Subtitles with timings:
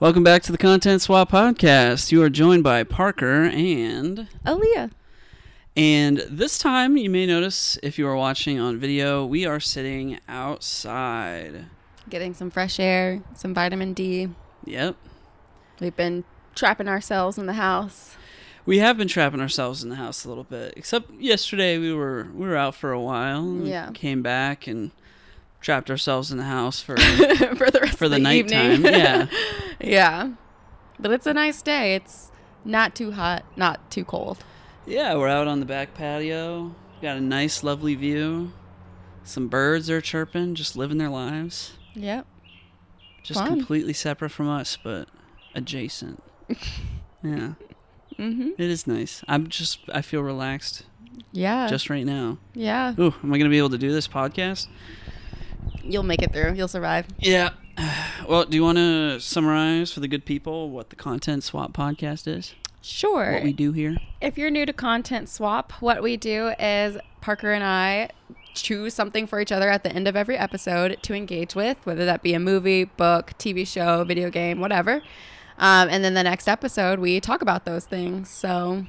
[0.00, 2.10] Welcome back to the Content Swap Podcast.
[2.10, 4.90] You are joined by Parker and Aaliyah.
[5.76, 10.18] and this time you may notice if you are watching on video, we are sitting
[10.26, 11.66] outside.
[12.08, 14.28] Getting some fresh air, some vitamin D.
[14.64, 14.96] Yep.
[15.80, 16.24] We've been
[16.54, 18.16] trapping ourselves in the house.
[18.64, 20.74] We have been trapping ourselves in the house a little bit.
[20.76, 23.42] Except yesterday we were we were out for a while.
[23.42, 23.90] and Yeah.
[23.92, 24.92] Came back and
[25.60, 26.96] trapped ourselves in the house for
[27.56, 28.82] for the rest for of the, the, nighttime.
[28.84, 29.26] Yeah.
[29.80, 30.32] yeah.
[30.98, 31.94] But it's a nice day.
[31.94, 32.30] It's
[32.64, 34.44] not too hot, not too cold.
[34.86, 36.74] Yeah, we're out on the back patio.
[37.00, 38.52] Got a nice lovely view.
[39.24, 41.72] Some birds are chirping, just living their lives.
[41.94, 42.26] Yep.
[43.22, 43.48] Just Fun.
[43.48, 45.08] completely separate from us, but
[45.54, 46.22] adjacent.
[47.22, 47.52] yeah.
[48.18, 48.52] Mhm.
[48.58, 49.22] It is nice.
[49.28, 50.84] I'm just I feel relaxed
[51.32, 51.66] Yeah.
[51.68, 52.38] just right now.
[52.54, 52.94] yeah.
[52.98, 54.66] Ooh, am I gonna be able to do this podcast?
[55.82, 56.54] You'll make it through.
[56.54, 57.06] You'll survive.
[57.18, 57.50] Yeah.
[58.28, 62.28] Well, do you want to summarize for the good people what the Content Swap podcast
[62.28, 62.54] is?
[62.80, 63.32] Sure.
[63.32, 63.96] What we do here?
[64.20, 68.10] If you're new to Content Swap, what we do is Parker and I
[68.54, 72.04] choose something for each other at the end of every episode to engage with, whether
[72.04, 75.02] that be a movie, book, TV show, video game, whatever.
[75.58, 78.30] Um, and then the next episode, we talk about those things.
[78.30, 78.86] So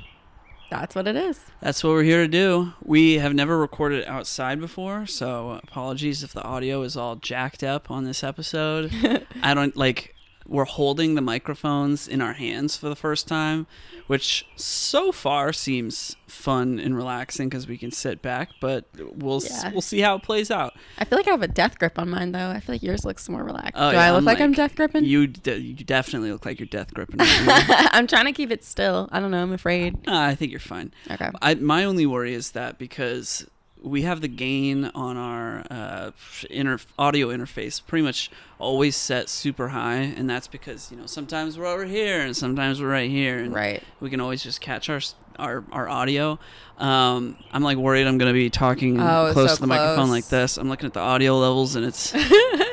[0.72, 1.40] that's what it is.
[1.60, 2.72] That's what we're here to do.
[2.82, 7.92] We have never recorded outside before, so apologies if the audio is all jacked up
[7.92, 9.28] on this episode.
[9.44, 10.16] I don't like
[10.48, 13.68] we're holding the microphones in our hands for the first time,
[14.08, 19.66] which so far seems fun and relaxing because we can sit back, but we'll s
[19.72, 20.74] we'll see how it plays out.
[20.98, 22.50] I feel like I have a death grip on mine, though.
[22.50, 23.74] I feel like yours looks more relaxed.
[23.76, 25.06] Oh, Do yeah, I look I'm like, I'm death gripping?
[25.06, 27.18] You de- you definitely look like you're death gripping.
[27.18, 27.36] right.
[27.92, 29.10] I'm trying to keep it still.
[29.12, 29.42] I don't know.
[29.42, 29.98] I'm afraid.
[30.08, 30.92] Ah, I think you're fine.
[31.10, 31.30] Okay.
[31.42, 33.46] I, my only worry is that because
[33.82, 36.12] we have the gain on our uh,
[36.50, 38.30] inter- audio interface pretty much
[38.60, 42.80] always set super high, and that's because you know sometimes we're over here and sometimes
[42.82, 43.82] we're right here, and Right.
[44.00, 45.02] we can always just catch our
[45.40, 46.38] our, our audio.
[46.78, 50.28] Um, I'm like worried I'm gonna be talking Oh, close so to the microphone like
[50.28, 50.58] this.
[50.58, 52.14] I'm looking at the audio levels, and it's.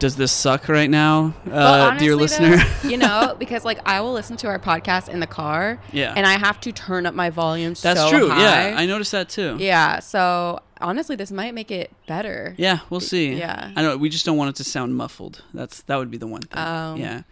[0.00, 2.56] Does this suck right now, uh, Well, dear listener?
[2.56, 6.14] though, you know, because like I will listen to our podcast in the car, yeah,
[6.16, 7.74] and I have to turn up my volume.
[7.74, 8.28] that's so true.
[8.30, 8.70] high.
[8.70, 9.56] Yeah, I noticed that too.
[9.60, 9.98] yeah.
[10.00, 12.54] So honestly, this might make it better.
[12.56, 13.34] Yeah, we'll see.
[13.34, 13.72] Yeah.
[13.76, 15.44] I know we just don't want it to sound muffled.
[15.52, 16.62] That's that would be the one thing.
[16.62, 17.22] Um, yeah.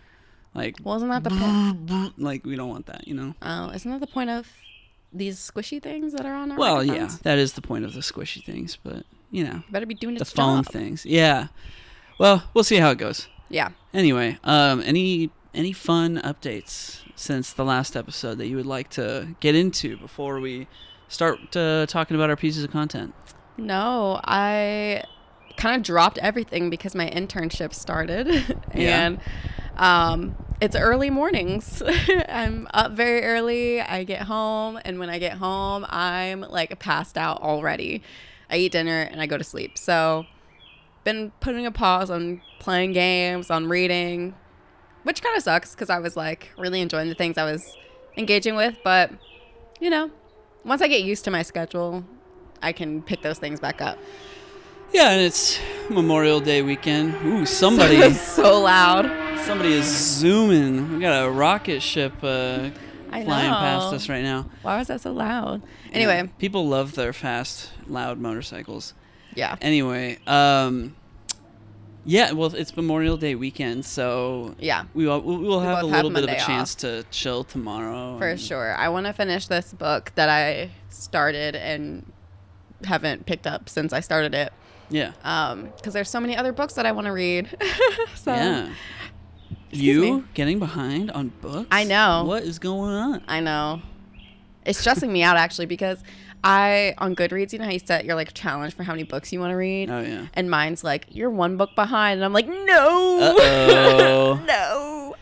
[0.54, 2.18] Like Well, isn't that the point?
[2.18, 3.34] like we don't want that, you know.
[3.40, 4.46] Oh, isn't that the point of
[5.10, 6.58] these squishy things that are on our?
[6.58, 9.94] Well, yeah, that is the point of the squishy things, but you know, better be
[9.94, 10.72] doing the phone job.
[10.72, 11.06] things.
[11.06, 11.48] Yeah.
[12.18, 13.28] Well, we'll see how it goes.
[13.48, 13.70] Yeah.
[13.94, 19.34] Anyway, um any any fun updates since the last episode that you would like to
[19.40, 20.68] get into before we
[21.08, 23.14] start uh, talking about our pieces of content?
[23.56, 25.02] No, I
[25.56, 28.28] kind of dropped everything because my internship started,
[28.74, 29.06] Yeah.
[29.06, 29.20] and
[29.76, 31.82] um, it's early mornings.
[32.28, 33.80] I'm up very early.
[33.80, 38.02] I get home, and when I get home, I'm like passed out already.
[38.50, 39.76] I eat dinner and I go to sleep.
[39.76, 40.26] So,
[41.08, 44.34] been putting a pause on playing games, on reading,
[45.04, 47.76] which kind of sucks because I was like really enjoying the things I was
[48.18, 48.76] engaging with.
[48.84, 49.10] But
[49.80, 50.10] you know,
[50.64, 52.04] once I get used to my schedule,
[52.60, 53.98] I can pick those things back up.
[54.92, 55.58] Yeah, and it's
[55.88, 57.14] Memorial Day weekend.
[57.24, 59.06] Ooh, somebody is so loud.
[59.46, 60.94] Somebody is zooming.
[60.94, 62.68] We got a rocket ship uh,
[63.10, 64.46] I flying past us right now.
[64.60, 65.62] Why was that so loud?
[65.90, 68.92] Anyway, Yeah, people love their fast, loud motorcycles.
[69.38, 69.56] Yeah.
[69.62, 70.94] Anyway, um,
[72.04, 76.10] yeah, well, it's Memorial Day weekend, so Yeah, we will, we will have a little
[76.10, 76.80] have bit of a chance off.
[76.80, 78.18] to chill tomorrow.
[78.18, 78.74] for sure.
[78.76, 82.10] I want to finish this book that I started and
[82.84, 84.52] haven't picked up since I started it.
[84.90, 87.54] Yeah, Um, because there's so many other books that I want to read.
[88.14, 88.70] so yeah.
[89.70, 90.24] You me.
[90.32, 91.68] getting behind on books?
[91.70, 92.24] I know.
[92.26, 93.22] What is going on?
[93.28, 93.82] I know.
[94.64, 96.02] It's stressing me out actually because
[96.44, 99.32] I on Goodreads, you know how you set your like challenge for how many books
[99.32, 100.26] you want to read, Oh yeah.
[100.34, 105.14] and mine's like you're one book behind, and I'm like no, no.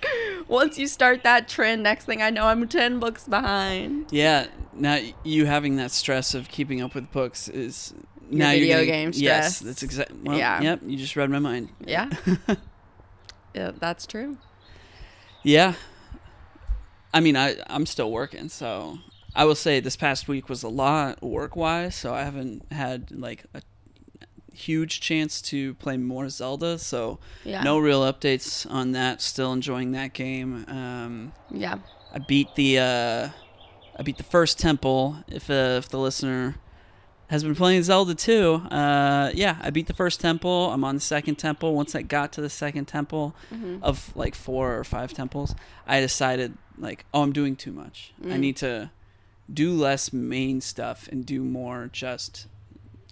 [0.48, 4.06] Once you start that trend, next thing I know, I'm ten books behind.
[4.12, 7.94] Yeah, now you having that stress of keeping up with books is
[8.30, 10.16] now video you're game Yes, that's exactly.
[10.22, 10.60] Well, Yeah.
[10.60, 11.70] Yep, you just read my mind.
[11.84, 12.10] Yeah,
[13.54, 14.36] yeah, that's true.
[15.42, 15.74] Yeah.
[17.14, 18.98] I mean, I I'm still working, so
[19.36, 23.10] I will say this past week was a lot work wise, so I haven't had
[23.10, 23.60] like a
[24.54, 26.78] huge chance to play more Zelda.
[26.78, 29.20] So Yeah, no real updates on that.
[29.20, 30.64] Still enjoying that game.
[30.68, 31.76] Um, yeah,
[32.12, 33.28] I beat the uh,
[33.98, 35.18] I beat the first temple.
[35.28, 36.56] If uh, if the listener
[37.28, 38.54] has been playing Zelda too.
[38.70, 40.70] Uh, yeah, I beat the first temple.
[40.72, 41.74] I'm on the second temple.
[41.74, 43.82] Once I got to the second temple Mhm.
[43.82, 45.54] of like four or five temples,
[45.88, 48.12] I decided like, oh, I'm doing too much.
[48.24, 48.40] I Mm.
[48.40, 48.90] need to
[49.52, 52.46] do less main stuff and do more just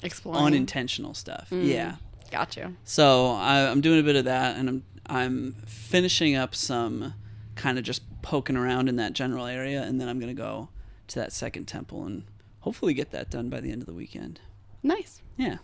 [0.03, 0.45] Exploring.
[0.45, 1.49] unintentional stuff.
[1.51, 1.67] Mm.
[1.67, 1.97] Yeah.
[2.31, 2.77] Got you.
[2.85, 7.15] So I, I'm doing a bit of that, and I'm I'm finishing up some
[7.55, 10.69] kind of just poking around in that general area, and then I'm gonna go
[11.09, 12.25] to that second temple and
[12.61, 14.41] hopefully get that done by the end of the weekend.
[14.83, 15.21] Nice.
[15.37, 15.59] Yeah.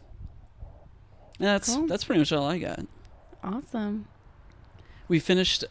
[1.38, 1.86] Yeah, that's Cool.
[1.86, 2.80] that's pretty much all I got.
[3.42, 4.06] Awesome.
[5.08, 5.64] We finished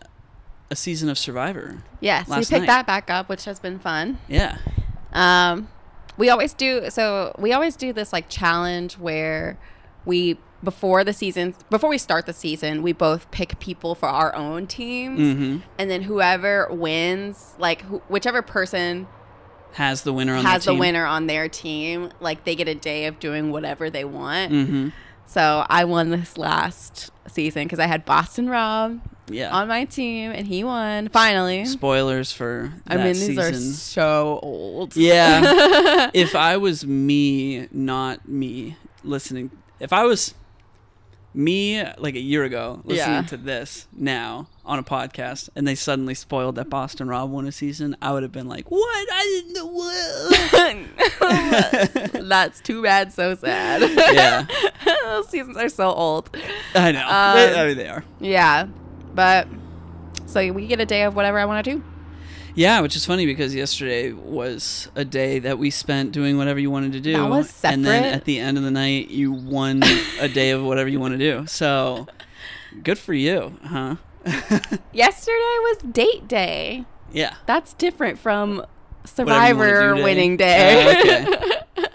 [0.72, 1.84] a season of Survivor.
[2.02, 2.66] Yes, we picked night.
[2.68, 4.18] that back up, which has been fun.
[4.28, 4.58] Yeah.
[5.14, 5.68] Um,
[6.18, 7.34] we always do so.
[7.40, 9.58] We always do this like challenge where
[10.06, 14.36] we before the season before we start the season we both pick people for our
[14.36, 15.58] own teams Mm-hmm.
[15.78, 19.08] and then whoever wins like who, whichever person
[19.76, 20.80] Has the winner on has their the team.
[20.80, 24.90] winner on their team like they get a day of doing whatever they want Mm-hmm.
[25.26, 29.00] so i won this last season because i had boston rob
[29.30, 29.56] Yeah.
[29.56, 33.74] on my team and he won finally Spoilers for i that mean these are season.
[33.74, 36.10] so old Yeah.
[36.14, 40.34] if I was me, not me, listening, if I was
[41.34, 43.22] me like a year ago listening Yeah.
[43.24, 47.52] to this now on a podcast and they suddenly spoiled that Boston Rob won a
[47.52, 49.08] season, I would have been like, what?
[49.12, 49.68] I didn't know.
[49.68, 50.90] What?
[52.30, 53.82] That's too bad, so sad.
[54.14, 54.46] Yeah.
[55.04, 56.36] Those seasons are so old.
[56.76, 57.08] I know.
[57.08, 58.04] Um, They- I mean, they are.
[58.20, 58.68] Yeah.
[59.20, 59.50] But
[60.28, 61.84] so we get a day of whatever I want to do.
[62.56, 66.72] Yeah, which is funny because yesterday was a day that we spent doing whatever you
[66.72, 67.12] wanted to do.
[67.18, 67.74] That was separate.
[67.74, 69.84] And then at the end of the night, you won
[70.22, 71.46] a day of whatever you want to do.
[71.48, 72.08] So
[72.84, 73.98] good for you, huh?
[74.94, 76.86] Yesterday was date day.
[77.12, 77.36] yeah.
[77.46, 78.66] That's different from
[79.04, 80.02] survivor day.
[80.02, 81.26] winning day.
[81.26, 81.82] Uh,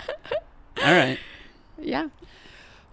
[0.84, 1.18] All right.
[1.80, 2.08] yeah.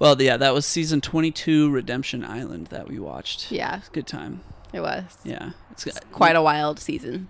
[0.01, 3.51] Well, yeah, that was season 22 Redemption Island that we watched.
[3.51, 4.41] Yeah, It's a good time.
[4.73, 5.03] it was.
[5.23, 5.51] Yeah.
[5.69, 7.27] It's Quite a wild season.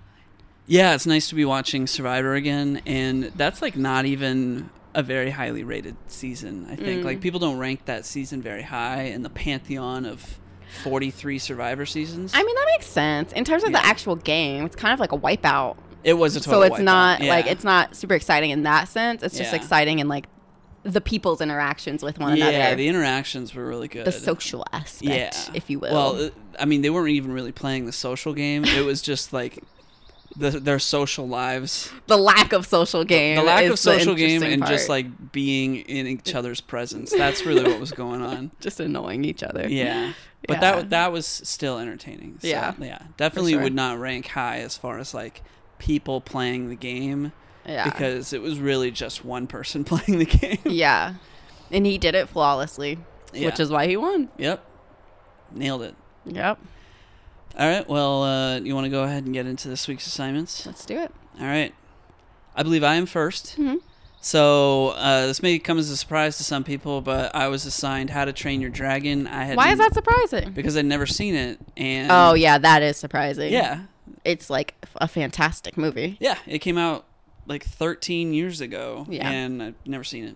[0.67, 5.31] Yeah, it's nice to be watching Survivor again, and that's like not even a very
[5.31, 6.65] highly rated season.
[6.71, 7.03] I think Mm.
[7.03, 10.39] like people don't rank that season very high in the pantheon of
[10.83, 12.31] 43 Survivor seasons.
[12.33, 13.33] I mean, that makes sense.
[13.33, 13.81] In terms of Yeah.
[13.81, 15.75] the actual game, it's kind of like a wipeout.
[16.05, 16.83] it was a total so it's wipeout.
[16.83, 17.29] not Yeah.
[17.29, 19.21] like it's not super exciting in that sense.
[19.23, 19.57] It's just Yeah.
[19.57, 20.25] exciting in like
[20.83, 22.57] the people's interactions with one yeah, another.
[22.57, 24.05] Yeah, the interactions were really good.
[24.05, 25.93] the social aspect, yeah, if you will.
[25.93, 28.65] Well, I mean, they weren't even really playing the social game.
[28.65, 29.63] It was just like
[30.35, 33.35] the, their social lives, the lack of social game.
[33.35, 37.11] the lack is of social game, and just like being in each other's presence.
[37.11, 38.51] That's really what was going on.
[38.59, 39.67] just annoying each other.
[39.67, 40.13] Yeah.
[40.47, 40.59] But Yeah.
[40.59, 42.39] that that was still entertaining.
[42.41, 43.03] So, Yeah, yeah.
[43.17, 43.63] Definitely sure.
[43.63, 45.43] would not rank high as far as like
[45.77, 47.31] people playing the game
[47.65, 50.59] yeah, because it was really just one person playing the game.
[50.65, 51.15] yeah,
[51.71, 52.97] and he did it flawlessly,
[53.33, 53.47] Yeah.
[53.47, 54.29] which is why he won.
[54.37, 54.63] Yep.
[55.53, 55.95] Nailed it.
[56.25, 56.59] Yep,
[57.57, 57.87] All right.
[57.89, 60.65] Well, uh, you want to go ahead and get into this week's assignments?
[60.65, 61.11] let's do it.
[61.39, 61.73] All right.
[62.55, 63.77] I believe I am 1st Mhm.
[64.23, 68.11] So uh, this may come as a surprise to some people, but I was assigned
[68.11, 69.25] How to Train Your Dragon.
[69.25, 70.51] I had Why is that surprising?
[70.51, 73.51] Because I'd never seen it, and Oh yeah, that is surprising.
[73.51, 73.85] yeah,
[74.23, 76.17] it's like a fantastic movie.
[76.19, 77.05] Yeah, it came out
[77.51, 79.29] like 13 years ago, Yeah.
[79.29, 80.35] and I've never seen it.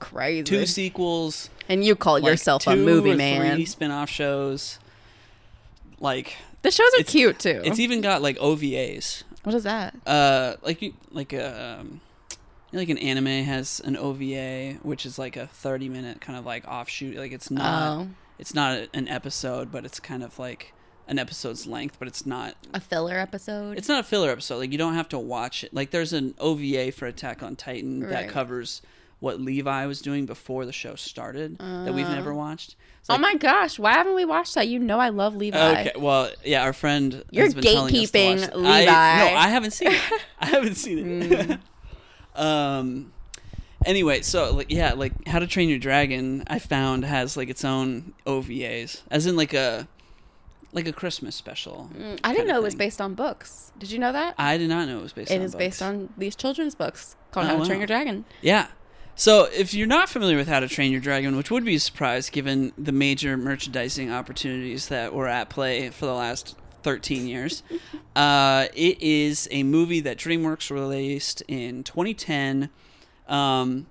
[0.00, 0.44] Crazy.
[0.44, 3.56] Two sequels, and you call like yourself a movie man.
[3.56, 4.78] Three spin-off shows.
[6.00, 7.60] Like The shows are cute too.
[7.64, 9.24] it's even got like OVAs.
[9.42, 9.94] what is that?
[10.06, 12.00] Uh, like you- like a um,
[12.70, 16.38] you know, like an anime has an OVA, which is like a 30 minute kind
[16.38, 17.16] of like offshoot.
[17.16, 18.08] Like it's not oh,
[18.38, 20.72] it's not an episode, but it's kind of like
[21.08, 23.76] an episode's length, but it's not a filler episode.
[23.78, 24.58] It's not a filler episode.
[24.58, 25.74] Like you don't have to watch it.
[25.74, 28.82] Like there's an OVA for Attack on Titan that covers
[29.20, 32.14] what Levi was doing before the show started that we've Uh.
[32.14, 32.76] never watched.
[33.00, 34.68] It's oh my gosh, why haven't we watched that?
[34.68, 35.80] You know I love Levi.
[35.80, 38.54] Okay, well, yeah, our friend You're has been telling us to gatekeeping watch.
[38.54, 38.68] Levi.
[38.86, 38.88] Mm.
[38.88, 40.02] I, no, I haven't seen it.
[40.40, 41.58] I haven't seen it.
[42.34, 43.12] um.
[43.86, 47.64] Anyway, so like yeah, like How to Train Your Dragon, I found has like its
[47.64, 49.86] own OVAs, as in like a
[50.72, 51.90] like a Christmas special.
[51.96, 53.72] Mm, I didn't know it was based on books.
[53.78, 54.34] Did you know that?
[54.38, 55.30] I did not know it was based.
[55.30, 57.80] It on is based on these children's books called Oh, How to Train wow.
[57.80, 58.24] Your Dragon.
[58.42, 58.68] Yeah.
[59.14, 61.80] So, if you're not familiar with How to Train Your Dragon, which would be a
[61.80, 67.62] surprise given the major merchandising opportunities that were at play for the last 13 years,
[68.16, 72.70] uh, it is a movie that DreamWorks released in 2010.
[73.26, 73.86] Um,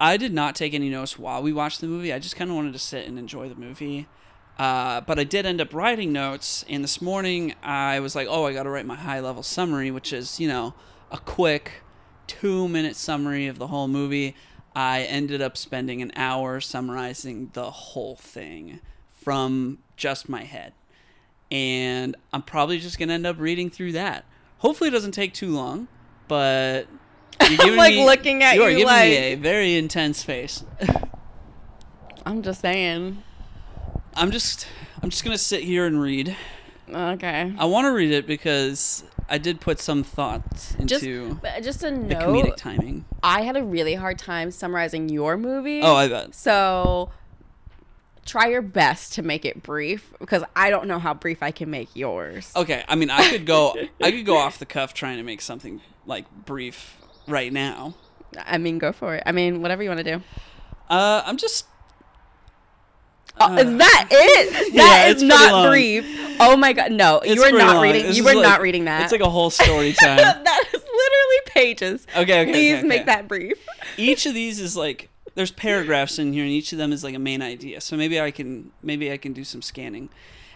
[0.00, 2.12] I did not take any notes while we watched the movie.
[2.12, 4.08] I just kind of wanted to sit and enjoy the movie.
[4.58, 8.44] Uh, but I did end up writing notes, and this morning I was like, oh,
[8.46, 10.74] I got to write my high level summary, which is, you know,
[11.10, 11.82] a quick
[12.26, 14.34] two minute summary of the whole movie.
[14.74, 20.72] I ended up spending an hour summarizing the whole thing from just my head.
[21.50, 24.24] And I'm probably just going to end up reading through that.
[24.58, 25.88] Hopefully, it doesn't take too long,
[26.28, 26.86] but.
[27.40, 30.22] You're giving like me- looking at you are you giving like me a very intense
[30.22, 30.64] face.
[32.26, 33.22] I'm just saying.
[34.16, 34.66] I'm just
[35.02, 36.36] I'm just gonna sit here and read.
[36.88, 37.52] Okay.
[37.58, 41.82] I want to read it because I did put some thought Just, into but just
[41.82, 43.04] a the comedic timing.
[43.22, 45.80] I had a really hard time summarizing your movie.
[45.82, 46.34] Oh, I bet.
[46.34, 47.10] So
[48.24, 51.70] try your best to make it brief because I don't know how brief I can
[51.70, 52.52] make yours.
[52.56, 55.40] Okay, I mean, I could go I could go off the cuff trying to make
[55.40, 56.96] something like brief
[57.28, 57.94] right now.
[58.44, 59.22] I mean, go for it.
[59.26, 60.22] I mean, whatever you want to do.
[60.88, 61.66] Uh, I'm just
[63.38, 64.72] Oh, is that it?
[64.74, 65.68] Yeah, That it's is not long.
[65.70, 66.06] brief.
[66.40, 67.18] Oh my god, no!
[67.20, 67.82] it's you are not long.
[67.82, 68.06] reading.
[68.06, 69.02] This You were like- not reading that.
[69.02, 70.16] It's like a whole story time.
[70.18, 72.06] that is literally pages.
[72.16, 73.58] Okay, okay, Please okay, make that brief.
[73.96, 77.14] each of these is like there's paragraphs in here and each of them is like
[77.14, 80.08] a main idea so maybe i can maybe i can do some scanning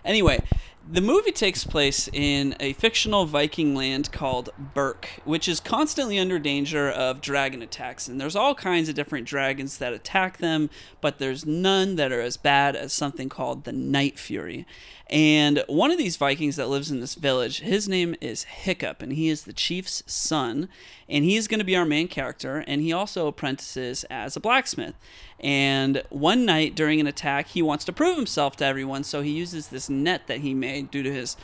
[0.07, 0.41] anyway
[0.89, 6.39] the movie takes place in a fictional viking land called Berk which is constantly under
[6.39, 10.71] danger of dragon attacks and there's all kinds of different dragons that attack them
[11.01, 14.67] but there's none that are as bad as something called the night fury
[15.11, 19.13] and one of these Vikings that lives in this village, his name is Hiccup, and
[19.13, 20.69] he is the chief's son.
[21.09, 24.41] And he is going to be our main character, and he also apprentices as a
[24.41, 24.95] blacksmith.
[25.41, 29.31] And one night during an attack, he wants to prove himself to everyone, so he
[29.31, 31.37] uses this net that he made due to his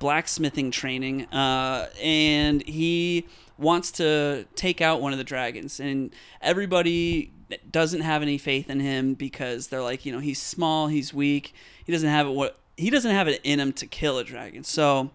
[0.00, 5.78] blacksmithing training, uh, and he wants to take out one of the dragons.
[5.78, 7.32] And everybody
[7.70, 11.54] doesn't have any faith in him because they're like, you know, he's small, he's weak,
[11.84, 14.64] he doesn't have it what he doesn't have it in him to kill a dragon.
[14.64, 15.10] So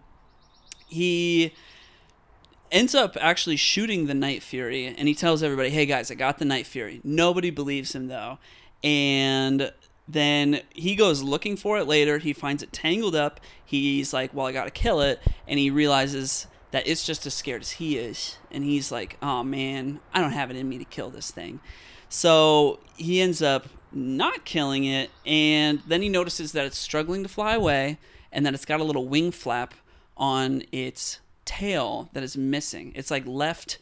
[0.88, 1.52] he
[2.70, 6.38] ends up actually shooting the Night Fury, and he tells everybody, "Hey guys, I got
[6.38, 8.38] the Night Fury." Nobody believes him though,
[8.82, 9.72] and
[10.08, 12.18] then he goes looking for it later.
[12.18, 13.40] He finds it tangled up.
[13.64, 17.62] He's like, "Well, I gotta kill it," and he realizes that it's just as scared
[17.62, 20.84] as he is, and he's like, "Oh man, I don't have it in me to
[20.84, 21.60] kill this thing."
[22.08, 27.28] So he ends up not killing it, and then he notices that it's struggling to
[27.28, 27.98] fly away,
[28.32, 29.74] and that it's got a little wing flap
[30.16, 32.92] on its tail that is missing.
[32.94, 33.78] It's like left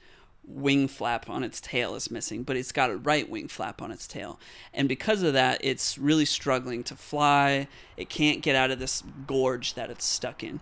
[0.49, 3.93] wing flap on its tail is missing, but it's got a right wing flap on
[3.93, 4.41] its tail.
[4.73, 7.69] And because of that, it's really struggling to fly.
[7.97, 10.61] It can't get out of this gorge that it's stuck in.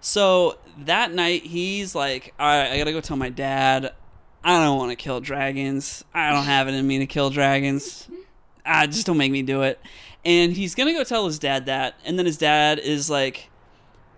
[0.00, 3.92] So that night, he's like, All right, I gotta go tell my dad.
[4.42, 6.04] I don't want to kill dragons.
[6.14, 8.08] I don't have it in me to kill dragons.
[8.64, 9.80] Ah, just don't make me do it.
[10.24, 13.50] And he's gonna go tell his dad that, and then his dad is like,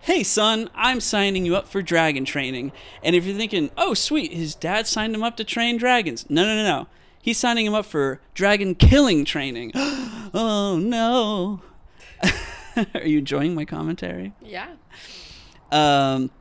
[0.01, 2.71] "Hey, son, I'm signing you up for dragon training."
[3.03, 6.43] And if you're thinking, "Oh, sweet, his dad signed him up to train dragons," no,
[6.43, 6.87] no, no, no.
[7.21, 9.71] He's signing him up for dragon killing training.
[9.75, 11.61] oh no!
[12.95, 14.33] Are you enjoying my commentary?
[14.41, 14.69] Yeah.
[15.71, 16.31] Um,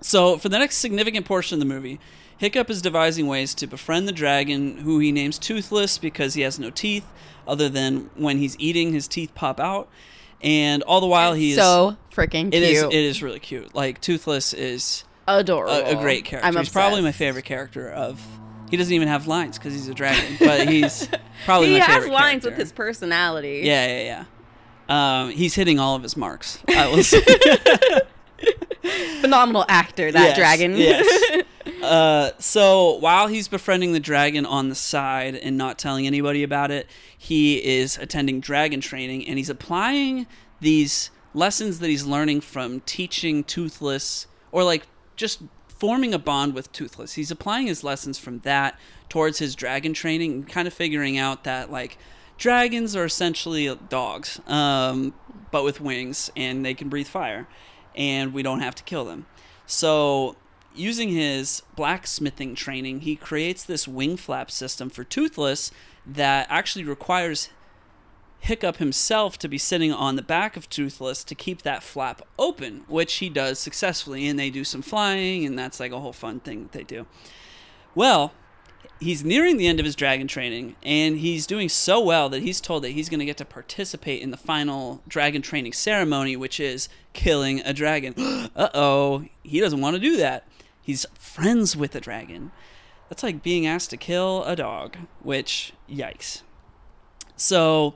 [0.00, 1.98] so, for the next significant portion of the movie,
[2.38, 6.58] Hiccup is devising ways to befriend the dragon, who he names Toothless because he has
[6.58, 7.06] no teeth,
[7.48, 9.88] other than when he's eating, his teeth pop out.
[10.42, 11.56] And all the while, he is.
[11.56, 12.62] so freaking It cute.
[12.64, 12.82] is.
[12.84, 13.74] It is really cute.
[13.74, 15.72] Like Toothless is adorable.
[15.74, 16.46] a, a great character.
[16.48, 18.24] I'm he's probably my favorite character of.
[18.70, 21.08] He doesn't even have lines because he's a dragon, but he's
[21.44, 22.50] probably He has lines character.
[22.50, 23.60] with his personality.
[23.62, 24.24] Yeah, yeah,
[24.88, 25.22] yeah.
[25.22, 26.58] Um, he's hitting all of his marks.
[26.68, 27.20] I will say.
[29.20, 30.76] Phenomenal actor, that Yes, dragon.
[30.76, 31.42] yes.
[31.82, 36.70] Uh, so while he's befriending the dragon on the side and not telling anybody about
[36.70, 40.26] it, he is attending dragon training and he's applying
[40.60, 46.72] these lessons that he's learning from teaching Toothless or like just forming a bond with
[46.72, 47.14] Toothless.
[47.14, 48.78] He's applying his lessons from that
[49.08, 51.98] towards his dragon training and kind of figuring out that like
[52.38, 55.12] dragons are essentially dogs, um,
[55.50, 57.46] but with wings and they can breathe fire,
[57.94, 59.26] and we don't have to kill them.
[59.66, 60.36] So,
[60.74, 65.70] using his blacksmithing training, he creates this wing flap system for Toothless
[66.06, 67.48] that actually requires
[68.40, 72.84] Hiccup himself to be sitting on the back of Toothless to keep that flap open,
[72.86, 76.40] which he does successfully, and they do some flying, and that's like a whole fun
[76.40, 77.06] thing that they do.
[77.94, 78.32] Well,
[79.00, 82.60] he's nearing the end of his dragon training, and he's doing so well that he's
[82.60, 86.60] told that he's going to get to participate in the final dragon training ceremony, which
[86.60, 88.14] is killing a dragon.
[88.56, 90.46] uh oh, he doesn't want to do that.
[90.80, 92.52] He's friends with the dragon.
[93.08, 96.42] That's like being asked to kill a dog, which, yikes.
[97.36, 97.94] So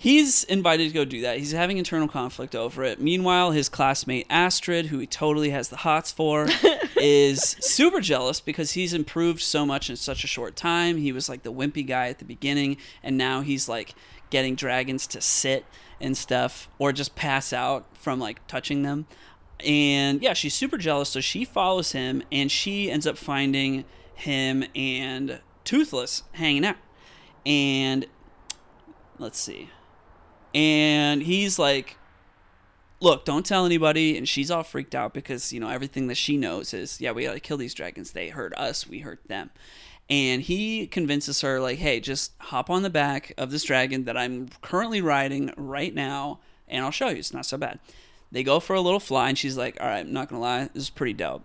[0.00, 1.38] he's invited to go do that.
[1.38, 2.98] He's having internal conflict over it.
[2.98, 6.48] Meanwhile, his classmate Astrid, who he totally has the hots for,
[6.96, 10.96] is super jealous because he's improved so much in such a short time.
[10.96, 13.94] He was like the wimpy guy at the beginning, and now he's like
[14.30, 15.66] getting dragons to sit
[16.00, 19.06] and stuff or just pass out from like touching them.
[19.62, 24.64] And yeah, she's super jealous, so she follows him and she ends up finding him
[24.74, 26.76] and Toothless hanging out.
[27.44, 28.06] And
[29.18, 29.68] let's see
[30.54, 31.96] and he's like
[33.00, 34.16] look don't tell anybody.
[34.16, 37.24] And she's all freaked out because you know everything that she knows is yeah we
[37.24, 38.12] gotta kill these dragons.
[38.12, 38.86] They hurt us.
[38.86, 39.50] We hurt them.
[40.08, 44.16] And he convinces her like hey just hop on the back of this dragon that
[44.16, 47.16] i'm currently riding right now and i'll show you.
[47.16, 47.80] It's not so bad.
[48.32, 50.68] They go for a little fly and she's like all right i'm not gonna lie.
[50.74, 51.44] This is pretty dope.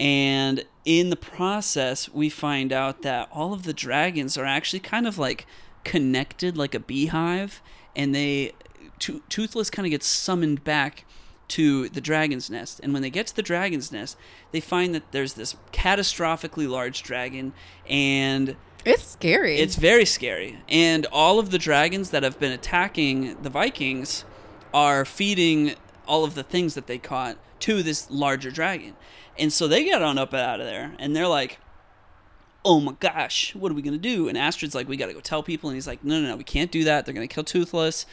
[0.00, 5.06] And in the process we find out that all of the dragons are actually kind
[5.06, 5.46] of like
[5.84, 7.62] connected like a beehive
[7.98, 8.52] and they
[9.00, 11.04] to- toothless kind of gets summoned back
[11.48, 14.16] to the dragon's nest and when they get to the dragon's nest
[14.52, 17.52] they find that there's this catastrophically large dragon
[17.88, 19.56] and It's scary.
[19.58, 24.24] it's very scary and all of the dragons that have been attacking the vikings
[24.74, 25.74] are feeding
[26.06, 28.94] all of the things that they caught to this larger dragon
[29.38, 31.58] and so they get on up and out of there and they're like
[32.68, 34.28] oh my gosh, what are we gonna do?
[34.28, 36.44] And Astrid's like, we gotta go tell people, and he's like, no, no, no, we
[36.44, 37.06] can't do that.
[37.06, 38.04] They're gonna kill Toothless.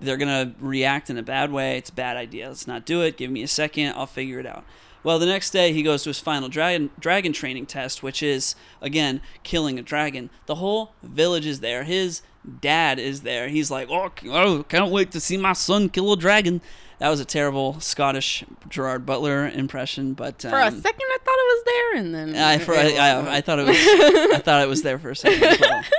[0.00, 1.76] They're gonna react in a bad way.
[1.76, 2.46] It's a bad idea.
[2.46, 3.16] Let's not do it.
[3.16, 3.94] Give me a second.
[3.96, 4.64] I'll figure it out.
[5.02, 8.54] Well, the next day he goes to his final dragon dragon training test, which is
[8.80, 10.30] again killing a dragon.
[10.46, 11.82] The whole village is there.
[11.82, 12.22] His
[12.60, 13.48] dad is there.
[13.48, 16.60] He's like, oh, oh can't wait to see my son kill a dragon.
[16.98, 21.36] That was a terrible Scottish Gerard Butler impression, but um, For a second, I thought
[21.36, 22.94] it was there, and then I, for, I.
[22.94, 25.82] I, I thought it was I thought it was there for a second well.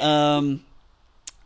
[0.00, 0.64] Um,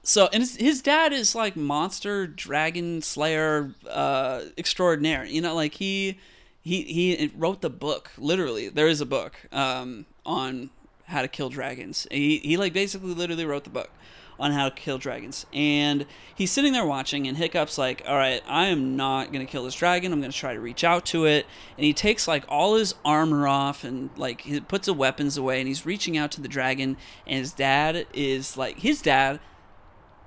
[0.02, 5.24] so and his, his dad is like monster dragon slayer uh, extraordinaire.
[5.24, 6.18] You know, like he
[6.60, 8.10] he he wrote the book.
[8.18, 10.68] Literally, there is a book um, on
[11.06, 12.06] how to kill dragons.
[12.10, 13.90] He he like basically literally wrote the book
[14.38, 15.46] on how to kill dragons.
[15.52, 19.50] And he's sitting there watching, and Hiccup's like, All right, I am not going to
[19.50, 20.12] kill this dragon.
[20.12, 21.46] I'm going to try to reach out to it.
[21.76, 25.60] And he takes like all his armor off and like he puts the weapons away,
[25.60, 26.96] and he's reaching out to the dragon.
[27.26, 29.40] And his dad is like, his dad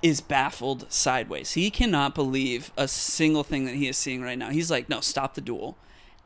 [0.02, 1.52] is baffled sideways.
[1.52, 4.50] He cannot believe a single thing that he is seeing right now.
[4.50, 5.76] He's like, No, stop the duel.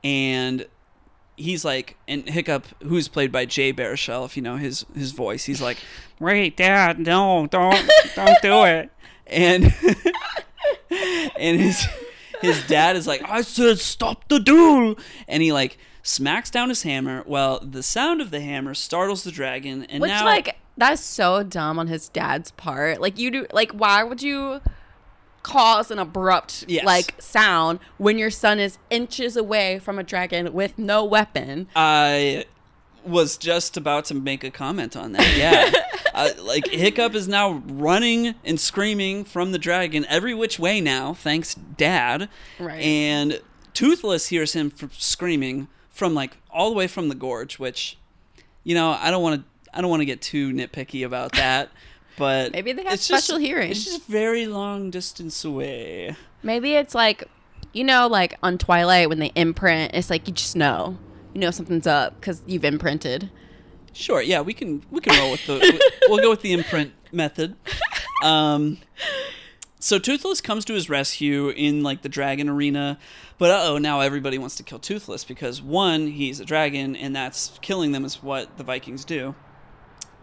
[0.02, 0.66] And
[1.40, 5.44] he's like, and Hiccup, who's played by Jay Baruchel, if you know his his voice,
[5.44, 5.78] he's like,
[6.18, 8.90] "Wait, Dad, no, don't, don't do it."
[9.26, 9.64] And
[10.90, 11.86] and his
[12.40, 14.96] his dad is like, "I said stop the duel,"
[15.28, 17.22] and he like smacks down his hammer.
[17.26, 21.42] Well, the sound of the hammer startles the dragon, and Which now like that's so
[21.42, 23.00] dumb on his dad's part.
[23.00, 24.60] Like you do like why would you
[25.42, 26.84] cause an abrupt Yes.
[26.84, 31.66] like sound when your son is inches away from a dragon with no weapon?
[31.74, 32.44] I
[33.04, 35.36] was just about to make a comment on that.
[35.36, 35.72] Yeah.
[36.14, 41.14] uh, like Hiccup is now running and screaming from the dragon every which way now,
[41.14, 42.28] thanks dad.
[42.58, 42.82] Right.
[42.82, 43.40] And
[43.72, 47.96] Toothless hears him screaming from like all the way from the gorge, which
[48.64, 51.70] you know, I don't want to I don't want to get too nitpicky about that,
[52.20, 53.72] but Maybe they have it's just- special hearing.
[53.72, 56.14] It's just very long distance away.
[56.44, 57.24] Maybe it's like
[57.72, 60.96] you know like on Twilight when they imprint, it's like you just know.
[61.34, 63.30] You know something's up because you've imprinted.
[63.92, 67.56] Sure, yeah, we can we can roll with the we'll go with the imprint method.
[68.22, 68.78] Um,
[69.78, 72.98] so Toothless comes to his rescue in like the dragon arena,
[73.38, 77.16] but uh oh, now everybody wants to kill Toothless because one, he's a dragon, and
[77.16, 79.34] that's killing them is what the Vikings do.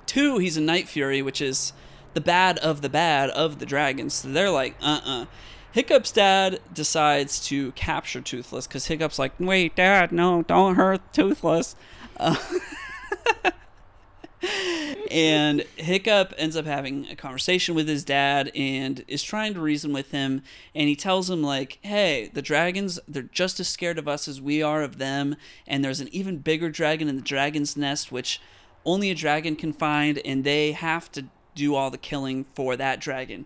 [0.06, 1.74] Two, he's a Night Fury, which is
[2.18, 4.16] the bad of the bad of the dragons.
[4.16, 5.26] So they're like, uh uh
[5.72, 11.76] Hiccup's dad decides to capture Toothless because Hiccup's like, wait, dad, no, don't hurt Toothless.
[12.20, 12.36] Uh,
[15.12, 19.94] and Hiccup ends up having a conversation with his dad and is trying to reason
[19.94, 20.42] with him.
[20.74, 24.42] And he tells him, like, hey, the dragons, they're just as scared of us as
[24.42, 25.36] we are of them.
[25.68, 28.42] And there's an even bigger dragon in the dragon's nest, which
[28.84, 30.18] only a dragon can find.
[30.26, 31.26] And they have to
[31.58, 33.46] do all the killing for that dragon.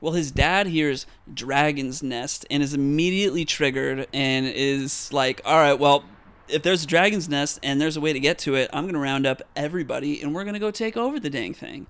[0.00, 5.78] Well, his dad hears Dragon's Nest and is immediately triggered and is like, all right,
[5.78, 6.04] well,
[6.48, 8.94] if there's a dragon's nest and there's a way to get to it, I'm going
[8.94, 11.86] to round up everybody and we're going to go take over the dang thing.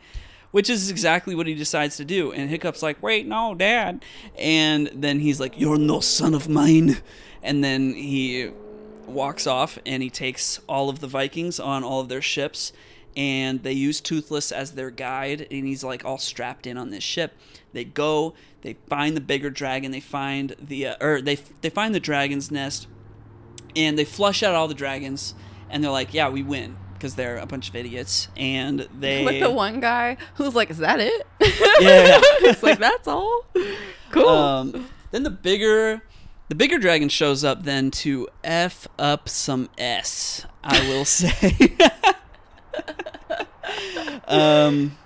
[0.52, 2.32] Which is exactly what he decides to do.
[2.32, 4.02] And Hiccup's like, wait, no, dad.
[4.38, 6.98] And then he's like, you're no son of mine.
[7.42, 8.50] And then he
[9.06, 12.72] walks off and he takes all of the Vikings on all of their ships.
[13.16, 17.02] And they use Toothless as their guide, and he's like all strapped in on this
[17.02, 17.32] ship.
[17.72, 21.94] They go, they find the bigger dragon, they find the uh, or they they find
[21.94, 22.86] the dragon's nest,
[23.74, 25.34] and they flush out all the dragons,
[25.70, 29.40] and they're like, yeah, we win because they're a bunch of idiots, and they With
[29.40, 31.26] the one guy who's like, "Is that it?"
[31.80, 32.20] Yeah.
[32.40, 33.44] it's like that's all.
[34.10, 34.28] Cool.
[34.28, 36.02] Um, then the bigger,
[36.48, 40.46] the bigger dragon shows up then to f up some s.
[40.64, 41.76] I will say.
[44.26, 44.96] um,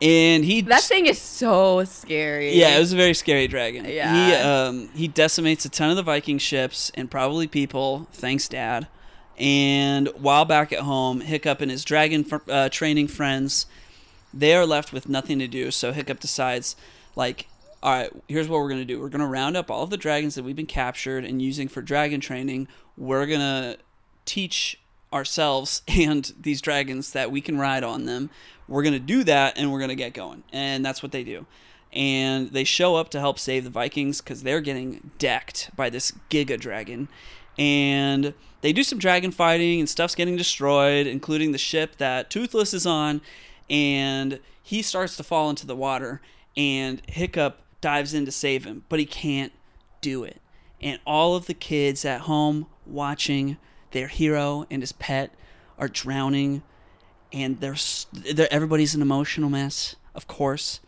[0.00, 2.54] and he that thing is so scary.
[2.54, 3.84] yeah, it was a very scary dragon.
[3.84, 8.06] Yeah, He um he decimates a ton of the Viking ships and probably people.
[8.12, 8.86] Thanks, Dad.
[9.38, 13.66] And while back at home, Hiccup and his dragon fr- uh, training friends,
[14.34, 15.70] they are left with nothing to do.
[15.70, 16.74] So Hiccup decides,
[17.14, 17.46] like,
[17.80, 19.00] all right, here's what we're gonna do.
[19.00, 21.82] We're gonna round up all of the dragons that we've been captured and using for
[21.82, 22.66] dragon training.
[22.96, 23.76] We're gonna
[24.24, 24.80] teach
[25.12, 28.30] ourselves and these dragons that we can ride on them.
[28.66, 30.42] We're going to do that and we're going to get going.
[30.52, 31.46] And that's what they do.
[31.92, 36.12] And they show up to help save the Vikings because they're getting decked by this
[36.28, 37.08] Giga Dragon.
[37.58, 42.74] And they do some dragon fighting and stuff's getting destroyed, including the ship that Toothless
[42.74, 43.22] is on.
[43.70, 46.20] And he starts to fall into the water.
[46.56, 49.52] And Hiccup dives in to save him, but he can't
[50.00, 50.40] do it.
[50.80, 53.56] And all of the kids at home watching
[53.90, 55.34] their hero and his pet
[55.78, 56.62] are drowning
[57.32, 57.76] and they're,
[58.34, 60.80] they're everybody's an emotional mess of course.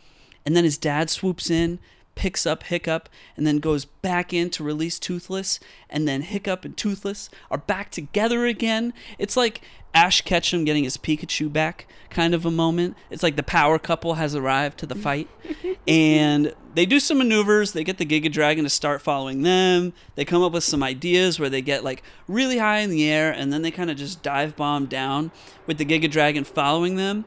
[0.45, 1.79] And then his dad swoops in
[2.21, 6.77] picks up hiccup and then goes back in to release toothless and then hiccup and
[6.77, 8.93] toothless are back together again.
[9.17, 9.61] It's like
[9.95, 12.95] ash ketchum getting his pikachu back kind of a moment.
[13.09, 15.27] It's like the power couple has arrived to the fight.
[15.87, 17.71] And they do some maneuvers.
[17.71, 19.93] They get the giga dragon to start following them.
[20.13, 23.31] They come up with some ideas where they get like really high in the air
[23.31, 25.31] and then they kind of just dive bomb down
[25.65, 27.25] with the giga dragon following them.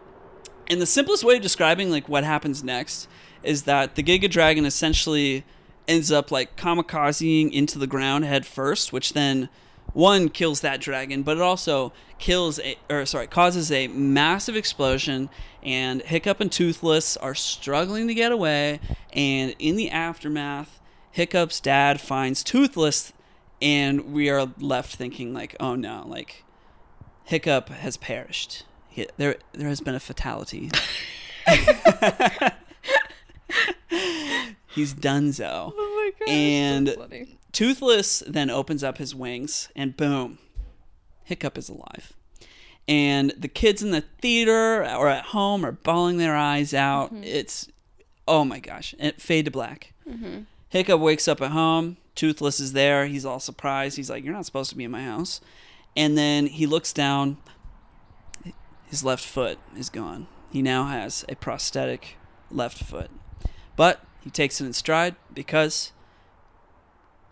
[0.69, 3.09] And the simplest way of describing like what happens next
[3.45, 5.45] is that the Giga Dragon essentially
[5.87, 9.49] ends up like kamikazing into the ground head first, which then
[9.93, 15.29] one kills that dragon, but it also kills a or sorry causes a massive explosion.
[15.63, 18.81] And Hiccup and Toothless are struggling to get away,
[19.13, 20.81] and in the aftermath,
[21.11, 23.13] Hiccup's dad finds Toothless,
[23.63, 26.45] and we are left thinking like, oh no, like
[27.25, 28.65] Hiccup has perished.
[28.89, 30.71] He, there, there has been a fatality.
[34.69, 35.73] He's donezo.
[35.77, 36.33] oh my god.
[36.33, 37.39] And- funny.
[37.53, 40.39] Toothless then opens up his wings, and boom,
[41.23, 42.13] Hiccup is alive.
[42.89, 47.15] And the kids in the theater or at home are bawling their eyes out.
[47.15, 47.23] Mm-hmm.
[47.23, 47.69] It's,
[48.27, 49.93] oh my gosh, it fade to black.
[50.09, 50.41] Mm-hmm.
[50.69, 51.97] Hiccup wakes up at home.
[52.17, 53.07] Toothless is there.
[53.07, 53.97] He's all surprised.
[53.97, 55.41] He's like, You're not supposed to be in my house.
[55.97, 57.37] And then he looks down.
[58.87, 60.27] His left foot is gone.
[60.51, 62.17] He now has a prosthetic
[62.51, 63.11] left foot.
[63.77, 65.93] But he takes it in stride because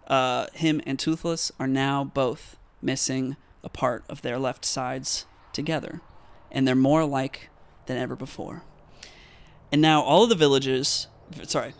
[0.08, 6.00] uh, him and Toothless are now both missing a part of their left sides together.
[6.50, 7.48] And they're more alike
[7.86, 8.62] than ever before.
[9.70, 11.06] And now all of the villages,
[11.44, 11.72] sorry,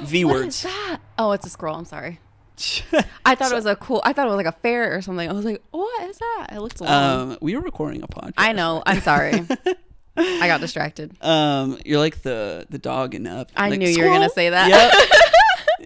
[0.00, 0.62] V What is words.
[0.62, 1.00] that?
[1.18, 1.76] Oh, it's a scroll.
[1.76, 2.20] I'm sorry.
[3.24, 4.00] I thought it was a cool.
[4.04, 5.28] I thought it was like a fair or something.
[5.28, 6.48] I was like, what is that?
[6.52, 7.30] It looks long.
[7.32, 8.34] um, we were recording a podcast.
[8.38, 8.82] I know.
[8.86, 9.46] I'm sorry.
[10.16, 11.16] I got distracted.
[11.22, 13.50] Um, you're like the the dog in Up.
[13.56, 14.68] I Like, knew you were gonna say that.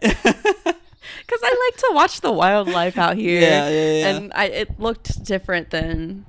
[0.03, 0.25] Yep.
[1.27, 3.41] Because I like to watch the wildlife out here.
[3.41, 4.09] Yeah, yeah, yeah.
[4.17, 6.27] And I, it looked different than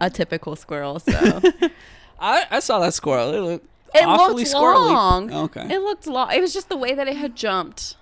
[0.00, 1.00] a typical squirrel.
[1.00, 1.12] So
[2.20, 3.34] I, I saw that squirrel.
[3.34, 4.90] It looked it awfully looked squirrely.
[4.90, 5.32] long.
[5.34, 5.74] Okay.
[5.74, 6.32] It looked long.
[6.32, 7.96] It was just the way that it had jumped.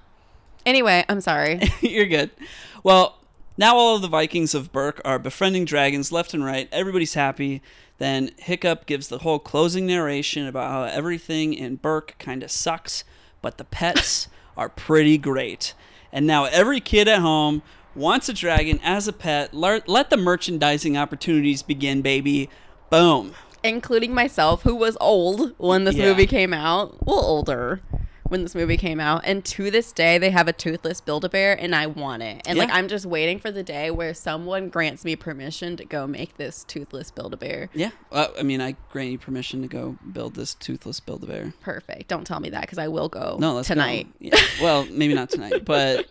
[0.65, 1.61] Anyway, I'm sorry.
[1.81, 2.31] You're good.
[2.85, 3.19] Well,
[3.59, 6.69] now all of the Vikings of Berk are befriending dragons left and right.
[6.71, 7.61] Everybody's happy.
[8.01, 13.05] Then Hiccup gives the whole closing narration about how everything in Berk kind of sucks,
[13.43, 15.75] but the pets are pretty great.
[16.11, 17.61] And now every kid at home
[17.95, 19.53] wants a dragon as a pet.
[19.53, 22.49] Let, the merchandising opportunities begin, baby.
[22.89, 23.35] Boom.
[23.63, 26.07] Including myself, who was old when this Yeah.
[26.07, 27.07] movie came out.
[27.07, 27.83] Well, older
[28.31, 29.23] when this movie came out.
[29.25, 32.43] And to this day, they have a toothless Build a Bear, and I want it.
[32.47, 36.07] And like, I'm just waiting for the day where someone grants me permission to go
[36.07, 37.69] make this toothless Build a Bear.
[37.75, 37.91] Yeah.
[38.13, 41.53] Uh, I mean, I grant you permission to go build this toothless Build a Bear.
[41.61, 42.09] Perfect.
[42.09, 43.75] Don't tell me that because I will go No, let's go.
[43.75, 44.07] tonight.
[44.21, 44.37] Yeah.
[44.63, 46.07] Well, maybe not tonight, but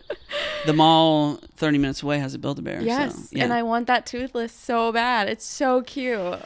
[0.66, 2.82] the mall 30 minutes away has a Build a Bear.
[2.82, 3.44] Yes, so, yeah.
[3.44, 5.28] and I want that toothless so bad.
[5.28, 6.38] It's so cute.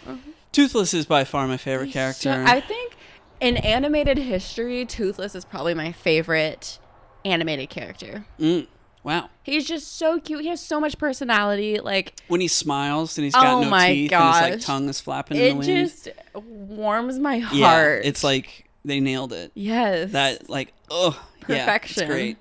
[0.53, 2.45] Toothless is by far my favorite character.
[2.47, 2.95] I think
[3.45, 6.79] in animated history, Toothless is probably my favorite
[7.25, 8.25] animated character.
[8.39, 8.67] Mm.
[9.03, 9.29] Wow.
[9.43, 10.41] He's just so cute.
[10.43, 11.79] He has so much personality.
[11.79, 14.89] Like When he smiles and he's got Oh no my teeth and his like tongue
[14.89, 15.67] is flapping in it the wind.
[15.89, 17.55] just warms my heart.
[17.55, 19.53] yeah, it's like they nailed it.
[19.55, 21.11] yes, That like oh
[21.47, 22.03] yeah, Perfection.
[22.05, 22.39] it's great.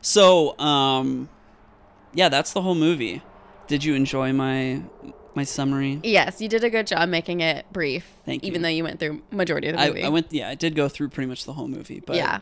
[0.00, 1.28] So um,
[2.14, 3.20] yeah, that's the whole movie.
[3.66, 4.82] Did you enjoy my
[5.34, 6.00] my summary?
[6.02, 8.06] Yes, you did a good job making it brief.
[8.24, 8.48] Thank you.
[8.48, 10.04] Even though you went through majority of the I, movie.
[10.04, 12.40] I went yeah, I did go through pretty much the whole movie, but yeah,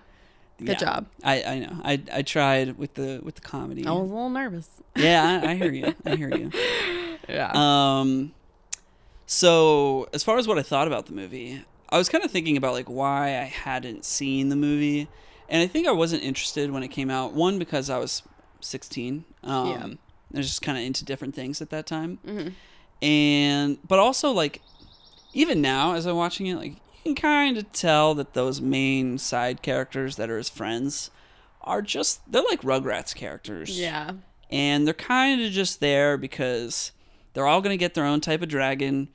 [0.65, 1.07] good job.
[1.25, 3.87] I I know I I tried with the with the comedy.
[3.87, 4.69] I was a little nervous.
[4.97, 5.95] Yeah, I, I hear you.
[6.05, 6.51] I hear you.
[7.29, 7.53] Yeah.
[7.55, 8.33] Um,
[9.27, 12.57] so as far as what I thought about the movie, I was kind of thinking
[12.57, 15.09] about like why I hadn't seen the movie,
[15.49, 17.33] and I think I wasn't interested when it came out.
[17.33, 18.23] One because I was
[18.61, 19.25] sixteen.
[19.45, 19.87] Um, Yeah.
[20.35, 22.53] I was just kind of into different things at that time, Mhm.
[23.03, 24.63] And but also like
[25.35, 29.19] even now as I'm watching it, like you can kind of tell that those main
[29.19, 31.11] side characters that are his friends
[31.61, 34.13] are just they're like Rugrats characters yeah.
[34.51, 36.93] and they're kind of just there because
[37.35, 39.09] they're all going to get their own type of dragon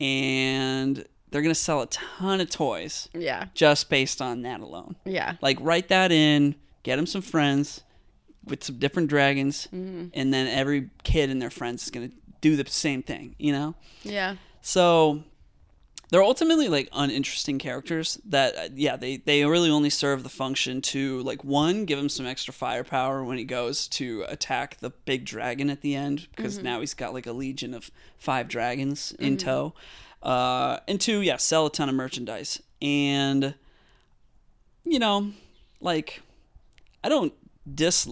[0.00, 3.46] and they're going to sell a ton of toys Yeah.
[3.54, 5.34] just based on that alone Yeah.
[5.42, 7.82] like write that in get them some friends
[8.46, 10.06] with some different dragons mm-hmm.
[10.14, 13.52] and then every kid and their friends is going to do the same thing you
[13.52, 13.74] know?
[14.02, 14.36] Yeah.
[14.62, 15.22] so
[16.10, 20.80] they're ultimately like uninteresting characters that uh, yeah they they really only serve the function
[20.82, 25.24] to like one give him some extra firepower when he goes to attack the big
[25.24, 29.36] dragon at the end because now he's got like a legion of five dragons in
[29.36, 29.72] tow.
[30.22, 32.60] Uh and two yeah sell a ton of merchandise.
[32.82, 33.54] And
[34.84, 35.30] you know
[35.80, 36.22] like
[37.04, 37.32] i don't
[37.72, 38.08] dis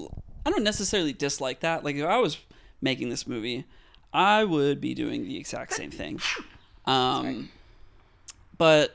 [0.47, 1.83] i don't necessarily dislike that.
[1.85, 2.39] Like if i was
[2.81, 3.65] making this movie
[4.13, 6.21] i would be doing the exact same thing
[6.87, 7.49] um
[8.57, 8.95] but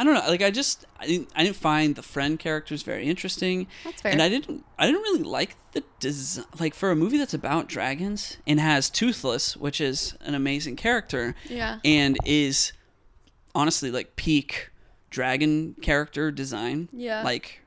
[0.00, 0.28] I don't know.
[0.28, 3.66] Like I just I didn't I didn't find the friend characters very interesting.
[3.84, 4.12] That's fair.
[4.12, 6.44] And I didn't I didn't really like the design.
[6.60, 11.34] Like for a movie that's about dragons and has Toothless, which is an amazing character,
[11.48, 11.80] Yeah.
[11.84, 12.72] and is
[13.56, 14.70] honestly like peak
[15.10, 16.88] dragon character design.
[16.92, 17.24] Yeah.
[17.24, 17.62] Like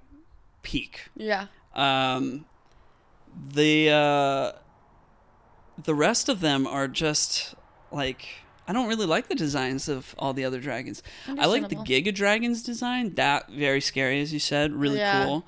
[0.63, 1.09] peak.
[1.17, 1.47] Yeah.
[1.75, 2.45] Um,
[3.53, 4.51] the uh,
[5.83, 7.55] the rest of them are just
[7.91, 8.27] like
[8.67, 11.01] I don't really like the designs of all the other dragons.
[11.27, 11.75] I like the.
[11.75, 13.15] Giga Dragons design.
[13.15, 15.25] That very scary, as you said, really Yeah.
[15.25, 15.45] cool.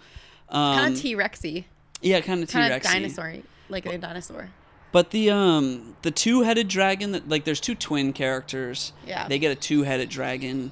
[0.49, 1.65] Um, Kind of T Rexy.
[2.01, 3.35] yeah, kind of T of dinosaur.
[3.69, 4.49] Like a dinosaur.
[4.91, 8.93] But the um the two headed dragon that like there's two twin characters.
[9.07, 9.27] Yeah.
[9.27, 10.71] They get a two headed dragon.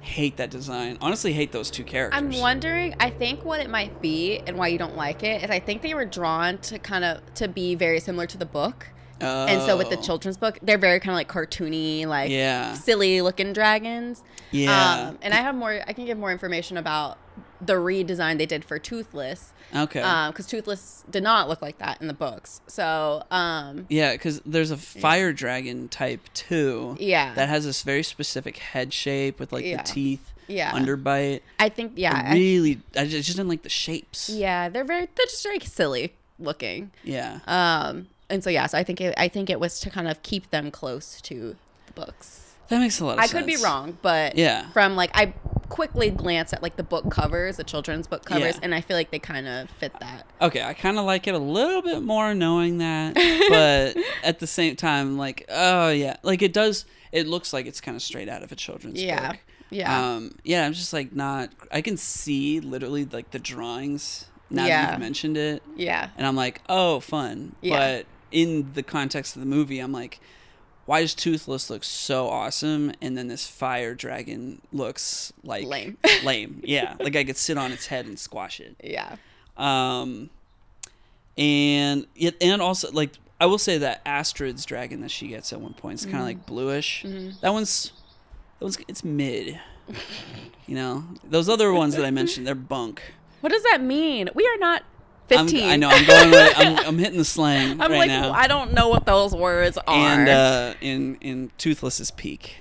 [0.00, 0.96] Hate that design.
[1.00, 2.16] Honestly, hate those two characters.
[2.20, 2.94] I'm wondering.
[3.00, 5.82] I think what it might be and why you don't like it is I think
[5.82, 8.86] they were drawn to kind of to be very similar to the book,
[9.20, 9.46] Oh.
[9.46, 10.02] and so with the Oh.
[10.02, 12.74] children's book, they're very kind of like cartoony, like Yeah.
[12.74, 14.22] silly looking dragons.
[14.52, 15.08] Yeah.
[15.08, 15.80] Um, and I have more.
[15.86, 17.18] I can give more information about
[17.60, 20.00] the redesign they did for Toothless, okay.
[20.28, 22.60] because Toothless did not look like that in the books.
[22.66, 26.96] So, um, Yeah, because there's a fire dragon type too.
[27.00, 27.34] Yeah.
[27.34, 29.78] That has this very specific head shape with like Yeah.
[29.78, 30.72] the teeth, Yeah.
[30.72, 31.40] underbite.
[31.58, 34.28] I think yeah, I I- really, I just, just didn't like the shapes.
[34.28, 36.90] yeah, they're very they're just very silly looking.
[37.04, 37.40] Yeah.
[37.46, 40.22] Um, and so yeah, so I think it, I think it was to kind of
[40.22, 42.44] keep them close to the books.
[42.68, 43.32] that makes a lot of I sense.
[43.32, 44.68] could be wrong, but Yeah.
[44.72, 45.32] from like I
[45.68, 48.60] quickly glance at like the book covers, the children's book covers, Yeah.
[48.62, 50.26] and I feel like they kind of fit that.
[50.40, 53.14] Okay, I kind of like it a little bit more knowing that,
[53.48, 56.84] but at the same time, like, oh yeah, like it does.
[57.12, 59.32] It looks like it's kind of straight out of a children's Yeah.
[59.32, 59.40] book.
[59.70, 60.14] Yeah.
[60.14, 61.50] Um, yeah, I'm just like not.
[61.70, 65.62] I can see literally like the drawings now that you've mentioned it.
[65.76, 66.08] yeah.
[66.16, 67.54] and I'm like, oh, fun.
[67.60, 67.76] Yeah.
[67.98, 70.20] But in the context of the movie, I'm like,
[70.88, 75.98] why does Toothless look so awesome, and then this fire dragon looks like Lame.
[76.24, 76.62] lame.
[76.64, 78.74] Yeah, like I could sit on its head and squash it.
[78.82, 79.16] Yeah.
[79.58, 80.30] Um,
[81.36, 85.60] and it, and also like I will say that Astrid's dragon that she gets at
[85.60, 87.04] one point is kind of like bluish.
[87.42, 87.92] That one's
[88.58, 89.60] that one's it's mid.
[90.66, 93.02] you know, those other ones that I mentioned, they're bunk.
[93.42, 94.30] What does that mean?
[94.34, 94.84] We are not
[95.30, 95.68] I'm, 15.
[95.70, 96.30] I know I'm going.
[96.30, 98.32] Right, I'm, I'm hitting the slang I'm right like, now.
[98.32, 99.82] I don't know what those words are.
[99.86, 102.56] and uh, in in Toothless's peak,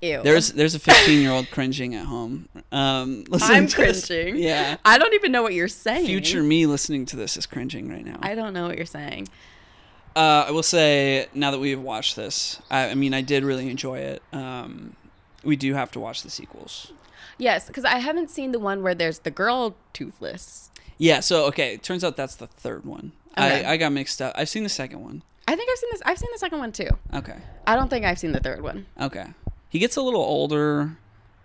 [0.00, 0.22] Ew.
[0.22, 2.48] there's there's a 15 year old cringing at home.
[2.72, 4.06] Um, listening I'm to this.
[4.06, 4.36] cringing.
[4.36, 6.06] Yeah, I don't even know what you're saying.
[6.06, 8.18] future me listening to this is cringing right now.
[8.22, 9.28] I don't know what you're saying.
[10.16, 13.68] Uh, I will say now that we've watched this, I, I mean I did really
[13.68, 14.22] enjoy it.
[14.32, 14.94] Um,
[15.42, 16.92] we do have to watch the sequels.
[17.38, 20.70] Yes, because I haven't seen the one where there's the girl toothless.
[20.98, 21.20] Yeah.
[21.20, 23.12] So okay, it turns out that's the third one.
[23.36, 23.64] Okay.
[23.64, 24.34] I, I got mixed up.
[24.36, 25.22] I've seen the second one.
[25.48, 26.02] I think I've seen this.
[26.06, 26.88] I've seen the second one too.
[27.12, 27.36] Okay.
[27.66, 28.86] I don't think I've seen the third one.
[29.00, 29.26] Okay.
[29.68, 30.96] He gets a little older.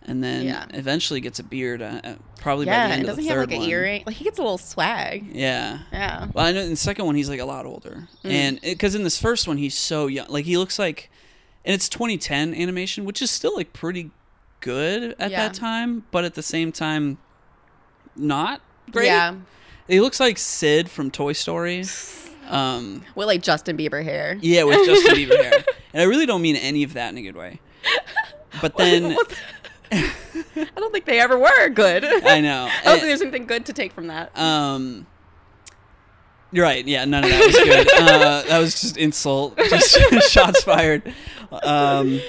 [0.03, 0.65] and then Yeah.
[0.73, 1.81] eventually gets a beard.
[1.81, 3.55] Uh, uh, probably by the Yeah, end and of doesn't the he have third like
[3.55, 3.69] an one.
[3.69, 4.03] earring?
[4.05, 5.29] Like he gets a little swag.
[5.35, 5.79] Yeah.
[5.91, 6.27] Yeah.
[6.33, 8.31] Well, I know in the second one he's like a lot older, Mm.
[8.31, 11.09] and because in this first one he's so young, like he looks like,
[11.65, 14.09] and it's 2010 animation, which is still like pretty
[14.62, 15.47] good at Yeah.
[15.49, 17.17] that time, but at the same time,
[18.15, 19.06] not great.
[19.08, 19.36] Yeah.
[19.88, 21.84] he looks like Sid from Toy Story.
[22.47, 24.38] Um, With like Justin Bieber hair.
[24.41, 27.21] yeah, with Justin Bieber hair, and I really don't mean any of that in a
[27.21, 27.60] good way.
[28.62, 29.15] But then
[29.91, 32.04] I don't think they ever were good.
[32.25, 32.67] I know.
[32.71, 34.36] I don't think there's anything good to take from that.
[34.38, 35.06] Um,
[36.52, 36.86] you're right.
[36.86, 37.88] Yeah, none of that was good.
[38.02, 41.13] uh, that was just insult, just shots fired.
[41.52, 42.19] Um,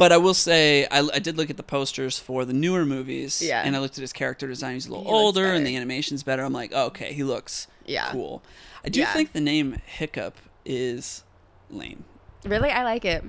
[0.00, 3.42] but I will say, I, I did look at the posters for the newer movies.
[3.42, 3.62] Yeah.
[3.62, 4.72] And I looked at his character design.
[4.74, 6.42] He's a little He older, and the animation's better.
[6.42, 8.10] I'm like, oh, okay, he looks Yeah.
[8.10, 8.42] cool.
[8.82, 9.12] I do Yeah.
[9.12, 11.22] think the name Hiccup is
[11.70, 12.04] lame.
[12.46, 13.22] Really, I like it.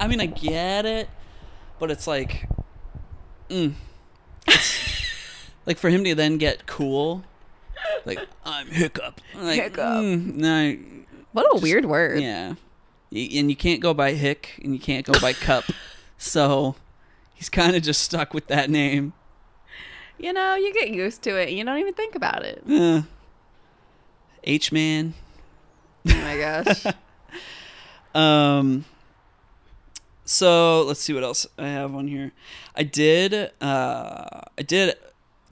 [0.00, 1.08] I mean, I get it,
[1.78, 2.48] but it's like,
[3.48, 3.74] mm,
[4.48, 5.04] It's-
[5.66, 7.22] like for him to then get cool,
[8.04, 9.20] like I'm Hiccup.
[9.36, 9.78] Like, Hiccup.
[10.02, 10.76] mm, no,
[11.32, 12.20] What a Just- weird word.
[12.20, 12.54] yeah,
[13.12, 15.64] and you can't go by Hick, and you can't go by Cup,
[16.20, 16.76] so
[17.34, 19.14] he's kind of just stuck with that name.
[20.18, 22.62] You know, you get used to it and you don't even think about it.
[22.70, 23.02] Uh,
[24.44, 25.14] H man.
[26.08, 26.84] Oh my gosh.
[28.12, 28.86] Um.
[30.24, 32.32] So let's see what else I have on here.
[32.74, 33.52] I did.
[33.60, 34.96] Uh, I did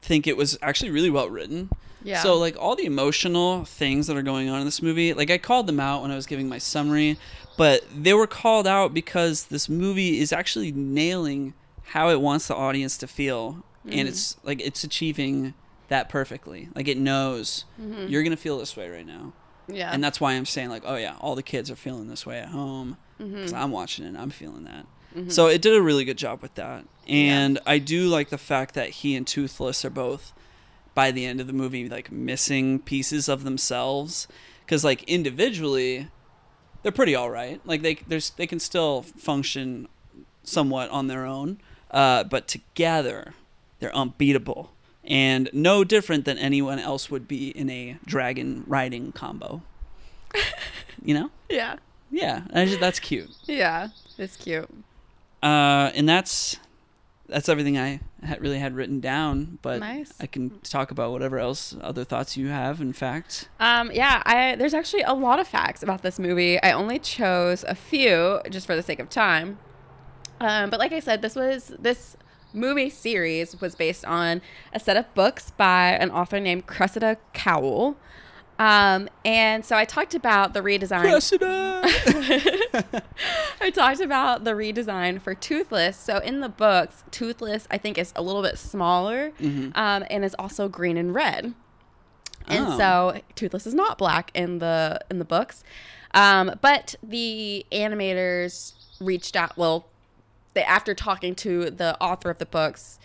[0.03, 1.71] think it was actually really well written.
[2.03, 2.21] Yeah.
[2.21, 5.39] So like all the emotional things that are going on in this movie, like I
[5.39, 7.17] called them out when I was giving my summary,
[7.59, 11.55] but they were called out because this movie is actually nailing
[11.87, 14.09] how it wants the audience to feel, and mm-hmm.
[14.09, 15.55] it's like it's achieving
[15.89, 16.69] that perfectly.
[16.75, 18.07] Like it knows mm-hmm.
[18.07, 19.33] you're gonna feel this way right now.
[19.71, 19.91] Yeah.
[19.93, 22.39] and that's why I'm saying like, oh yeah, all the kids are feeling this way
[22.39, 22.97] at home.
[23.21, 23.35] Mm-hmm.
[23.35, 24.87] because I'm watching it, and I'm feeling that.
[25.17, 25.31] Mm-hmm.
[25.31, 28.75] So it did a really good job with that, and I do like the fact
[28.75, 30.33] that he and Toothless are both
[30.95, 34.29] by the end of the movie like missing pieces of themselves.
[34.65, 36.09] Because like individually
[36.83, 39.89] they're pretty all right like they there's they can still function
[40.45, 41.59] somewhat on their own
[41.91, 43.35] uh, but together
[43.81, 44.71] they're unbeatable
[45.05, 49.63] and no different than anyone else would be in a dragon riding combo
[51.05, 51.77] you know yeah.
[52.11, 53.89] yeah just- that's cute Yeah.
[54.19, 54.69] It's cute.
[55.43, 56.57] uh, and that's
[57.29, 59.59] that's everything I had really had written down.
[59.63, 60.13] But Nice.
[60.21, 62.81] I can talk about whatever else other thoughts you have.
[62.81, 66.61] In fact, Um, yeah, I there's actually a lot of facts about this movie.
[66.63, 69.59] I only chose a few just for the sake of time.
[70.41, 72.17] Um, but like I said, this was this
[72.55, 74.41] movie series was based on
[74.73, 77.97] a set of books by an author named Cressida Cowell.
[78.59, 81.03] Um, and so I talked about the redesign.
[81.03, 81.83] Cressida.
[83.61, 85.97] I talked about the redesign for Toothless.
[85.97, 89.71] So in the books, Toothless I think is a little bit smaller, Mm-hmm.
[89.79, 91.55] um, and is also green and red.
[92.47, 92.79] And Oh.
[92.79, 95.63] so Toothless is not black in the in the books,
[96.15, 99.57] um, but the animators reached out.
[99.57, 99.87] Well,
[100.55, 102.99] they after talking to the author of the books,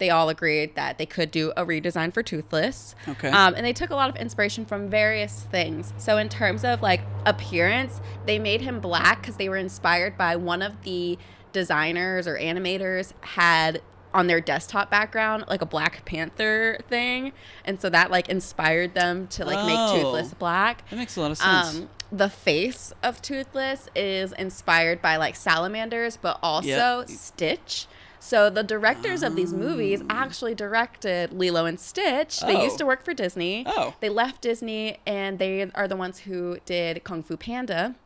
[0.00, 2.96] they all agreed that they could do a redesign for Toothless.
[3.06, 3.28] Okay.
[3.28, 5.92] Um, and they took a lot of inspiration from various things.
[5.98, 10.34] So in terms of like appearance, they made him black because they were inspired by
[10.34, 11.16] one of the
[11.52, 13.82] designers or animators had
[14.12, 17.32] on their desktop background like a Black Panther thing,
[17.64, 19.66] and so that like inspired them to like Oh.
[19.66, 20.88] make Toothless black.
[20.90, 21.76] that makes a lot of sense.
[21.76, 27.08] Um, the face of Toothless is inspired by like salamanders, but also Yep.
[27.08, 27.86] Stitch.
[28.20, 30.22] So the directors of these movies ah.
[30.22, 32.40] actually directed Lilo and Stitch.
[32.40, 32.62] They Oh.
[32.62, 32.88] used to oh.
[32.88, 33.64] work for Disney.
[33.66, 33.94] Oh.
[34.00, 37.96] They left Disney and they are the ones who did Kung Fu Panda.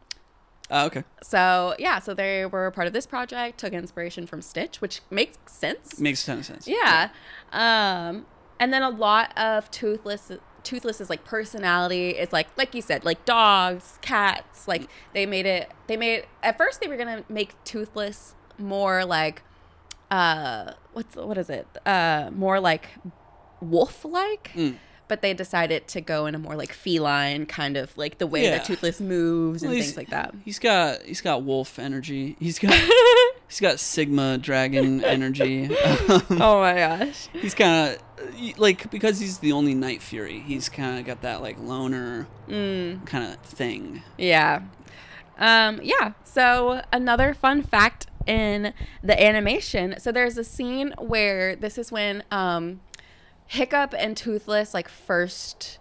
[0.71, 1.05] oh, okay.
[1.23, 5.37] So yeah, so they were part of this project, took inspiration from Stitch, which makes
[5.47, 5.99] sense.
[6.01, 6.69] Makes a ton of sense.
[6.69, 7.11] Yeah.
[7.53, 8.25] Um,
[8.61, 10.31] and then a lot of toothless
[10.63, 14.89] toothless's like personality is like like you said like dogs cats like mm.
[15.13, 19.43] they made it they made at first they were gonna make toothless more like
[20.11, 22.89] uh what's what is it uh more like
[23.61, 24.77] wolf like Mm.
[25.09, 28.45] but they decided to go in a more like feline kind of like the way
[28.45, 28.59] Yeah.
[28.59, 32.37] that toothless moves and Well, things like that He's got he's got wolf energy.
[32.39, 32.75] He's got
[33.49, 35.67] he's got sigma dragon energy.
[35.67, 40.41] Um, oh my gosh he's kind of like because he's the only night fury.
[40.41, 43.05] He's kind of got that like loner mm.
[43.07, 44.03] kind of thing.
[44.19, 44.63] Yeah.
[45.39, 46.13] Um, yeah.
[46.23, 49.97] So another fun fact in the animation.
[49.99, 52.81] So there's a scene where this is when um,
[53.47, 55.79] Hiccup and Toothless like first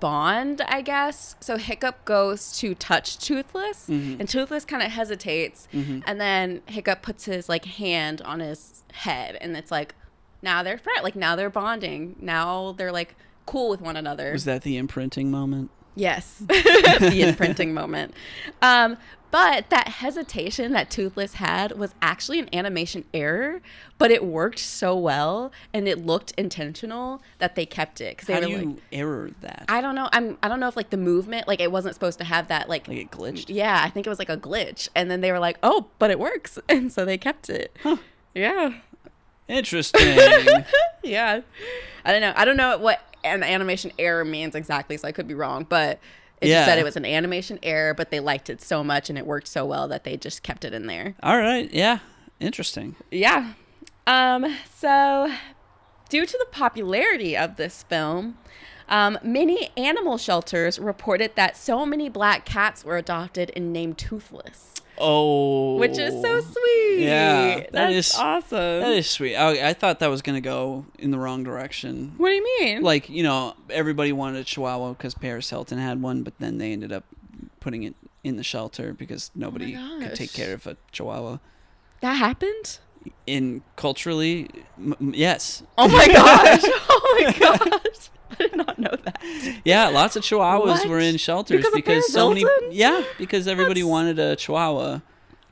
[0.00, 1.36] bond, I guess.
[1.40, 4.20] So Hiccup goes to touch Toothless, Mm-hmm.
[4.20, 9.36] and Toothless kind of hesitates, and then Hiccup puts his like hand on his head,
[9.40, 9.94] and it's like
[10.42, 11.02] now they're friends.
[11.02, 12.16] Like now they're bonding.
[12.20, 13.14] Now they're like
[13.46, 14.32] cool with one another.
[14.32, 15.70] Was that the imprinting moment?
[15.94, 18.14] Yes, the imprinting moment.
[18.62, 18.96] Um,
[19.30, 23.60] but that hesitation that Toothless had was actually an animation error,
[23.98, 28.34] but it worked so well and it looked intentional that they kept it because they
[28.34, 29.64] How do you like, error that?
[29.68, 32.18] I don't know, I'm I don't know if like the movement like it wasn't supposed
[32.20, 32.86] to have that like.
[32.86, 33.46] like it glitched?
[33.48, 36.12] yeah, I think it was like a glitch, and then they were like, "Oh, but
[36.12, 37.76] it works," and so they kept it.
[38.34, 38.74] Yeah,
[39.48, 40.16] Interesting.
[41.02, 41.40] yeah.
[42.04, 42.32] I don't know.
[42.36, 45.98] I don't know what an animation error means exactly, so I could be wrong, but
[46.40, 46.56] it Yeah.
[46.58, 49.26] just said it was an animation error, but they liked it so much and it
[49.26, 51.14] worked so well that they just kept it in there.
[51.22, 51.72] All right.
[51.72, 51.98] Yeah.
[52.40, 52.96] Interesting.
[53.10, 53.52] Yeah.
[54.06, 55.32] Um, so
[56.10, 58.36] due to the popularity of this film,
[58.88, 64.74] um, many animal shelters reported that so many black cats were adopted and named Toothless,
[64.98, 65.76] Oh.
[65.76, 66.98] which is so sweet.
[67.00, 68.80] Yeah, that That's is- awesome.
[68.80, 69.34] That is sweet.
[69.36, 72.14] I, I thought that was gonna go in the wrong direction.
[72.16, 72.82] what do you mean?
[72.82, 76.72] Like you know, everybody wanted a Chihuahua because Paris Hilton had one, but then they
[76.72, 77.04] ended up
[77.60, 81.38] putting it in the shelter because nobody oh could take care of a Chihuahua.
[82.00, 82.78] that happened?
[83.26, 86.62] In culturally, m- yes, Oh my gosh.
[86.88, 88.10] Oh my gosh.
[88.40, 89.22] I did not know that.
[89.64, 90.88] yeah, lots of Chihuahuas What?
[90.88, 92.44] were in shelters Because because so many.
[92.70, 95.00] Yeah, because everybody That's- wanted a Chihuahua,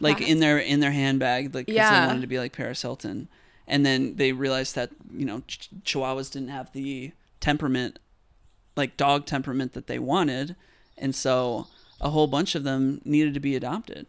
[0.01, 2.01] like in their in their handbag, like Yeah.
[2.03, 3.29] they wanted to be like Paris Hilton,
[3.69, 7.99] and then they realized that you know ch- Chihuahuas didn't have the temperament,
[8.77, 10.57] like dog temperament that they wanted,
[10.99, 11.67] and so
[12.01, 14.07] a whole bunch of them needed to be adopted.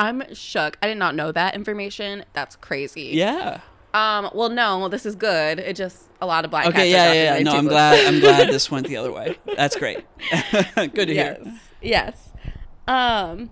[0.00, 0.78] I'm shook.
[0.80, 2.24] I did not know that information.
[2.32, 3.10] That's crazy.
[3.14, 3.60] Yeah.
[3.94, 5.58] Um, well no, this is good.
[5.58, 6.66] It just a lot of black.
[6.66, 6.90] Okay.
[6.90, 7.12] Yeah.
[7.12, 7.36] Yeah.
[7.36, 7.42] yeah.
[7.42, 8.06] No, I'm glad.
[8.06, 9.36] I'm glad this went the other way.
[9.56, 10.04] That's great.
[10.74, 11.38] Good to yes.
[11.42, 11.60] hear.
[11.80, 12.32] Yes.
[12.86, 13.50] Um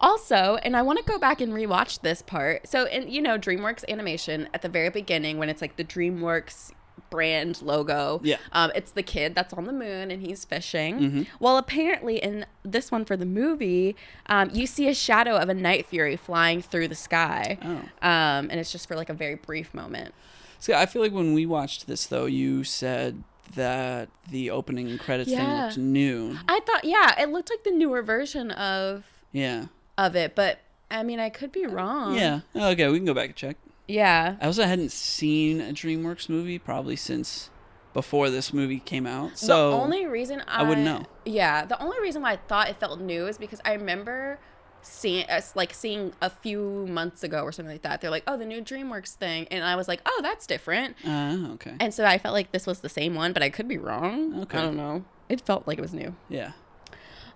[0.00, 2.68] also, and I want to go back and rewatch this part.
[2.68, 6.72] So in you know, DreamWorks animation at the very beginning when it's like the DreamWorks
[7.10, 8.20] brand logo.
[8.24, 8.36] Yeah.
[8.52, 10.98] Um, it's the kid that's on the moon and he's fishing.
[10.98, 11.22] Mm-hmm.
[11.40, 13.94] Well, apparently in this one for the movie,
[14.26, 17.58] um, you see a shadow of a night fury flying through the sky.
[17.62, 17.68] Oh.
[18.06, 20.14] Um, and it's just for like a very brief moment.
[20.58, 23.22] See, I feel like when we watched this, though, you said
[23.54, 26.36] that the opening credits thing looked new.
[26.48, 29.66] I thought, yeah, it looked like the newer version of Yeah.
[29.98, 32.14] of it, but I mean, I could be wrong.
[32.16, 32.40] Yeah.
[32.56, 33.56] Okay, we can go back and check.
[33.86, 34.36] Yeah.
[34.40, 37.50] I also hadn't seen a DreamWorks movie probably since
[37.92, 39.38] before this movie came out.
[39.38, 41.04] So the only reason I, wouldn't know.
[41.24, 44.38] Yeah, the only reason why I thought it felt new is because I remember
[44.82, 48.00] seeing like seeing a few months ago or something like that.
[48.00, 51.52] They're like, "Oh, the new DreamWorks thing," and I was like, "Oh, that's different." Uh,
[51.54, 51.74] okay.
[51.80, 54.42] And so I felt like this was the same one, but I could be wrong.
[54.42, 54.58] Okay.
[54.58, 55.04] I don't know.
[55.28, 56.14] It felt like it was new.
[56.28, 56.52] Yeah.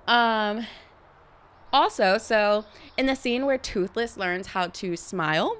[0.06, 0.66] Um.
[1.72, 2.64] Also, so
[2.96, 5.58] in the scene where Toothless learns how to smile,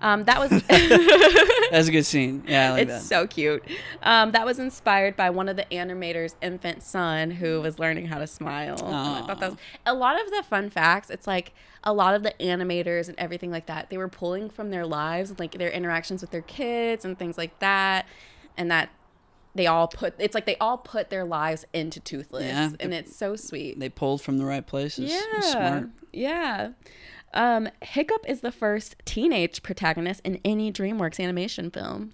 [0.00, 0.50] um, that was
[1.70, 2.42] That's a good scene.
[2.46, 3.02] Yeah, I like it's that.
[3.02, 3.62] so cute.
[4.02, 8.18] Um, that was inspired by one of the animator's infant son who was learning how
[8.18, 8.74] to smile.
[8.84, 11.10] I thought that was a lot of the fun facts.
[11.10, 11.52] It's like
[11.84, 13.88] a lot of the animators and everything like that.
[13.90, 17.58] They were pulling from their lives, like their interactions with their kids and things like
[17.60, 18.06] that,
[18.56, 18.90] and that
[19.54, 20.14] they all put.
[20.18, 23.78] It's like they all put their lives into Toothless, Yeah, and it's so sweet.
[23.78, 25.10] they pulled from the right places.
[25.10, 25.40] Yeah.
[25.40, 25.88] Smart.
[26.12, 26.70] Yeah.
[27.32, 32.12] Um, Hiccup is the first teenage protagonist in any DreamWorks animation film.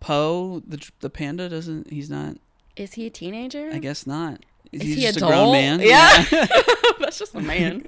[0.00, 1.90] Po, the the panda, doesn't.
[1.90, 2.36] He's not.
[2.76, 3.70] Is he a teenager?
[3.72, 4.44] I guess not.
[4.72, 5.32] Is, Is he, he just adult?
[5.32, 5.80] a grown man?
[5.80, 6.24] Yeah.
[7.00, 7.86] That's just a man.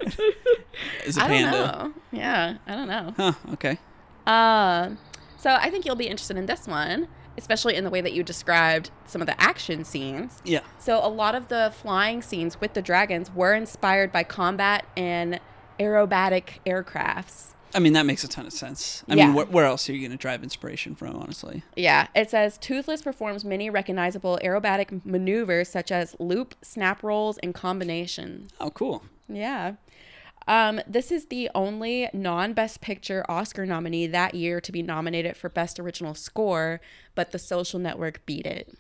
[1.05, 1.93] Is a panda.
[2.13, 3.15] Yeah, I don't know.
[3.17, 3.33] Huh.
[3.55, 3.79] Okay.
[4.27, 4.91] Uh,
[5.39, 7.09] so I think you'll be interested in this one,
[7.39, 10.43] especially in the way that you described some of the action scenes.
[10.45, 10.61] Yeah.
[10.79, 15.41] So a lot of the flying scenes with the dragons were inspired by combat and
[15.79, 17.55] aerobatic aircrafts.
[17.75, 19.05] I mean, that makes a ton of sense.
[19.09, 19.31] I Yeah.
[19.31, 21.63] mean, wh- where else are you going to drive inspiration from, honestly?
[21.77, 27.55] Yeah, it says Toothless performs many recognizable aerobatic maneuvers such as loop, snap rolls, and
[27.55, 28.49] combination.
[28.59, 29.03] Oh, cool.
[29.29, 29.75] Yeah.
[30.49, 35.37] Um, this is the only non Best Picture Oscar nominee that year to be nominated
[35.37, 36.81] for Best Original Score,
[37.15, 38.73] but The Social Network beat it.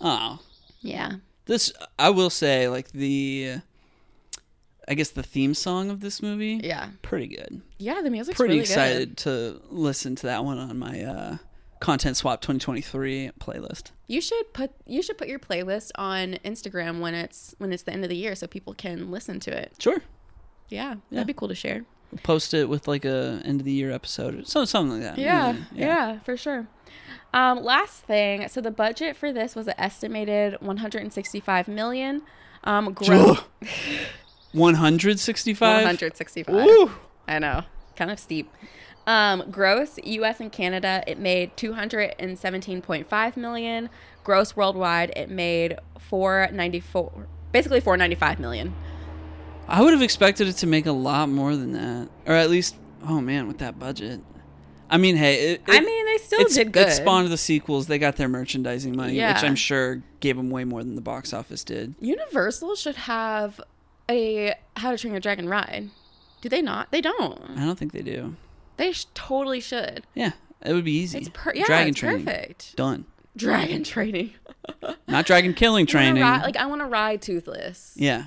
[0.00, 0.40] Oh,
[0.80, 1.16] Yeah.
[1.46, 3.56] this I will say, like the,
[4.88, 6.88] I guess the theme song of this movie, Yeah.
[7.02, 7.60] pretty good.
[7.78, 11.36] Yeah, the music's Pretty really excited to listen to that one on my uh,
[11.80, 13.90] Content Swap 2023 playlist.
[14.08, 17.92] You should put you should put your playlist on Instagram when it's when it's the
[17.92, 19.74] end of the year so people can listen to it.
[19.78, 20.00] Sure.
[20.72, 20.96] Yeah, Yeah.
[21.10, 21.84] that'd be cool to share.
[22.10, 25.18] We'll post it with like a end of the year episode, so something like that.
[25.18, 26.66] Yeah, yeah, for sure.
[27.34, 32.22] Um, last thing, so the budget for this was an estimated 165 million.
[32.64, 33.38] Um, gross
[34.52, 35.76] One hundred sixty-five.
[35.84, 36.54] 165.
[36.66, 36.90] Ooh.
[37.26, 37.62] I know,
[37.96, 38.50] kind of steep.
[39.06, 40.38] Um, gross U.S.
[40.40, 43.88] and Canada, it made 217.5 million.
[44.24, 48.74] Gross worldwide, it made 494, basically 495 million.
[49.68, 52.76] I would have expected it to make a lot more than that, or at least,
[53.06, 54.20] oh man, with that budget.
[54.90, 56.88] I mean, hey, it, I mean, they still did good.
[56.88, 57.86] It spawned the sequels.
[57.86, 61.32] They got their merchandising money, which I'm sure gave them way more than the box
[61.32, 61.94] office did.
[62.00, 63.58] Universal should have
[64.10, 65.88] a How to Train Your Dragon ride.
[66.42, 66.90] Do they not?
[66.90, 67.40] They don't.
[67.56, 68.36] I don't think they do.
[68.76, 70.04] They sh- totally should.
[70.14, 71.18] Yeah, it would be easy.
[71.18, 72.76] It's per- yeah, dragon it's training perfect.
[72.76, 73.06] done.
[73.34, 74.34] Dragon training.
[75.08, 76.22] Not dragon killing I training.
[76.22, 77.94] ride- like I want to ride Toothless.
[77.96, 78.24] yeah.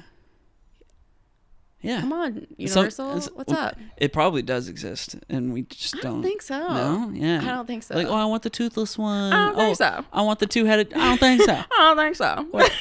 [1.85, 2.01] Yeah.
[2.01, 3.09] Come on, Some- Universal.
[3.09, 3.77] it's- What's well, up?
[3.97, 6.13] It probably does exist, and we just I don't.
[6.13, 6.57] don't think so.
[6.57, 7.41] No, yeah.
[7.41, 7.95] I don't think so.
[7.95, 9.31] Like, oh, I want the toothless one.
[9.31, 10.05] I don't think oh, so.
[10.11, 10.93] I want the two-headed.
[10.93, 11.53] I don't think so.
[11.53, 12.47] I don't think so.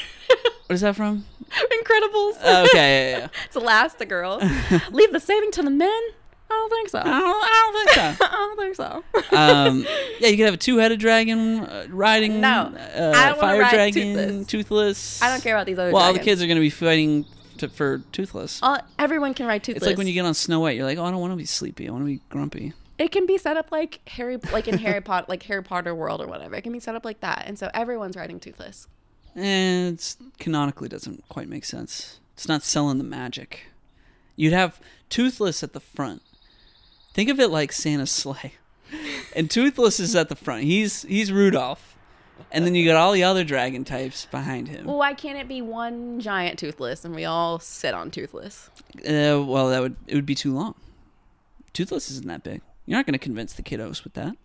[0.66, 1.26] What is that from?
[1.50, 2.38] Incredibles.
[2.42, 3.28] Oh, okay, yeah, yeah.
[3.44, 4.90] it's Elastigirl.
[4.92, 5.90] Leave the saving to the men.
[6.50, 7.00] I don't think so.
[7.00, 8.24] I don't, I don't think so.
[8.24, 8.74] I don't think
[9.30, 9.36] so.
[9.36, 9.86] um,
[10.20, 12.40] yeah, you could have a two-headed dragon uh, riding.
[12.40, 14.46] No, uh, I don't fire ride dragon, Toothless.
[14.46, 15.22] toothless.
[15.22, 17.26] I don't care about these other Well, all the kids are going to be fighting
[17.68, 18.60] to, for toothless.
[18.62, 19.82] All, everyone can ride Toothless.
[19.82, 21.36] It's like when you get on Snow White, you're like, oh, I don't want to
[21.36, 21.88] be sleepy.
[21.88, 22.72] I want to be grumpy.
[22.98, 26.20] it can be set up like Harry, like in Harry Potter, like Harry Potter world
[26.20, 26.54] or whatever.
[26.54, 28.86] It can be set up like that, and so everyone's riding Toothless.
[29.34, 32.20] And it's canonically doesn't quite make sense.
[32.34, 33.66] It's not selling the magic.
[34.36, 36.22] You'd have Toothless at the front.
[37.14, 38.54] Think of it like Santa's sleigh.
[39.34, 40.62] And Toothless is at the front.
[40.62, 41.93] He's he's Rudolph.
[42.50, 44.86] And then you got all the other dragon types behind him.
[44.86, 48.70] Well, why can't it be one giant Toothless and we all sit on Toothless?
[48.98, 50.74] Uh, well, that would it would be too long.
[51.72, 52.62] Toothless isn't that big.
[52.86, 54.36] You're not going to convince the kiddos with that.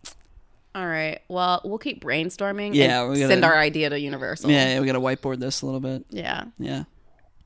[0.74, 1.20] All right.
[1.28, 2.74] Well, we'll keep brainstorming.
[2.74, 4.50] Yeah, and we gotta- send our idea to Universal.
[4.50, 6.06] Yeah, yeah we got to whiteboard this a little bit.
[6.10, 6.46] Yeah.
[6.58, 6.84] Yeah,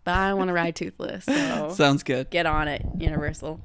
[0.03, 2.29] But I want to ride Toothless, so sounds good.
[2.29, 3.59] get on it, Universal.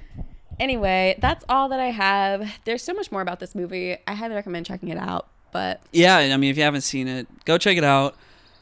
[0.60, 2.48] anyway, that's all that I have.
[2.64, 3.96] There's so much more about this movie.
[4.06, 5.28] I highly recommend checking it out.
[5.52, 8.16] But Yeah, I mean, if you haven't seen it, go check it out.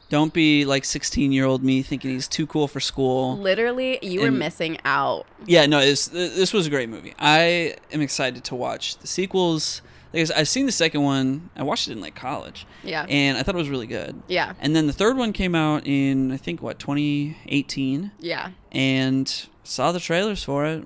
[0.09, 3.37] Don't be like 16 year old me thinking he's too cool for school.
[3.37, 5.25] literally, you were And- missing out.
[5.45, 7.13] Yeah, no, this this was a great movie.
[7.17, 9.81] I am excited to watch the sequels.
[10.13, 11.49] Like I said, I've seen the second one.
[11.55, 13.05] I watched it in like college, Yeah.
[13.07, 14.21] and I thought it was really good.
[14.27, 14.51] Yeah.
[14.59, 18.49] And then the third one came out in I think what 2018, Yeah.
[18.73, 19.33] and
[19.63, 20.83] saw the trailers for it.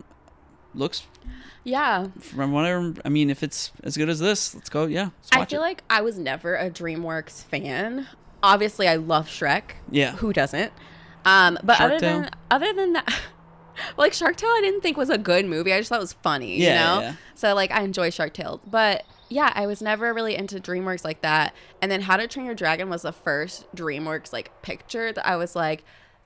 [0.75, 1.03] Looks
[1.63, 2.07] Yeah.
[2.19, 2.93] from whatever.
[3.03, 4.85] I mean, if it's as good as this, let's go.
[4.85, 5.63] Yeah, let's I feel it.
[5.63, 8.07] like I was never a DreamWorks fan.
[8.43, 9.71] Obviously, I love Shrek.
[9.89, 10.11] Yeah.
[10.17, 10.71] Who doesn't?
[11.25, 12.21] Um, but Shark other Tale?
[12.21, 13.11] than other than that,
[13.97, 15.73] like Shark Tale, I didn't think was a good movie.
[15.73, 16.57] I just thought it was funny.
[16.59, 17.01] Yeah, you know.
[17.07, 17.15] yeah.
[17.33, 21.21] So like, I enjoy Shark Tale, but yeah, I was never really into DreamWorks like
[21.21, 21.55] that.
[21.81, 25.35] And then How to Train Your Dragon was the first DreamWorks like picture that I
[25.35, 25.83] was like,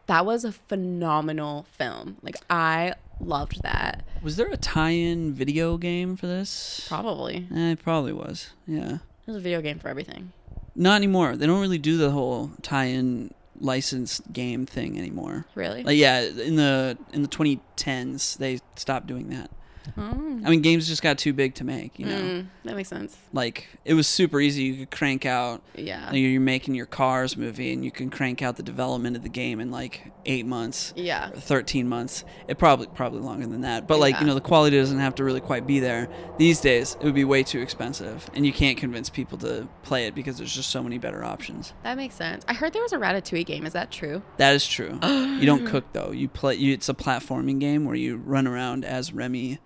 [0.07, 2.17] that was a phenomenal film.
[2.21, 4.03] Like I loved that.
[4.21, 6.85] Was there a tie-in video game for this?
[6.87, 8.49] Probably Eh, it probably was.
[8.67, 8.99] Yeah.
[9.25, 10.31] There's a video game for everything.
[10.75, 11.35] Not anymore.
[11.35, 15.45] They don't really do the whole tie-in licensed game thing anymore.
[15.55, 15.83] Really.
[15.83, 19.51] Like yeah, in the in the 2010s they stopped doing that.
[19.97, 20.39] Oh.
[20.45, 21.99] I mean, games just got too big to make.
[21.99, 23.17] You know, Mm, that makes sense.
[23.33, 24.63] like it was super easy.
[24.63, 25.61] You could crank out.
[25.75, 26.11] Yeah.
[26.13, 29.59] You're making your Cars movie, and you can crank out the development of the game
[29.59, 30.93] in like eight months.
[30.95, 31.29] Yeah.
[31.31, 34.21] 13 months it probably probably longer than that but like Yeah.
[34.21, 37.15] you know the quality doesn't have to really quite be there these days it would
[37.15, 40.69] be way too expensive and you can't convince people to play it because there's just
[40.69, 42.43] so many better options That makes sense.
[42.47, 43.65] I heard there was a Ratatouille game.
[43.65, 44.21] Is that true?
[44.37, 47.95] that is true you don't cook though you play you, it's a platforming game where
[47.95, 49.59] you run around as remy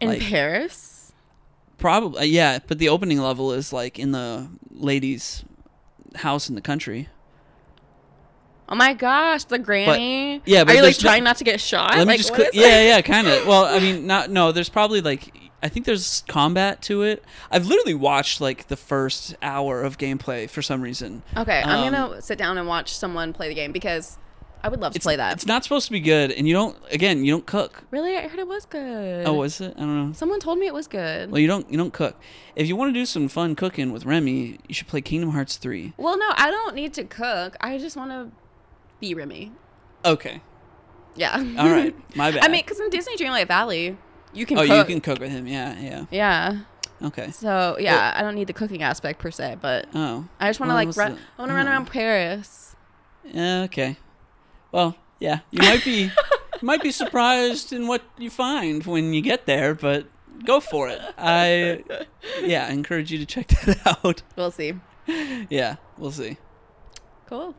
[0.00, 1.12] In Like- Paris?
[1.78, 5.44] probably yeah but the opening level is like in the lady's
[6.16, 7.08] house in the country
[8.68, 10.42] Oh my gosh, the granny.
[10.46, 11.90] yeah, but are you like trying not to get shot?
[11.96, 13.44] Let me like, just is Yeah, yeah, kind of.
[13.48, 14.52] Well, I mean, not no.
[14.52, 17.24] There's probably like I think there's combat to it.
[17.50, 21.24] I've literally watched like the first hour of gameplay for some reason.
[21.36, 24.18] Okay, Um, I'm gonna sit down and watch someone play the game because
[24.62, 25.32] I would love to It's, play that.
[25.34, 26.76] It's not supposed to be good, and you don't.
[26.90, 27.84] Again, you don't cook.
[27.90, 29.26] really, I heard it was good.
[29.26, 29.74] Oh, was it?
[29.76, 30.12] I don't know.
[30.12, 31.30] Someone told me it was good.
[31.30, 31.70] Well, you don't.
[31.70, 32.16] You don't cook.
[32.56, 35.56] If you want to do some fun cooking with Remy, you should play Kingdom Hearts
[35.56, 35.92] three.
[35.96, 37.56] well, no, I don't need to cook.
[37.60, 38.30] I just want to
[39.00, 39.52] be Remy.
[40.04, 40.42] Okay.
[41.16, 41.36] Yeah.
[41.58, 41.94] All right.
[42.16, 42.44] My bad.
[42.44, 43.96] I mean, because in Disney Dreamlight Valley,
[44.34, 44.58] you can.
[44.58, 44.76] oh, cook.
[44.88, 45.46] you can cook with him.
[45.46, 46.04] Yeah, yeah.
[46.10, 46.58] Yeah.
[47.02, 47.30] Okay.
[47.30, 50.28] So yeah, I don't need the cooking aspect per se, but Oh.
[50.38, 51.12] I just want to Well, like run.
[51.14, 51.70] the- I want to run oh.
[51.70, 52.76] around Paris.
[53.34, 53.96] Okay.
[54.72, 55.40] Well, yeah.
[55.50, 56.10] You might be.
[56.62, 60.06] might be surprised in what you find when you get there, but
[60.44, 61.00] go for it.
[61.18, 61.82] I
[62.42, 64.22] yeah, I encourage you to check that out.
[64.36, 64.74] We'll see.
[65.48, 66.36] Yeah, we'll see.
[67.26, 67.54] Cool.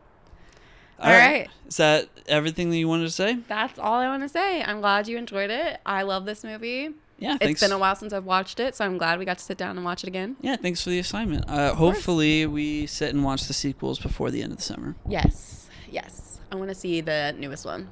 [1.00, 1.48] All right.
[1.68, 3.34] Is that everything that you wanted to say?
[3.48, 4.62] That's all I want to say.
[4.62, 5.80] I'm glad you enjoyed it.
[5.84, 6.92] I love this movie.
[7.18, 7.62] Yeah, It's thanks.
[7.62, 9.78] been a while since I've watched it, so I'm glad we got to sit down
[9.78, 10.36] and watch it again.
[10.42, 11.50] Yeah, thanks for the assignment.
[11.50, 14.96] Uh, hopefully, we sit and watch the sequels before the end of the summer.
[15.08, 15.70] Yes.
[15.90, 16.31] Yes.
[16.52, 17.90] I want to see the newest one.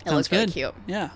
[0.00, 0.52] It Sounds looks really good.
[0.52, 0.74] cute.
[0.86, 1.10] Yeah.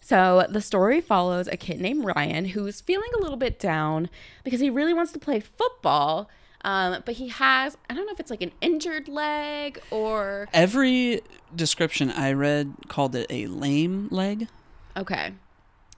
[0.00, 4.10] So the story follows a kid named Ryan who's feeling a little bit down
[4.42, 6.28] because he really wants to play football.
[6.64, 10.48] Um, but he has, I don't know if it's like an injured leg or.
[10.52, 11.22] Every
[11.54, 14.48] description I read called it a lame leg.
[14.96, 15.32] Okay.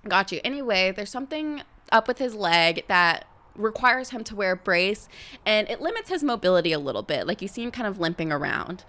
[0.07, 0.41] Got you.
[0.45, 3.27] Anyway, there's something up with his leg that
[3.57, 5.09] requires him to wear a brace
[5.47, 7.27] and it limits his mobility a little bit.
[7.27, 8.85] Like you see him kind of limping around.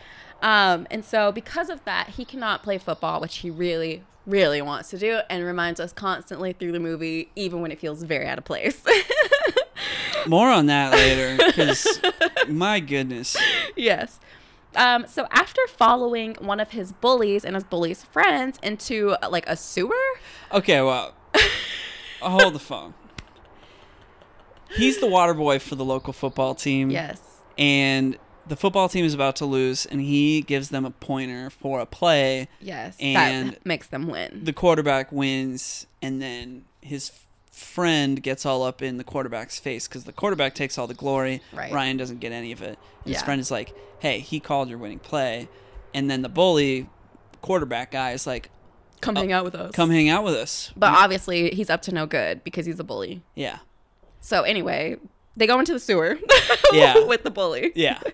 [0.46, 4.92] Um, and so because of that, he cannot play football, which he really, really wants
[4.92, 8.38] to do and reminds us constantly through the movie, even when it feels very out
[8.38, 8.84] of place.
[10.28, 12.00] More on that later, because
[12.48, 13.36] my goodness.
[13.76, 14.20] yes.
[14.76, 19.48] Um, so after following one of his bullies and his bully's friends into uh, like
[19.48, 19.96] a sewer,
[20.54, 21.16] Okay, well,
[22.22, 22.94] hold the phone.
[24.76, 26.92] He's the water boy for the local football team.
[26.92, 27.20] yes,
[27.58, 28.18] And
[28.48, 31.86] the football team is about to lose, and he gives them a pointer for a
[31.86, 32.48] play.
[32.62, 34.42] yes, And that makes them win.
[34.44, 37.12] The quarterback wins, and then his
[37.52, 41.42] friend gets all up in the quarterback's face because the quarterback takes all the glory.
[41.54, 41.72] Right.
[41.72, 42.78] Ryan doesn't get any of it.
[43.06, 45.48] And His friend is like, hey, he called your winning play.
[45.94, 46.90] And then the bully
[47.42, 48.50] quarterback guy is like,
[49.00, 49.72] come oh, hang out with us.
[49.74, 50.74] come hang out with us.
[50.76, 53.22] But obviously, he's up to no good because he's a bully.
[53.36, 53.60] Yeah.
[54.20, 54.98] So anyway,
[55.38, 56.18] they go into the sewer.
[56.74, 57.06] Yeah.
[57.06, 57.72] with the bully.
[57.76, 58.00] Yeah.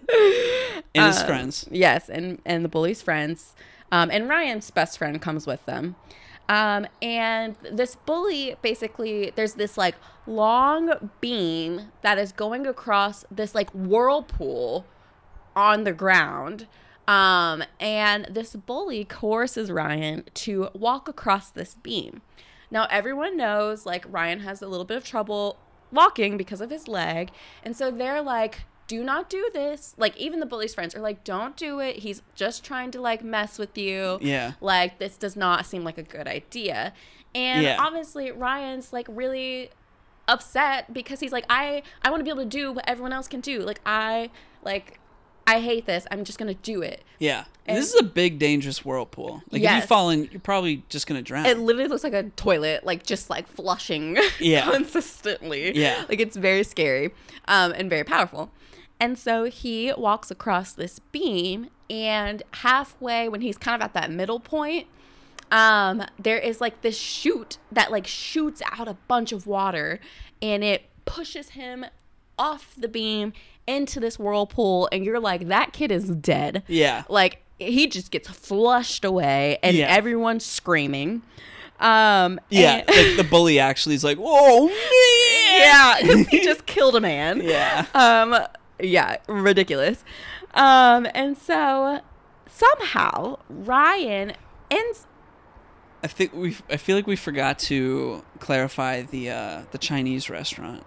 [0.94, 1.68] And his Um, friends.
[1.72, 3.56] Yes, and and the bully's friends,
[3.92, 5.96] um, and Ryan's best friend comes with them.
[6.50, 9.96] Um, and this bully basically, there's this like
[10.28, 14.86] long beam that is going across this like whirlpool
[15.56, 16.68] on the ground.
[17.08, 22.22] Um, and this bully coerces Ryan to walk across this beam.
[22.70, 25.58] Now, everyone knows like Ryan has a little bit of trouble
[25.92, 27.32] walking because of his leg.
[27.64, 29.94] And so they're like, do not do this.
[29.98, 31.98] Like, even the bully's friends are like, don't do it.
[31.98, 34.18] He's just trying to like mess with you.
[34.22, 34.54] Yeah.
[34.60, 36.94] Like, this does not seem like a good idea.
[37.34, 37.78] And Yeah.
[37.80, 39.70] obviously, Ryan's like really
[40.28, 43.28] upset because he's like i i want to be able to do what everyone else
[43.28, 44.30] can do like i
[44.64, 45.00] like
[45.52, 47.46] i hate this i'm just gonna do it Yeah.
[47.68, 49.44] And- this is a big, dangerous whirlpool.
[49.52, 51.46] Like, if you fall in, you're probably just to drown.
[51.46, 54.70] it literally looks like a toilet like just like flushing Yeah.
[54.72, 56.06] consistently Yeah.
[56.10, 57.12] like it's very scary
[57.48, 58.52] um and very powerful
[59.00, 64.10] and so he walks across this beam and halfway when he's kind of at that
[64.12, 64.88] middle point
[65.52, 70.00] um there is like this chute that like shoots out a bunch of water
[70.42, 71.86] and it pushes him
[72.40, 73.34] off the beam
[73.68, 77.04] into this whirlpool and you're like that kid is dead yeah.
[77.10, 79.88] like he just gets flushed away and Yeah.
[79.88, 81.22] everyone's screaming
[81.80, 82.84] um Yeah.
[82.88, 84.76] and- like the bully actually is like, whoa, man.
[86.02, 87.86] yeah he just killed a man Yeah.
[87.94, 88.36] um
[88.80, 90.04] yeah ridiculous
[90.56, 92.02] um and so
[92.48, 94.34] somehow ryan
[94.70, 95.06] ends
[96.04, 96.58] I think we.
[96.68, 100.84] I feel like we forgot to clarify the uh, the Chinese restaurant.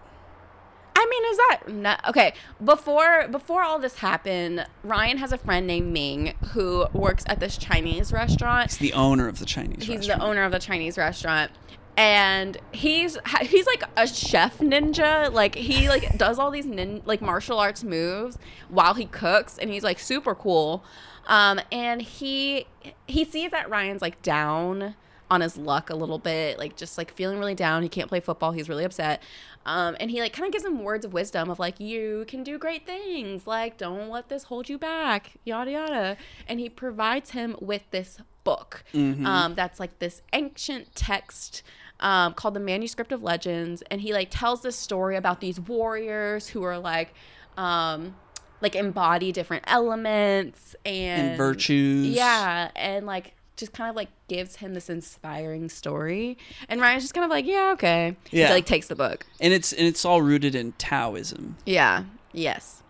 [0.97, 2.35] I mean, is that not okay?
[2.65, 7.57] Before before all this happened, Ryan has a friend named Ming who works at this
[7.59, 8.67] Chinese restaurant.
[8.67, 10.21] It's the owner of the Chinese He's restaurant.
[10.21, 11.51] the owner of the Chinese restaurant.
[11.97, 15.33] And he's he's like a chef ninja.
[15.33, 18.39] Like he like does all these nin- like martial arts moves
[18.69, 20.85] while he cooks, and he's like super cool.
[21.27, 22.67] Um, and he
[23.07, 24.95] he sees that Ryan's like down
[25.35, 27.83] on his luck a little bit, like just like feeling really down.
[27.83, 28.53] He can't play football.
[28.53, 29.23] He's really upset.
[29.67, 32.43] Um, and he like kind of gives him words of wisdom of like, you can
[32.43, 33.47] do great things.
[33.47, 35.33] Like, don't let this hold you back.
[35.45, 36.17] Yada yada.
[36.49, 38.85] And he provides him with this book.
[39.27, 41.63] Um, that's like this ancient text
[42.01, 46.49] um, called the Manuscript of Legends, and he like tells this story about these warriors
[46.49, 47.15] who are like,
[47.57, 48.17] um,
[48.61, 52.09] like embody different elements and, And virtues.
[52.09, 57.15] Yeah, and like just kind of like gives him this inspiring story, and Ryan's just
[57.15, 58.17] kind of like, yeah, okay.
[58.31, 58.49] Yeah.
[58.49, 59.27] He like takes the book.
[59.41, 61.57] And it's and it's all rooted in Taoism.
[61.67, 62.05] Yeah.
[62.33, 62.83] Yes.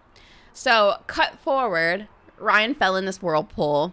[0.52, 2.08] So cut forward,
[2.38, 3.92] Ryan fell in this whirlpool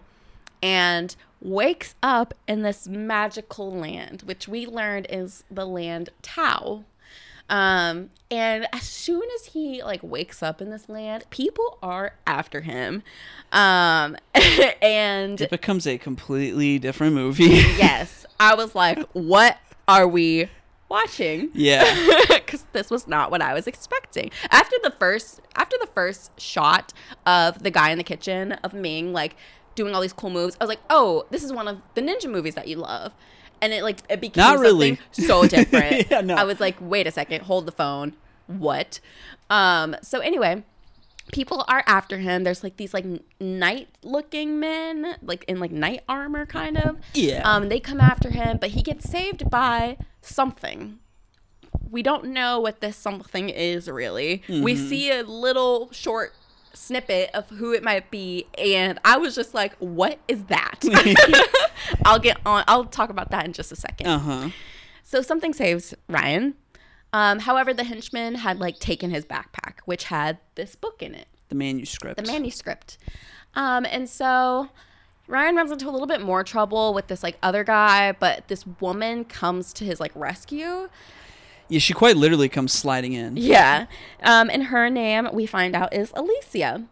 [0.61, 6.83] and wakes up in this magical land, which we learned is the land Tao.
[7.49, 12.61] Um, and as soon as he like wakes up in this land, people are after
[12.61, 13.03] him.
[13.51, 14.15] Um,
[14.81, 17.45] and It becomes a completely different movie.
[17.45, 20.49] yes, I was like, what are we
[20.89, 21.49] watching?
[21.53, 21.83] yeah.
[22.29, 24.31] because this was not what I was expecting.
[24.49, 26.93] After the first, after the first shot
[27.25, 29.35] of the guy in the kitchen of Ming like
[29.75, 32.29] doing all these cool moves, I was like, oh, this is one of the ninja
[32.29, 33.13] movies that you love.
[33.61, 34.99] And it like it became Not something really.
[35.11, 36.09] so different.
[36.09, 36.35] Yeah, no.
[36.35, 38.13] I was like, wait a second, hold the phone.
[38.47, 38.99] What?
[39.49, 39.95] Um.
[40.01, 40.63] So anyway,
[41.31, 42.43] people are after him.
[42.43, 43.05] There's like these like
[43.39, 46.97] knight looking men, like in like knight armor, kind of.
[47.13, 47.41] Yeah.
[47.49, 47.69] Um.
[47.69, 50.97] They come after him, but he gets saved by something
[51.89, 54.41] we don't know what this something is really.
[54.47, 54.87] We Mm-hmm.
[54.89, 56.33] see a little short
[56.73, 60.83] snippet of who it might be, and I was just like, "What is that?"
[62.05, 62.63] I'll get on.
[62.67, 64.07] I'll talk about that in just a second.
[64.07, 64.49] Uh huh.
[65.03, 66.55] So something saves Ryan.
[67.13, 71.27] Um, however, the henchman had like taken his backpack, which had this book in it,
[71.49, 72.23] The manuscript.
[72.23, 72.97] the manuscript.
[73.53, 74.69] Um, and so
[75.27, 78.65] Ryan runs into a little bit more trouble with this like other guy, but this
[78.79, 80.87] woman comes to his like rescue.
[81.71, 83.37] Yeah, she quite literally comes sliding in.
[83.37, 83.85] Yeah.
[84.21, 86.85] Um, and her name, we find out, is Alicia.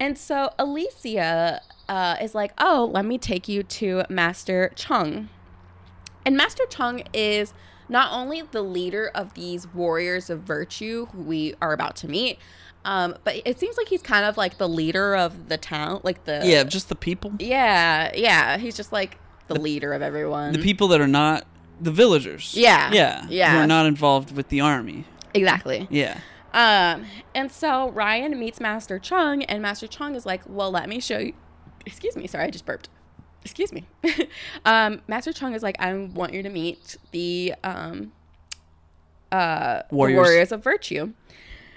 [0.00, 5.28] And so Alicia uh, is like, oh, let me take you to Master Chung.
[6.24, 7.54] And Master Chung is
[7.88, 12.40] not only the leader of these warriors of virtue who we are about to meet,
[12.84, 16.24] um, but it seems like he's kind of like the leader of the town, like
[16.24, 17.32] the Yeah, just the people.
[17.38, 18.58] yeah, yeah.
[18.58, 20.52] He's just like the, leader of everyone.
[20.52, 21.46] The people that are not
[21.80, 22.54] the villagers.
[22.56, 23.26] Yeah, Yeah.
[23.28, 23.52] yeah.
[23.52, 25.04] Who are not involved with the army.
[25.34, 25.86] exactly.
[25.90, 26.18] Yeah.
[26.54, 27.04] Um,
[27.34, 31.18] and so Ryan meets Master Chung, and Master Chung is like, "Well, let me show
[31.18, 31.34] you."
[31.86, 32.88] Excuse me, sorry, I just burped.
[33.44, 33.86] Excuse me.
[34.64, 38.12] um, Master Chung is like, "I want you to meet the um,
[39.30, 40.16] uh, the Warriors.
[40.16, 41.12] warriors of virtue."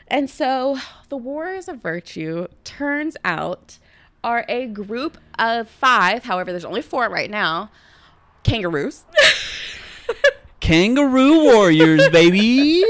[0.08, 0.78] And so
[1.10, 3.78] the warriors of virtue turns out
[4.24, 6.24] are a group of five.
[6.24, 7.70] However, there's only four right now.
[8.44, 9.06] Kangaroos.
[10.60, 12.84] Kangaroo warriors, baby.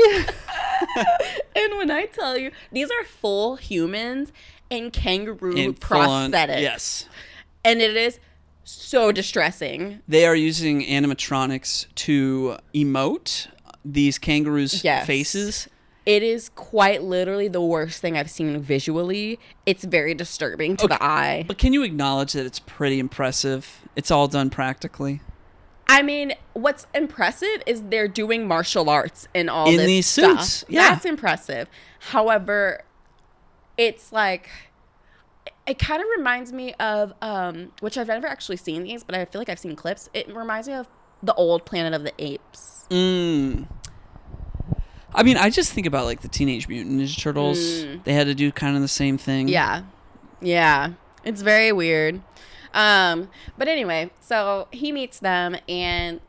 [1.55, 4.31] and when I tell you, these are full humans
[4.69, 6.61] in kangaroo In prosthetics.
[6.61, 7.05] Yes.
[7.63, 8.19] And it is
[8.63, 10.01] so distressing.
[10.07, 13.47] They are using animatronics to emote
[13.85, 15.05] these kangaroos' Yes.
[15.07, 15.67] faces.
[16.05, 19.39] It is quite literally the worst thing I've seen visually.
[19.65, 21.45] It's very disturbing to the eye.
[21.47, 23.81] But can you acknowledge that it's pretty impressive?
[23.95, 25.21] It's all done practically.
[25.89, 30.43] I mean, what's impressive is they're doing martial arts in all In this these stuff.
[30.43, 30.89] suits, yeah.
[30.89, 31.67] That's impressive.
[31.99, 32.83] However,
[33.75, 34.49] it's like
[35.65, 39.25] it kind of reminds me of um which I've never actually seen these, but I
[39.25, 40.09] feel like I've seen clips.
[40.13, 40.87] It reminds me of
[41.23, 42.85] the old Planet of the Apes.
[42.91, 43.67] Mm.
[45.13, 47.57] I mean, I just think about like the Teenage Mutant Ninja Turtles.
[48.03, 49.47] They had to do kind of the same thing.
[49.47, 49.51] Mm.
[49.51, 49.81] Yeah.
[50.39, 50.91] Yeah.
[51.23, 52.21] It's very weird.
[52.73, 56.21] Um, but anyway, so he meets them and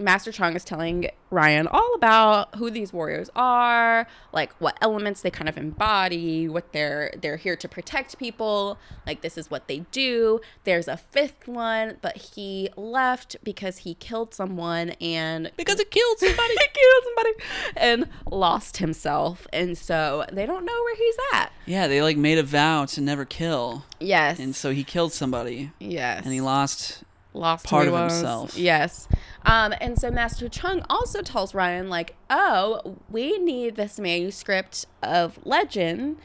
[0.00, 5.30] Master Chung is telling Ryan all about who these warriors are, like what elements they
[5.30, 9.80] kind of embody, what they're they're here to protect people, like this is what they
[9.92, 10.40] do.
[10.64, 16.18] There's a fifth one, but he left because he killed someone and Because it killed
[16.18, 16.54] somebody.
[16.60, 17.32] he killed somebody
[17.76, 19.46] and lost himself.
[19.52, 21.52] And so they don't know where he's at.
[21.66, 23.84] yeah, they like made a vow to never kill.
[24.00, 24.38] Yes.
[24.38, 26.24] And so he killed somebody yes.
[26.24, 28.12] and he lost lost part of was.
[28.12, 28.56] himself.
[28.58, 29.08] Yes.
[29.44, 35.38] Um, and so Master Chung also tells Ryan, like, oh, we need this manuscript of
[35.44, 36.16] legend,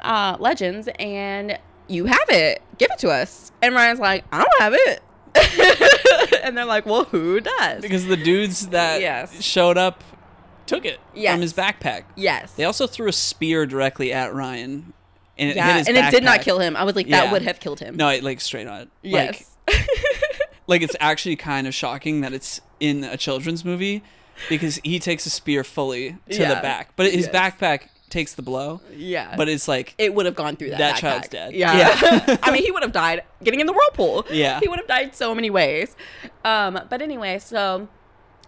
[0.00, 2.60] uh, legends, and you have it.
[2.78, 3.52] Give it to us.
[3.62, 5.00] And Ryan's like, I don't have it.
[6.42, 7.80] and they're like, well, who does?
[7.82, 9.42] because the dudes that Yes.
[9.42, 10.02] showed up
[10.66, 11.32] took it Yes.
[11.34, 12.04] from his backpack.
[12.16, 12.52] yes.
[12.54, 14.92] They also threw a spear directly at Ryan.
[15.38, 16.76] And it yeah, hit his and it did not kill him.
[16.76, 17.32] I was like, that Yeah.
[17.32, 17.96] would have killed him.
[17.96, 18.90] No, it like straight on.
[19.02, 19.54] Yes.
[19.68, 19.86] like
[20.82, 24.02] it's actually kind of shocking that it's in a children's movie
[24.48, 26.54] because he takes a spear fully to Yeah.
[26.54, 27.34] the back, but his Yes.
[27.34, 28.80] backpack takes the blow.
[28.94, 29.34] Yeah.
[29.36, 30.78] But it's like it would have gone through that.
[30.78, 31.00] That backpack.
[31.00, 31.52] child's dead.
[31.54, 31.74] Yeah.
[31.76, 32.36] Yeah.
[32.42, 34.26] I mean, he would have died getting in the whirlpool.
[34.30, 34.60] Yeah.
[34.60, 35.96] He would have died so many ways.
[36.44, 37.88] Um, but anyway, so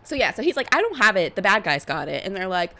[0.02, 1.34] so yeah, so he's like, I don't have it.
[1.36, 2.74] The bad guys got it, and they're like,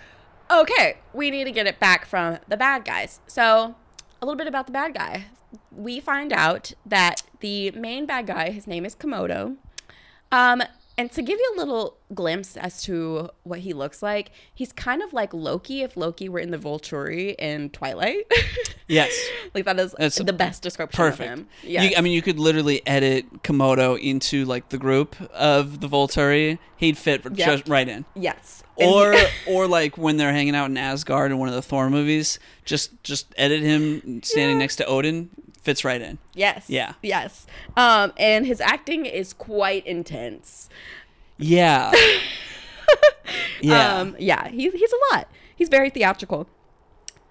[0.51, 3.21] okay, we need to get it back from the bad guys.
[3.27, 3.75] So
[4.23, 5.27] a little bit about the bad guy.
[5.71, 9.57] We find out that the main bad guy, his name is Komodo.
[10.33, 10.63] Um,
[10.97, 15.03] and to give you a little glimpse as to what he looks like, he's kind
[15.03, 18.31] of like Loki if Loki were in the Volturi in Twilight.
[18.89, 19.13] yes,
[19.55, 21.21] like that is That's the best description perfect.
[21.33, 21.49] of him.
[21.63, 26.59] You- I mean, you could literally edit Komodo into like the group of the Volturi.
[26.77, 27.35] He'd fit Yep.
[27.35, 28.05] just right in.
[28.15, 28.63] yes.
[28.77, 29.15] Or
[29.47, 33.03] or like when they're hanging out in Asgard in one of the Thor movies, just
[33.03, 34.61] just edit him standing Yeah.
[34.61, 35.31] next to Odin.
[35.63, 36.17] Fits right in.
[36.33, 36.65] yes.
[36.71, 36.95] Yeah.
[37.03, 37.47] Yes.
[37.77, 40.71] Um, and his acting is quite intense.
[41.41, 41.91] Yeah.
[43.61, 43.99] yeah.
[43.99, 45.29] Um, yeah, he's he's a lot.
[45.57, 46.47] He's very theatrical.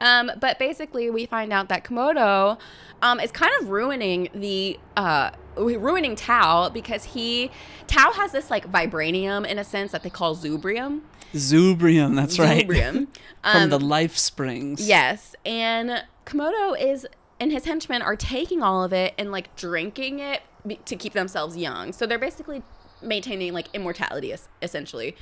[0.01, 2.57] Um, but basically, we find out that Komodo
[3.01, 7.51] um, is kind of ruining the uh, ruining Tao because he
[7.87, 11.01] Tao has this like vibranium in a sense that they call Zubrium.
[11.33, 12.67] Zubrium, that's right.
[12.67, 13.07] Zubrium.
[13.43, 14.85] From Um, the life springs.
[14.87, 17.07] Yes, and Komodo is
[17.39, 20.41] and his henchmen are taking all of it and like drinking it
[20.85, 21.93] to keep themselves young.
[21.93, 22.63] So they're basically
[23.01, 25.15] maintaining like immortality es- essentially.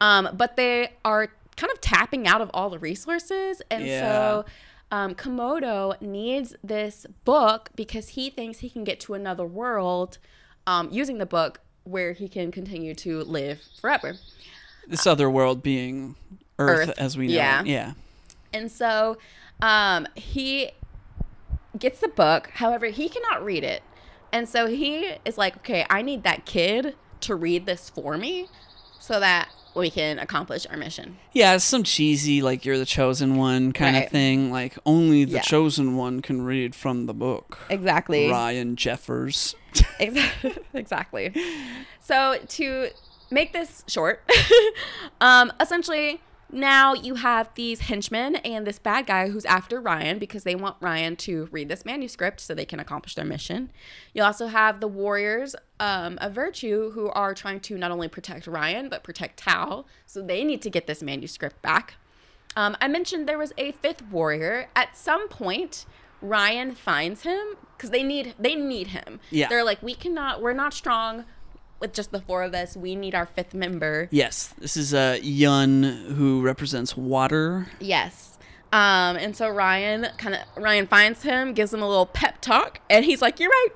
[0.00, 4.44] Um, but they are kind of tapping out of all the resources and so
[4.90, 10.18] um, Komodo needs this book because he thinks he can get to another world
[10.68, 14.14] um, using the book where he can continue to live forever.
[14.86, 16.16] This other world being
[16.58, 17.34] Earth, Earth, as we know.
[17.34, 17.60] yeah.
[17.62, 17.66] it.
[17.66, 17.92] Yeah.
[18.52, 19.18] And so
[19.60, 20.70] um, he
[21.78, 22.50] gets the book.
[22.54, 23.82] However, he cannot read it.
[24.32, 28.48] And so he is like, okay, I need that kid to read this for me
[29.00, 31.18] so that we can accomplish our mission.
[31.32, 34.04] Yeah, it's some cheesy like you're the chosen one kind Right.
[34.06, 34.52] of thing.
[34.52, 35.40] Like only the Yeah.
[35.40, 37.58] chosen one can read from the book.
[37.70, 38.28] Exactly.
[38.30, 39.54] Ryan Jeffers.
[40.74, 41.34] Exactly.
[42.00, 42.88] So to
[43.30, 44.22] make this short,
[45.20, 50.44] um, essentially now you have these henchmen and this bad guy who's after Ryan because
[50.44, 53.70] they want Ryan to read this manuscript so they can accomplish their mission.
[54.12, 58.46] You also have the warriors um, of virtue who are trying to not only protect
[58.46, 61.94] Ryan but protect Tao, so they need to get this manuscript back.
[62.56, 64.68] Um, I mentioned there was a fifth warrior.
[64.76, 65.86] At some point,
[66.22, 69.20] Ryan finds him because they need they need him.
[69.30, 69.48] Yeah.
[69.48, 71.24] they're like, we cannot, we're not strong
[71.84, 72.76] with just the four of us.
[72.76, 74.08] We need our fifth member.
[74.10, 75.82] Yes, this is uh, Yun
[76.16, 77.68] who represents water.
[77.78, 78.38] Yes.
[78.72, 82.80] Um, and so Ryan kind of Ryan finds him, gives him a little pep talk,
[82.90, 83.68] and he's like, "You're right.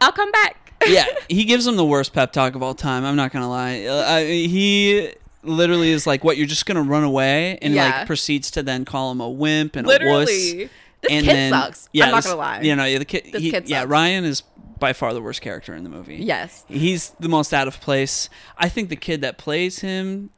[0.00, 3.04] I'll come back." yeah, he gives him the worst pep talk of all time.
[3.04, 3.84] I'm not gonna lie.
[3.84, 5.12] Uh, I, he
[5.42, 6.36] literally is like, "What?
[6.38, 7.84] You're just gonna run away?" And Yeah.
[7.98, 10.28] like proceeds to then call him a wimp and a wuss.
[10.28, 10.68] This
[11.10, 11.88] and kid then- sucks.
[11.92, 12.60] Yeah, I'm not this- gonna lie.
[12.62, 13.32] You know, the kid.
[13.32, 13.84] This he- kid yeah.
[13.86, 14.42] Ryan is
[14.78, 16.16] by far the worst character in the movie.
[16.16, 16.64] Yes.
[16.68, 18.28] he's the most out of place.
[18.58, 20.30] I think the kid that plays him,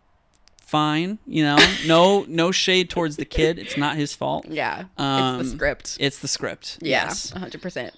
[0.62, 1.18] fine.
[1.26, 3.58] You know, no no shade towards the kid.
[3.58, 4.46] It's not his fault.
[4.48, 4.84] Yeah.
[4.96, 5.96] Um, it's the script.
[6.00, 6.78] It's the script.
[6.80, 7.04] Yeah.
[7.06, 7.30] Yes.
[7.32, 7.90] 100%.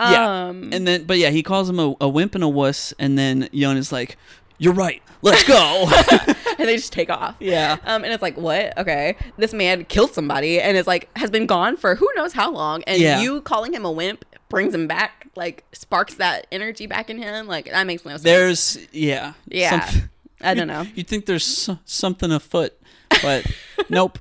[0.00, 0.46] Yeah.
[0.48, 3.16] Um, And then, but yeah, he calls him a, a wimp and a wuss, and
[3.16, 4.16] then Yun is like,
[4.58, 5.00] "You're right.
[5.22, 5.88] Let's go."
[6.58, 7.36] and they just take off.
[7.38, 7.76] yeah.
[7.84, 8.76] Um, and it's like, what?
[8.78, 12.50] Okay, this man killed somebody and is like has been gone for who knows how
[12.50, 13.20] long, and Yeah.
[13.20, 17.46] you calling him a wimp brings him back, like sparks that energy back in him.
[17.46, 18.22] Like that makes no sense.
[18.22, 19.34] There's yeah.
[19.46, 20.10] yeah, Some-
[20.40, 20.82] I don't know.
[20.94, 22.74] You'd think there's something afoot,
[23.22, 23.46] but
[23.88, 24.18] nope.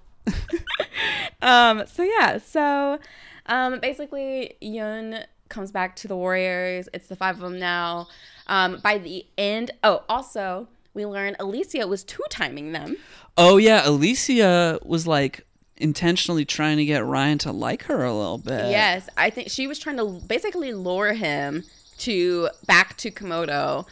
[1.42, 3.00] Um, so yeah, so
[3.48, 6.88] um, basically Yun comes back to the Warriors.
[6.94, 8.08] It's the five of them now.
[8.48, 12.98] Um, by the end, oh, also we learn Alicia was two timing them.
[13.38, 15.46] Oh yeah, Alicia was like
[15.82, 18.70] intentionally trying to get Ryan to like her a little bit.
[18.70, 21.64] Yes, I think she was trying to basically lure him
[22.00, 23.86] to back to Komodo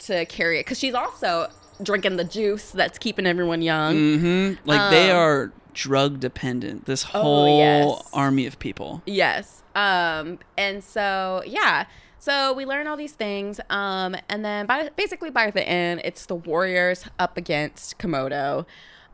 [0.00, 1.48] to carry it because she's also
[1.82, 3.94] drinking the juice that's keeping everyone young.
[3.94, 4.68] Mm-hmm.
[4.68, 6.86] Like they Um, are drug dependent.
[6.86, 8.10] This Oh, whole yes.
[8.12, 9.02] army of people.
[9.06, 9.62] Yes.
[9.74, 11.84] Um, and so yeah.
[12.18, 13.60] So we learn all these things.
[13.70, 18.64] Um, and then by basically by the end, it's the Warriors up against Komodo.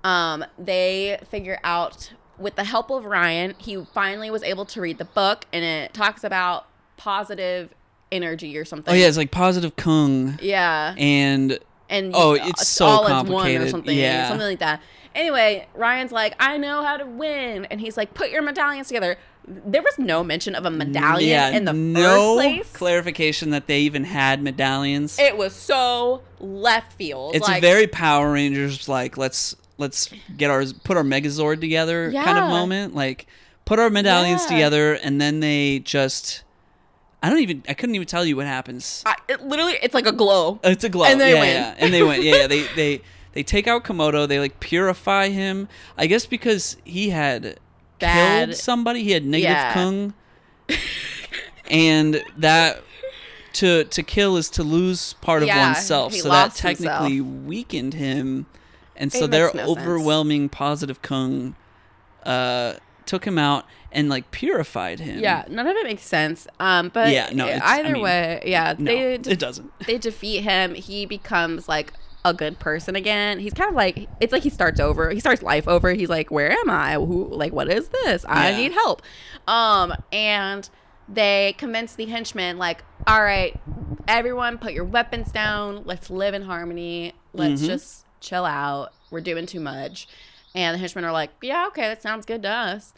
[0.04, 4.98] Um, they figure out with the help of Ryan, he finally was able to read
[4.98, 6.66] the book and it talks about
[6.96, 7.72] positive
[8.10, 8.92] energy or something.
[8.92, 10.94] Oh yeah, it's like positive Kung, Yeah.
[10.98, 11.58] and
[11.88, 14.28] and Oh, it's so all as one or something, Yeah.
[14.28, 14.80] something like that.
[15.14, 19.18] Anyway, Ryan's like, I know how to win, and he's like, put your medallions together.
[19.46, 22.72] There was no mention of a medallion yeah, in the no first place.
[22.72, 25.18] clarification that they even had medallions.
[25.18, 27.34] it was so left field.
[27.34, 32.38] it's like, very Power Rangers like let's let's get our put our Megazord together kind
[32.38, 32.94] of moment.
[32.94, 33.26] Like
[33.64, 34.48] put our medallions Yeah.
[34.48, 36.42] together and then they just
[37.22, 39.02] I don't even I couldn't even tell you what happens.
[39.06, 40.58] I, it literally, it's like a glow.
[40.64, 41.04] Oh, it's a glow.
[41.04, 41.54] And they yeah, win.
[41.54, 41.74] yeah.
[41.78, 42.22] And they went.
[42.24, 42.46] Yeah, yeah.
[42.48, 43.00] They they
[43.32, 44.26] they take out Komodo.
[44.26, 45.68] They like purify him.
[45.96, 47.58] I guess because he had
[48.00, 49.04] Bad- killed somebody.
[49.04, 49.72] He had negative Yeah.
[49.74, 50.14] kung.
[51.70, 52.82] and that
[53.54, 56.14] to to kill is to lose part of oneself.
[56.14, 57.44] So that technically himself.
[57.44, 58.46] weakened him.
[59.02, 59.68] And so their no sense.
[59.68, 61.54] overwhelming positive kung
[62.24, 62.74] uh
[63.04, 65.18] took him out and like purified him.
[65.18, 66.46] Yeah, none of it makes sense.
[66.60, 69.70] Um, but Yeah, no, it's- I either mean, way, yeah, No, they it doesn't.
[69.86, 70.74] they defeat him.
[70.74, 71.92] He becomes like
[72.24, 73.40] a good person again.
[73.40, 75.10] He's kind of like it's like he starts over.
[75.10, 75.92] He starts life over.
[75.92, 76.94] He's like, "Where am I?
[76.94, 77.26] Who?
[77.26, 78.24] Like, what is this?
[78.28, 78.56] I Yeah.
[78.58, 79.02] need help."
[79.48, 80.70] Um, and
[81.08, 83.58] they convince the henchmen, like, "All right,
[84.06, 85.82] everyone, put your weapons down.
[85.84, 87.14] Let's live in harmony.
[87.34, 87.66] Let's Mhm.
[87.66, 88.92] just chill out.
[89.10, 90.08] We're doing too much."
[90.54, 92.94] And the henchmen are like, "Yeah, okay, that sounds good to us."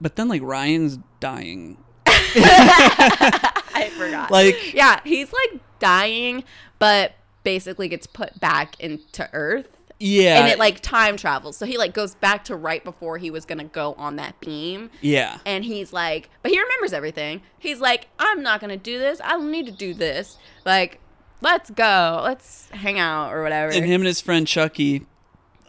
[0.00, 1.78] But then like Ryan's dying.
[2.06, 4.30] I forgot.
[4.30, 6.44] Like yeah, he's like dying,
[6.78, 7.12] but
[7.42, 9.68] basically gets put back into Earth.
[10.00, 10.40] yeah.
[10.40, 11.56] and it like time travels.
[11.56, 14.90] So he like goes back to right before he was gonna go on that beam.
[15.00, 15.38] yeah.
[15.46, 17.42] And he's like, but he remembers everything.
[17.58, 19.20] He's like, I'm not gonna do this.
[19.22, 20.38] I don't need to do this.
[20.64, 21.00] Like,
[21.40, 22.20] let's go.
[22.24, 23.72] Let's hang out or whatever.
[23.72, 25.06] and him and his friend Chucky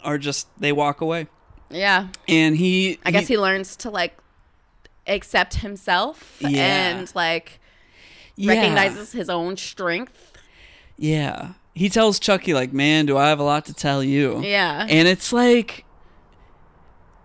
[0.03, 1.28] are just they walk away,
[1.70, 2.07] yeah.
[2.28, 4.18] and he I guess he learns to like
[5.07, 6.49] accept himself Yeah.
[6.97, 7.59] and like
[8.36, 10.34] yeah, recognizes his own strength.
[10.97, 14.86] yeah he tells Chucky like man do I have a lot to tell you Yeah.
[14.89, 15.86] and it's like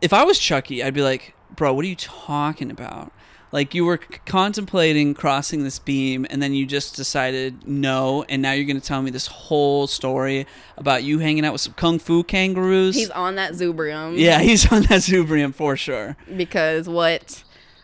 [0.00, 3.12] if I was Chucky I'd be like bro what are you talking about
[3.52, 8.40] like you were c- contemplating crossing this beam and then you just decided no and
[8.42, 10.46] now you're gonna tell me this whole story
[10.76, 14.16] about you hanging out with some kung fu kangaroos He's on that Zubrium.
[14.16, 17.42] yeah he's on that Zubrium for sure Because what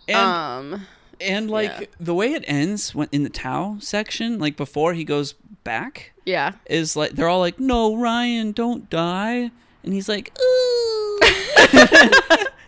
[0.08, 0.86] and um
[1.20, 1.86] And like Yeah.
[1.98, 5.32] the way it ends when in the Tao section, like before he goes
[5.64, 6.52] back, yeah.
[6.66, 9.50] is like they're all like, "No, Ryan, don't die,"
[9.82, 11.20] and he's like, "Ooh,"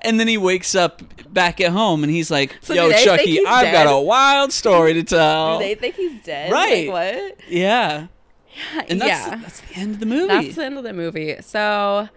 [0.00, 3.72] and then he wakes up back at home and he's like, So "Yo, Chucky, I've
[3.72, 6.50] got a wild story to tell." Do they think he's dead?
[6.50, 6.88] Right.
[6.88, 7.50] Like what?
[7.50, 8.06] yeah,
[8.88, 9.36] and that's yeah.
[9.36, 10.26] that's the end of the movie.
[10.28, 11.36] That's the end of the movie.
[11.42, 12.08] So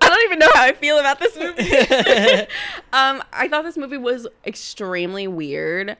[0.00, 1.62] I don't even know how I feel about this movie.
[2.92, 5.96] um, I thought this movie was extremely weird.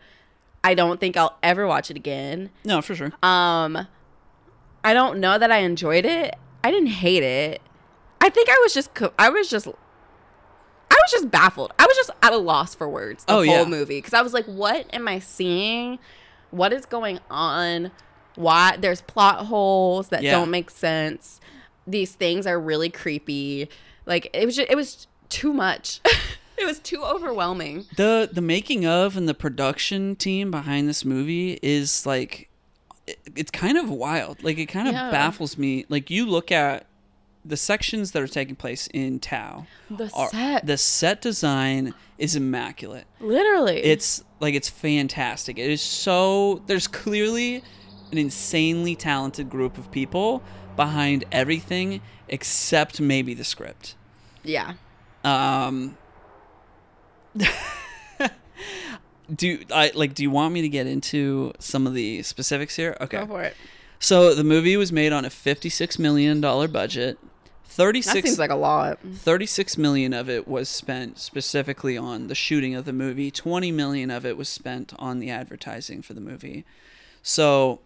[0.65, 2.51] I don't think I'll ever watch it again.
[2.65, 3.13] no, for sure.
[3.23, 3.87] Um,
[4.85, 6.35] I don't know that I enjoyed it.
[6.65, 7.63] I didn't hate it.
[8.21, 9.69] I think I was just co- I was just
[11.13, 11.73] was just baffled.
[11.79, 13.65] I was just at a loss for words the Oh, whole yeah.
[13.65, 15.99] movie because I was like, what am I seeing?
[16.51, 17.91] What is going on?
[18.37, 20.33] Why there's plot holes that Yeah.
[20.33, 21.41] don't make sense.
[21.87, 23.69] These things are really creepy.
[24.07, 26.01] Like it was just, it was too much.
[26.59, 27.85] it was too overwhelming.
[27.97, 32.49] the the making of and the production team behind this movie is like
[33.07, 35.11] it, it's kind of wild like it kind of Yeah.
[35.11, 36.85] baffles me like you look at
[37.49, 40.67] the sections that are taking place in tao The are- set.
[40.67, 43.79] the set design is immaculate Literally.
[43.79, 47.63] it's like it's fantastic it is so there's clearly
[48.13, 50.43] an insanely talented group of people
[50.77, 53.95] behind everything except maybe the script
[54.45, 54.75] yeah.
[55.25, 55.97] um
[59.35, 62.97] do I like do you want me to get into some of the specifics here?
[63.01, 63.19] Okay.
[63.19, 63.55] Go for it.
[63.99, 67.19] So the movie was made on a 56 million dollar budget.
[67.69, 68.99] That 36 seems like a lot.
[69.03, 73.31] 36 million of it was spent specifically on the shooting of the movie.
[73.31, 76.65] 20 million of it was spent on the advertising for the movie.
[77.23, 77.81] So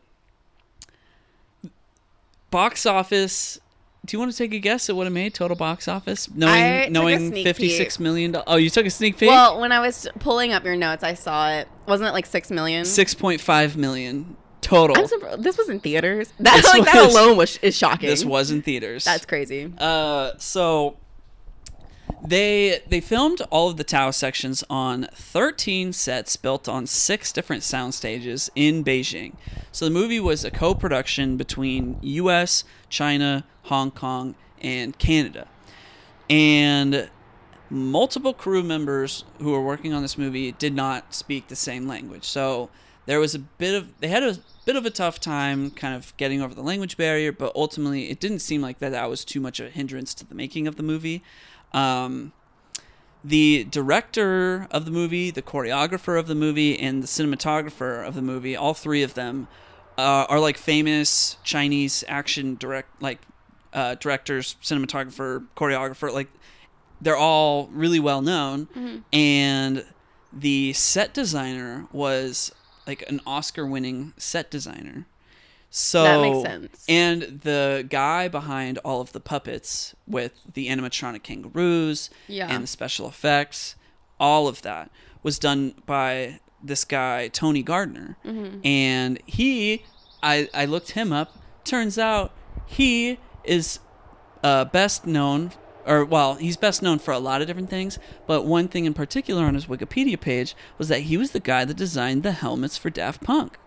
[2.50, 3.58] box office
[4.04, 6.62] do you want to take a guess at what it made total box office knowing
[6.62, 9.28] I knowing sneak 56 million do- Oh, you took a sneak peek?
[9.28, 11.68] Well, when I was pulling up your notes, I saw it.
[11.86, 12.84] Wasn't it like six million?
[12.84, 14.96] 6.5 million total.
[14.96, 15.42] I'm.
[15.42, 16.32] This was in theaters.
[16.40, 18.08] That This like that alone was is shocking.
[18.08, 19.04] this was in theaters.
[19.04, 19.72] That's crazy.
[19.76, 20.96] Uh, so
[22.24, 27.62] they they filmed all of the Tao sections on 13 sets built on six different
[27.62, 29.34] sound stages in Beijing.
[29.72, 35.48] So the movie was a co-production between U.S., China, Hong Kong, and Canada,
[36.30, 37.10] and
[37.68, 42.24] multiple crew members who were working on this movie did not speak the same language.
[42.24, 42.68] So
[43.06, 46.16] there was a bit of they had a bit of a tough time kind of
[46.16, 49.40] getting over the language barrier, but ultimately it didn't seem like that that was too
[49.40, 51.22] much of a hindrance to the making of the movie.
[51.72, 52.32] Um,
[53.24, 58.22] the director of the movie, the choreographer of the movie, and the cinematographer of the
[58.22, 59.46] movie, all three of them,
[59.96, 63.20] uh, are like famous Chinese action direct like
[63.72, 66.12] uh, directors, cinematographer, choreographer.
[66.12, 66.28] Like
[67.00, 68.98] they're all really well known, Mm-hmm.
[69.12, 69.84] and
[70.32, 72.52] the set designer was
[72.86, 75.06] like an Oscar-winning set designer.
[75.70, 76.84] So That makes sense.
[76.88, 82.48] And the guy behind all of the puppets with the animatronic kangaroos Yeah.
[82.52, 83.74] and the special effects,
[84.20, 84.90] all of that
[85.22, 88.60] was done by this guy Tony Gardner, Mm-hmm.
[88.66, 89.84] and he,
[90.22, 91.38] I I looked him up.
[91.64, 92.32] Turns out
[92.66, 93.78] he is
[94.44, 95.52] uh, best known,
[95.86, 97.98] or well, he's best known for a lot of different things.
[98.26, 101.64] But one thing in particular on his Wikipedia page was that he was the guy
[101.64, 103.58] that designed the helmets for Daft Punk,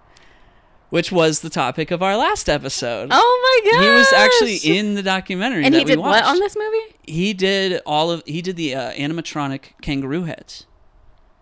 [0.90, 3.10] which was the topic of our last episode.
[3.12, 3.84] Oh my god!
[3.84, 6.26] He was actually in the documentary And that he we did what watched.
[6.28, 6.96] on this movie?
[7.04, 10.66] He did all of he did the uh, animatronic kangaroo heads.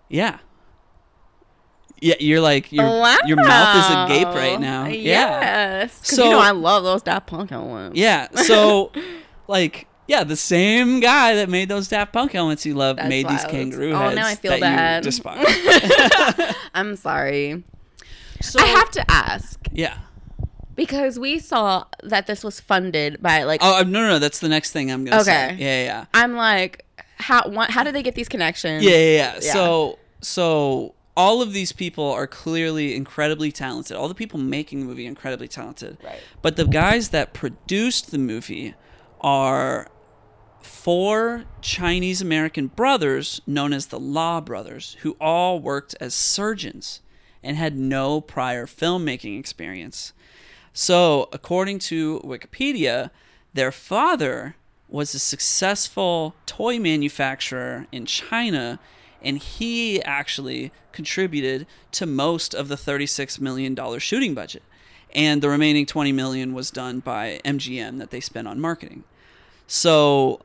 [0.09, 0.39] Yeah.
[2.01, 3.17] Yeah, you're like your wow.
[3.25, 3.77] your mouth
[4.09, 4.87] is agape right now.
[4.87, 5.87] Yeah.
[5.87, 7.97] So- you know I love those Daft Punk helmets.
[7.97, 8.27] Yeah.
[8.41, 8.91] So
[9.47, 13.27] like yeah, the same guy that made those Daft Punk helmets you love That's made
[13.27, 13.49] these wild.
[13.51, 15.05] kangaroo Oh, heads now I feel that bad.
[15.05, 16.55] you despise.
[16.73, 17.63] I'm sorry.
[18.41, 19.97] so I have to ask Yeah.
[20.75, 24.49] because we saw that this was funded by like Oh no, no, no, that's the
[24.49, 25.45] next thing I'm going to say.
[25.51, 25.55] Okay.
[25.59, 26.05] Yeah, yeah.
[26.13, 26.85] I'm like
[27.17, 28.83] how what, how did they get these connections?
[28.83, 29.33] Yeah, yeah, yeah.
[29.41, 29.53] Yeah.
[29.53, 33.95] So, so all of these people are clearly incredibly talented.
[33.95, 35.97] All the people making the movie incredibly talented.
[36.03, 36.19] Right.
[36.41, 38.73] But the guys that produced the movie
[39.21, 39.87] are
[40.65, 47.01] four Chinese American brothers known as the Law Brothers, who all worked as surgeons
[47.43, 50.13] and had no prior filmmaking experience.
[50.73, 53.11] So, according to Wikipedia,
[53.53, 54.55] their father
[54.87, 58.79] was a successful toy manufacturer in China,
[59.21, 64.63] and he actually contributed to most of the $36 million shooting budget.
[65.13, 69.03] And the remaining 20 million was done by MGM that they spent on marketing.
[69.67, 70.41] So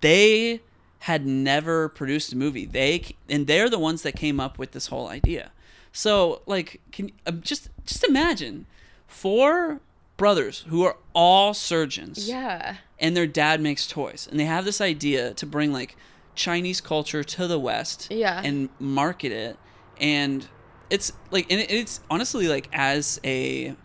[0.00, 0.60] they
[1.00, 2.64] had never produced a movie.
[2.66, 5.52] They and they're the ones that came up with this whole idea.
[5.92, 8.66] So like, can uh, just just imagine
[9.06, 9.80] four
[10.16, 12.76] brothers who are all surgeons, Yeah.
[12.98, 15.96] and their dad makes toys, and they have this idea to bring like
[16.34, 18.40] Chinese culture to the West, Yeah.
[18.44, 19.56] and market it,
[20.00, 20.46] and
[20.90, 23.76] it's like, and it's honestly like as a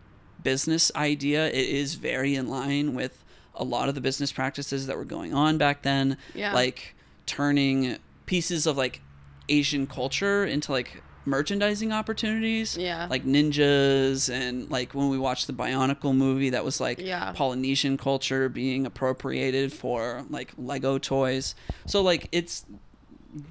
[0.41, 3.22] business idea, it is very in line with
[3.55, 6.17] a lot of the business practices that were going on back then.
[6.33, 6.53] Yeah.
[6.53, 6.95] Like
[7.25, 9.01] turning pieces of like
[9.49, 12.77] Asian culture into like merchandising opportunities.
[12.77, 13.07] Yeah.
[13.09, 17.31] Like ninjas and like when we watched the Bionicle movie that was like Yeah.
[17.33, 21.55] Polynesian culture being appropriated for like Lego toys.
[21.85, 22.65] So like it's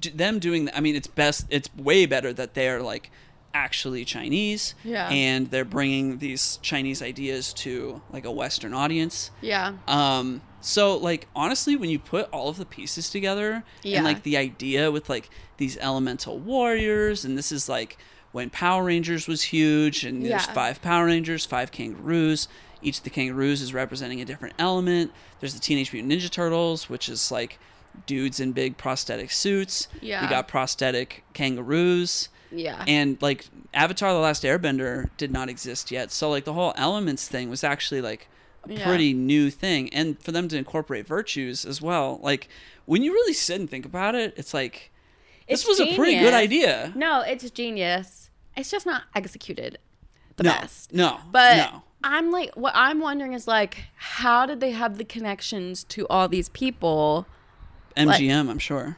[0.01, 3.09] d- them doing I mean it's best it's way better that they're like
[3.53, 5.07] actually Chinese Yeah.
[5.09, 9.31] and they're bringing these Chinese ideas to like a western audience.
[9.41, 9.73] Yeah.
[9.87, 13.97] Um, so like honestly, when you put all of the pieces together Yeah.
[13.97, 17.97] and like the idea with like these elemental warriors, and this is like
[18.31, 22.47] when Power Rangers was huge, and there's five Power Rangers, five kangaroos.
[22.81, 25.11] Each of the kangaroos is representing a different element.
[25.39, 27.59] There's the Teenage Mutant Ninja Turtles, which is like
[28.07, 29.87] dudes in big prosthetic suits.
[30.01, 30.23] Yeah.
[30.23, 32.83] We got prosthetic kangaroos Yeah.
[32.87, 37.27] and like Avatar: The Last Airbender did not exist yet, so like the whole elements
[37.27, 38.27] thing was actually like
[38.67, 38.85] a Yeah.
[38.85, 42.47] pretty new thing, and for them to incorporate virtues as well, like
[42.85, 44.91] when you really sit and think about it, it's like
[45.49, 46.93] this It's was a pretty good idea.
[46.95, 48.29] no, it's genius.
[48.55, 49.79] It's just not executed
[50.37, 50.93] the no, best.
[50.93, 51.83] no, But no.
[52.03, 56.27] I'm like, what I'm wondering is like, how did they have the connections to all
[56.27, 57.25] these people?
[57.97, 58.97] MGM, I'm sure.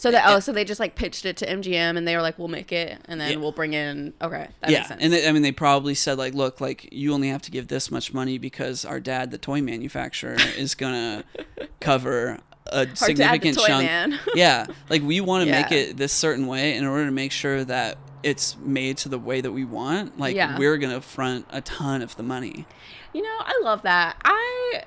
[0.00, 2.38] So that oh, so they just like pitched it to MGM and they were like,
[2.38, 3.36] we'll make it and then Yeah.
[3.36, 4.14] we'll bring in.
[4.22, 5.02] Okay, that yeah, makes sense.
[5.02, 7.68] and they, I mean, they probably said like, look, like you only have to give
[7.68, 11.24] this much money because our dad, the toy manufacturer, is gonna
[11.80, 13.84] cover a Hard to add the significant toy chunk.
[13.84, 14.18] man.
[14.34, 17.64] yeah, like we want to make it this certain way in order to make sure
[17.64, 20.18] that it's made to the way that we want.
[20.18, 20.56] Like Yeah.
[20.58, 22.66] we're gonna front a ton of the money.
[23.12, 24.16] You know, I love that.
[24.24, 24.84] I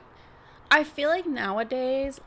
[0.72, 2.20] I feel like nowadays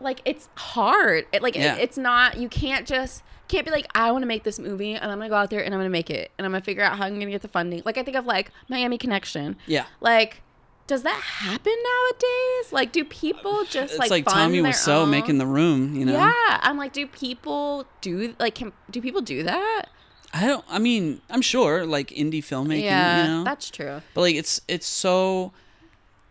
[0.00, 1.26] like it's hard.
[1.32, 4.44] It, like it- it's not you can't just can't be like I want to make
[4.44, 6.30] this movie and I'm going to go out there and I'm going to make it
[6.38, 7.82] and I'm going to figure out how I'm going to get the funding.
[7.84, 9.56] Like I think of like Miami Connection.
[9.66, 9.86] Yeah.
[10.00, 10.42] Like
[10.86, 12.72] does that happen nowadays?
[12.72, 15.10] Like do people just It's like, like, Tommy Wiseau own?
[15.10, 16.12] making the room, you know?
[16.12, 16.32] Yeah,
[16.62, 19.86] I'm like do people do like can do people do that?
[20.32, 20.64] I don't.
[20.68, 22.82] I mean, I'm sure like indie filmmaking.
[22.84, 23.44] yeah, you know?
[23.44, 24.00] that's true.
[24.14, 25.52] but like it's it's so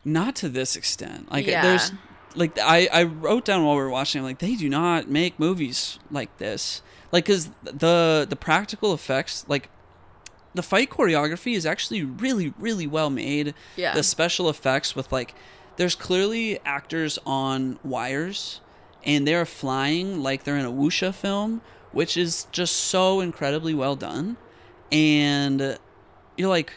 [0.06, 1.30] not to this extent.
[1.32, 1.62] Like Yeah.
[1.64, 1.92] there's
[2.36, 4.24] like I I wrote down while we were watching.
[4.24, 6.82] Like they do not make movies like this.
[7.12, 9.70] Like because the the practical effects like.
[10.56, 13.54] The fight choreography is actually really, really well made.
[13.76, 13.94] Yeah.
[13.94, 15.36] The special effects with like,
[15.78, 18.60] there's clearly actors on wires,
[19.04, 21.62] and they're flying like they're in a wuxia film,
[21.92, 24.38] which is just so incredibly well done.
[24.92, 25.78] And
[26.36, 26.74] you're like,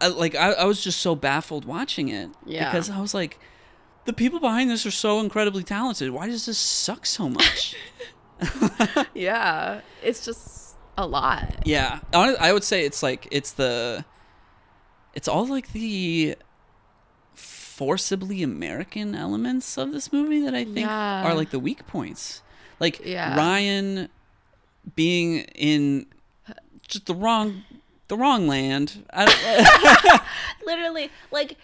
[0.00, 2.68] I, like I, I was just so baffled watching it Yeah.
[2.68, 3.38] because I was like,
[4.04, 6.10] the people behind this are so incredibly talented.
[6.10, 7.74] Why does this suck so much?
[9.14, 11.62] Yeah, it's just a lot.
[11.64, 14.04] yeah, I would say it's like it's the,
[15.14, 16.34] it's all like the
[17.34, 21.22] forcibly American elements of this movie that I think Yeah.
[21.24, 22.42] are like the weak points.
[22.80, 23.36] Like Yeah.
[23.36, 24.08] Ryan
[24.96, 26.06] being in
[26.88, 27.62] just the wrong,
[28.08, 29.04] the wrong land.
[30.66, 31.56] Literally, like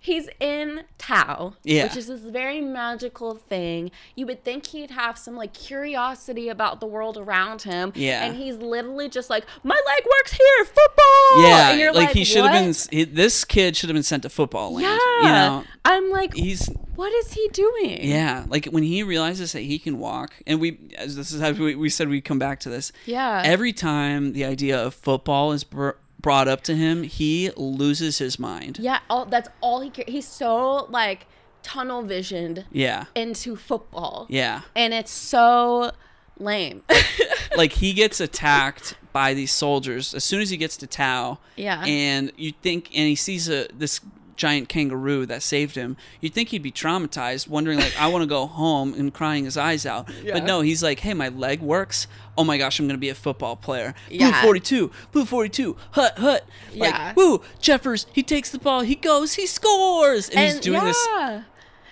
[0.00, 1.84] he's in Tao, Yeah.
[1.84, 3.90] which is this very magical thing.
[4.16, 7.92] You would think he'd have some like curiosity about the world around him.
[7.94, 8.24] Yeah.
[8.24, 11.42] And he's literally just like, My leg works here, football.
[11.42, 12.74] yeah, And you're like, like, he should have been.
[12.90, 14.84] He, this kid should have been sent to football land.
[14.86, 15.18] Yeah.
[15.20, 17.98] You know, I'm like, he's what is he doing?
[18.02, 21.52] Yeah, like when he realizes that he can walk, and we, as this is how
[21.52, 22.92] we, we said we'd come back to this.
[23.06, 23.40] Yeah.
[23.44, 28.38] Every time the idea of football is br- brought up to him, he loses his
[28.38, 28.78] mind.
[28.80, 30.08] Yeah, all that's all he cares.
[30.10, 31.26] He's so like
[31.62, 34.26] tunnel visioned Yeah, into football.
[34.28, 34.62] yeah.
[34.74, 35.92] And it's so
[36.38, 36.82] lame.
[37.56, 41.38] like he gets attacked by these soldiers as soon as he gets to Tao.
[41.56, 41.84] Yeah.
[41.84, 44.00] And you think, and he sees a this
[44.40, 45.98] giant kangaroo that saved him.
[46.22, 49.58] You'd think he'd be traumatized, wondering like, I want to go home and crying his
[49.58, 50.08] eyes out.
[50.24, 50.32] Yeah.
[50.32, 52.06] But no, he's like, Hey, my leg works.
[52.38, 53.94] Oh my gosh, I'm gonna be a football player.
[54.08, 54.42] Blue Yeah.
[54.42, 56.46] 42, blue 42, hut hut.
[56.74, 57.12] Like, Yeah.
[57.14, 58.06] woo, Jeffers.
[58.14, 58.80] He takes the ball.
[58.80, 59.34] He goes.
[59.34, 60.30] He scores.
[60.30, 61.42] And, he's doing this yeah.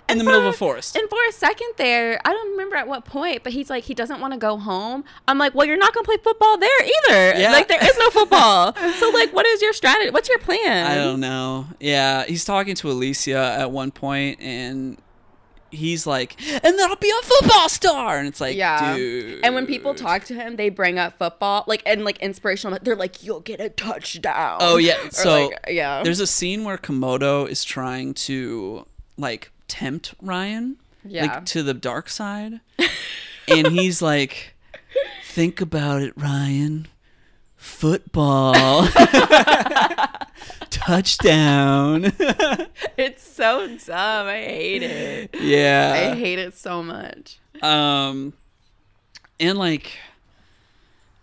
[0.09, 0.95] In the And middle of a forest.
[0.95, 3.93] And for a second there, I don't remember at what point, but he's like, he
[3.93, 5.03] doesn't want to go home.
[5.27, 7.39] I'm like, well, you're not going to play football there either.
[7.39, 7.51] Yeah.
[7.51, 8.75] Like, there is no football.
[8.99, 10.09] so, like, what is your strategy?
[10.11, 10.85] What's your plan?
[10.91, 11.67] I don't know.
[11.79, 14.97] Yeah, he's talking to Alicia at one point, and
[15.71, 18.95] he's like, "And then I'll be a football star." And it's like, Yeah.
[18.95, 19.45] dude.
[19.45, 22.79] And when people talk to him, they bring up football, like, and like inspirational.
[22.81, 24.57] They're like, you'll get a touchdown.
[24.61, 26.01] oh yeah, so like, yeah.
[26.03, 28.85] there's a scene where Komodo is trying to
[29.17, 30.75] like tempt Ryan,
[31.05, 31.21] Yeah.
[31.25, 32.59] like to the dark side,
[33.47, 34.55] and he's like,
[35.23, 36.87] "Think about it, Ryan."
[37.55, 38.87] Football.
[40.69, 42.05] Touchdown.
[42.97, 44.27] it's so dumb.
[44.27, 45.35] I hate it.
[45.39, 46.11] yeah.
[46.11, 47.39] I hate it so much.
[47.61, 48.31] um
[49.41, 49.97] and like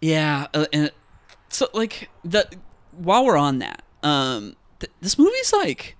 [0.02, 0.90] yeah uh, and
[1.48, 2.46] so like the
[2.92, 5.95] while we're on that um th- this movie's like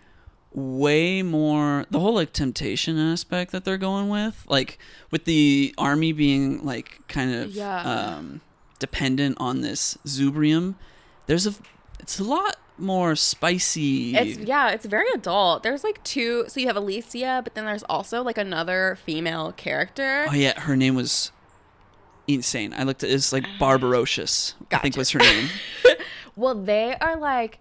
[0.57, 4.79] way more the whole like temptation aspect that they're going with like
[5.11, 7.79] with the army being like kind of Yeah.
[8.17, 8.41] um
[8.79, 10.75] dependent on this zubrium
[11.27, 11.55] there's a
[12.01, 15.63] it's a lot more spicy It's yeah, it's very adult.
[15.63, 16.45] There's like two.
[16.49, 20.27] So you have Alicia, but then there's also like another female character.
[20.29, 21.33] oh yeah her name was
[22.29, 25.49] insane i looked at it's like barbarocious i think was her name
[26.39, 27.61] Well, they are like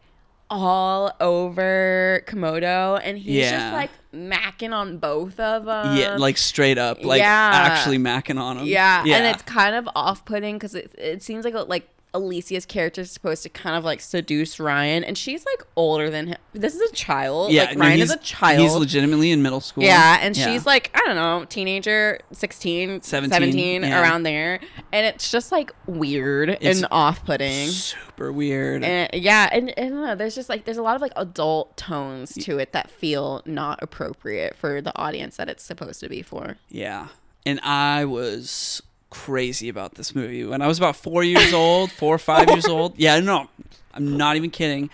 [0.50, 3.52] all over Komodo, and he's Yeah.
[3.60, 5.98] just like macking on both of them.
[5.98, 7.52] Yeah, like straight up, like yeah.
[7.54, 8.66] actually macking on him.
[8.66, 13.12] yeah, and it's kind of off-putting because it, it seems like like Alicia's character is
[13.12, 16.38] supposed to kind of like seduce Ryan, and she's like older than him.
[16.56, 17.52] This is a child.
[17.52, 17.66] yeah.
[17.66, 18.62] like no, Ryan is a child.
[18.62, 19.84] He's legitimately in middle school.
[19.84, 24.02] Yeah, and she's like, I don't know, teenager, 16, 17, 17, yeah.
[24.02, 24.60] around there.
[24.92, 27.68] And it's just like weird It's and off putting.
[27.70, 28.84] super weird.
[28.84, 31.14] And yeah, and, and I don't know, there's just like, there's a lot of like
[31.16, 36.10] adult tones to it that feel not appropriate for the audience that it's supposed to
[36.10, 36.58] be for.
[36.70, 37.08] yeah,
[37.46, 42.16] and I was crazy about this movie when I was about four years old, four
[42.16, 42.98] or five years old.
[42.98, 43.50] Yeah, no,
[43.94, 44.90] I'm not even kidding.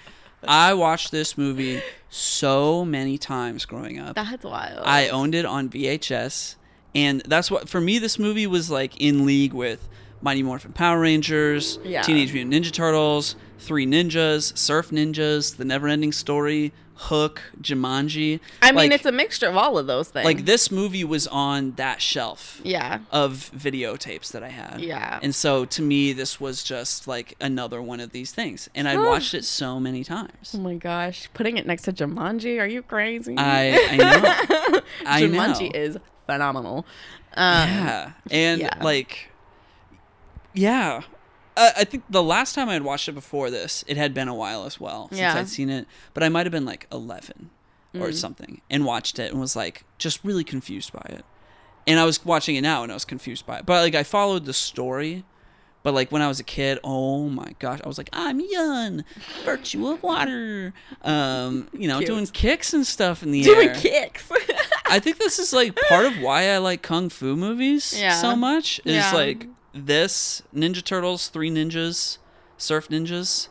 [0.48, 4.16] I watched this movie so many times growing up.
[4.16, 4.82] That's wild.
[4.86, 6.56] I owned it on VHS,
[6.96, 9.88] and that's what for me this movie was like in league with
[10.22, 12.02] Mighty Morphin Power Rangers, Yeah.
[12.02, 16.74] Teenage Mutant Ninja Turtles, Three Ninjas, Surf Ninjas, The Neverending Story,
[17.06, 18.40] Hook, Jumanji.
[18.62, 20.24] I mean, Like- it's a mixture of all of those things.
[20.26, 23.00] like this movie was on that shelf Yeah.
[23.12, 24.82] of videotapes that I had.
[24.82, 25.20] Yeah.
[25.24, 28.98] And so to me, this was just like another one of these things, and I
[28.98, 30.54] watched it so many times.
[30.56, 31.28] Oh my gosh.
[31.34, 33.36] Putting it next to Jumanji, are you crazy?
[33.38, 33.98] I I
[34.72, 34.82] know.
[35.06, 35.28] I know.
[35.40, 35.98] Jumanji is
[36.28, 36.86] phenomenal.
[37.34, 38.84] Um, yeah and yeah.
[38.84, 39.30] like
[40.54, 41.02] yeah
[41.58, 44.28] Uh, I think the last time I had watched it before this, it had been
[44.28, 45.36] a while as well since Yeah.
[45.36, 45.86] I'd seen it.
[46.14, 47.50] But I might have been like 11
[47.94, 48.14] or Mm.
[48.16, 51.26] something and watched it and was like just really confused by it.
[51.86, 53.66] And I was watching it now and I was confused by it.
[53.66, 55.26] But like I followed the story.
[55.84, 59.04] But like when I was a kid, oh my gosh, I was like, I'm young,
[59.44, 60.74] virtue of water.
[61.02, 62.08] Um, you know, Cute.
[62.08, 63.74] doing kicks and stuff in the Doing air.
[63.74, 64.30] Doing kicks.
[64.86, 68.14] I think this is like part of why I like kung fu movies Yeah.
[68.14, 68.80] so much.
[68.86, 69.12] Is Yeah.
[69.12, 72.18] like this Ninja Turtles, Three Ninjas,
[72.58, 73.48] Surf Ninjas,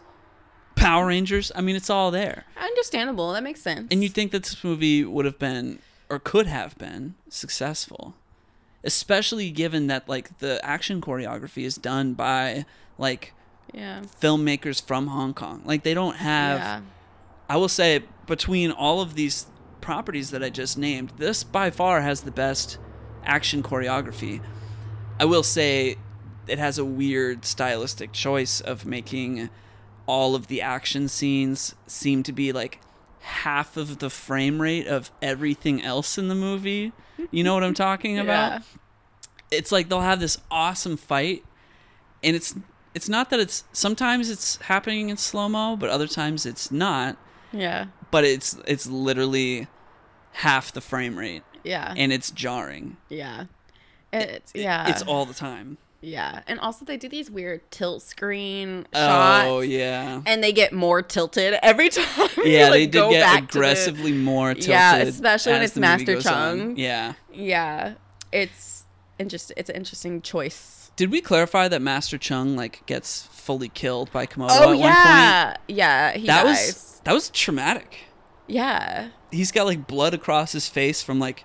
[0.76, 1.52] Power Rangers.
[1.54, 2.44] I mean, it's all there.
[2.56, 3.32] Understandable.
[3.32, 3.88] That makes sense.
[3.90, 8.14] And you think that this movie would have been or could have been successful,
[8.82, 12.64] especially given that like the action choreography is done by
[12.98, 13.34] like
[13.72, 14.02] yeah.
[14.20, 15.62] filmmakers from Hong Kong.
[15.64, 16.80] Like they don't have yeah.
[17.48, 19.46] I will say between all of these
[19.80, 22.78] properties that I just named, this by far has the best
[23.24, 24.40] action choreography.
[25.18, 25.96] I will say
[26.50, 29.48] it has a weird stylistic choice of making
[30.06, 32.80] all of the action scenes seem to be like
[33.20, 36.92] half of the frame rate of everything else in the movie.
[37.30, 38.52] You know what I'm talking about?
[38.52, 38.60] Yeah.
[39.50, 41.44] it's like they'll have this awesome fight
[42.22, 42.54] and it's
[42.94, 47.16] it's not that it's sometimes it's happening in slow-mo but other times it's not
[47.52, 47.86] Yeah.
[48.10, 49.68] but it's it's literally
[50.32, 51.94] half the frame rate Yeah.
[51.96, 53.44] and it's jarring yeah.
[54.12, 54.88] It's yeah.
[54.88, 56.40] it's all the time yeah.
[56.46, 59.46] And also they do these weird tilt screen oh, shots.
[59.48, 62.28] oh yeah And they get more tilted every time.
[62.44, 65.76] yeah like, they did go get back the- aggressively more tilted Yeah, especially when it's
[65.76, 66.58] Master goes on.
[66.58, 66.76] Chung.
[66.76, 67.94] yeah Yeah.
[68.32, 68.84] It's
[69.18, 69.54] interesting.
[69.58, 70.90] It's an interesting choice.
[70.96, 75.44] did we clarify that master chung like gets fully killed by komodo Oh at yeah.
[75.44, 76.12] one point Yeah.
[76.16, 76.66] He that dies.
[76.66, 77.98] was that was traumatic
[78.46, 79.08] Yeah.
[79.30, 81.44] he's got like blood across his face from like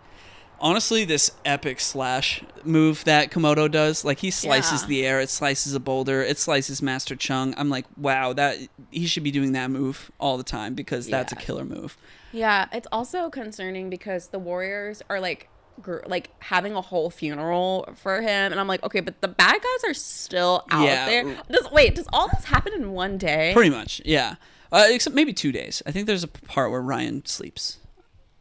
[0.60, 4.88] honestly this epic slash move that komodo does like he slices Yeah.
[4.88, 8.58] the air it slices a boulder it slices master chung i'm like wow that
[8.92, 11.98] he should be doing that move all the time because that's a killer move
[12.32, 15.48] Yeah, it's also concerning because the Warriors are like
[15.82, 19.54] gr- like having a whole funeral for him and I'm like, okay, but the bad
[19.54, 21.06] guys are still out Yeah.
[21.06, 21.38] there.
[21.50, 23.52] Does wait, does all this happen in one day?
[23.54, 24.36] pretty much yeah
[24.72, 27.78] uh, except maybe two days i think there's a part where ryan sleeps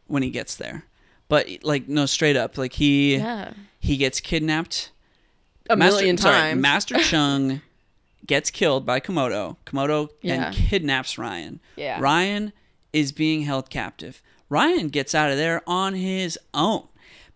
[0.07, 0.83] when he gets there
[1.27, 3.53] but like no straight up like he yeah.
[3.79, 4.91] he gets kidnapped
[5.69, 6.61] A Master- million sorry, times.
[6.61, 7.61] Master Chung
[8.27, 9.57] gets killed by Komodo.
[9.65, 10.51] Komodo Yeah.
[10.51, 11.59] then kidnaps Ryan.
[11.75, 11.99] Yeah.
[11.99, 12.53] Ryan
[12.93, 14.21] is being held captive.
[14.49, 16.87] Ryan gets out of there on his own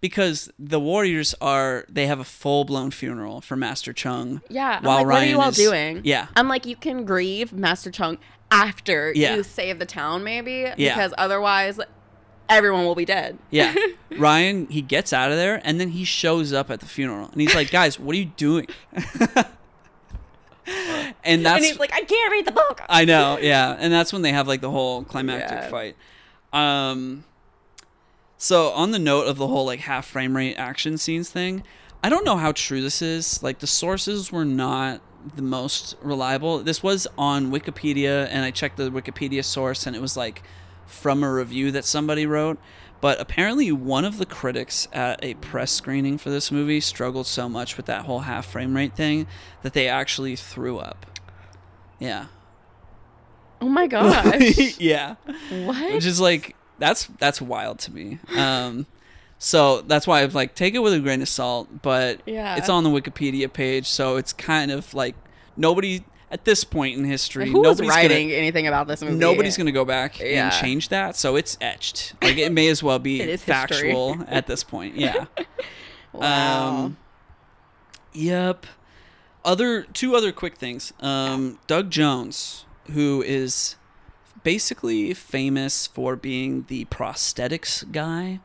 [0.02, 4.42] because the warriors are they have a full blown funeral for Master Chung.
[4.50, 4.78] yeah.
[4.78, 6.02] I'm while like, what are Ryan you all is- doing?
[6.04, 6.28] Yeah.
[6.36, 8.18] I'm like, you can grieve Master Chung
[8.52, 9.36] after Yeah.
[9.36, 10.72] you save the town, maybe.
[10.78, 10.96] Yeah.
[10.96, 11.80] Because otherwise
[12.50, 13.38] everyone will be dead.
[13.52, 13.74] Yeah.
[14.18, 17.40] Ryan, he gets out of there and then he shows up at the funeral and
[17.42, 18.68] he's like, guys, what are you doing?
[21.24, 22.82] and that's and he's like, I can't read the book.
[22.90, 25.70] I know, yeah, and that's when they have like the whole climactic Yeah.
[25.70, 25.96] fight.
[26.54, 27.24] Um,
[28.38, 31.64] so on the note of the whole like half frame rate action scenes thing,
[32.04, 33.42] I don't know how true this is.
[33.44, 35.02] Like the sources were not
[35.36, 36.60] the most reliable.
[36.60, 40.42] This was on Wikipedia, and I checked the Wikipedia source, and it was like
[40.90, 42.58] from a review that somebody wrote.
[43.02, 47.48] But apparently, one of the critics at a press screening for this movie struggled so
[47.48, 49.26] much with that whole half frame rate thing
[49.62, 51.06] that they actually threw up.
[51.98, 52.26] Yeah.
[53.62, 54.78] oh my gosh.
[54.80, 55.16] yeah.
[55.50, 55.94] what?
[55.94, 58.20] Which is like that's that's wild to me.
[58.36, 58.86] Um
[59.38, 62.58] so that's why I'm like take it with a grain of salt, but Yeah.
[62.58, 65.16] it's on the Wikipedia page, so it's kind of like
[65.56, 69.16] nobody at this point in history, Who nobody's writing gonna anything about this movie?
[69.16, 70.46] nobody's gonna go back Yeah.
[70.46, 72.14] and change that, so it's etched.
[72.22, 73.54] Like it may as well be It is history.
[73.92, 74.96] factual at this point.
[74.96, 75.26] Yeah.
[76.12, 76.68] Wow.
[76.86, 76.98] Um,
[78.14, 78.66] Yep.
[79.46, 80.92] Other two other quick things.
[81.00, 83.76] Um, Doug Jones, who is
[84.44, 88.40] basically famous for being the prosthetics guy.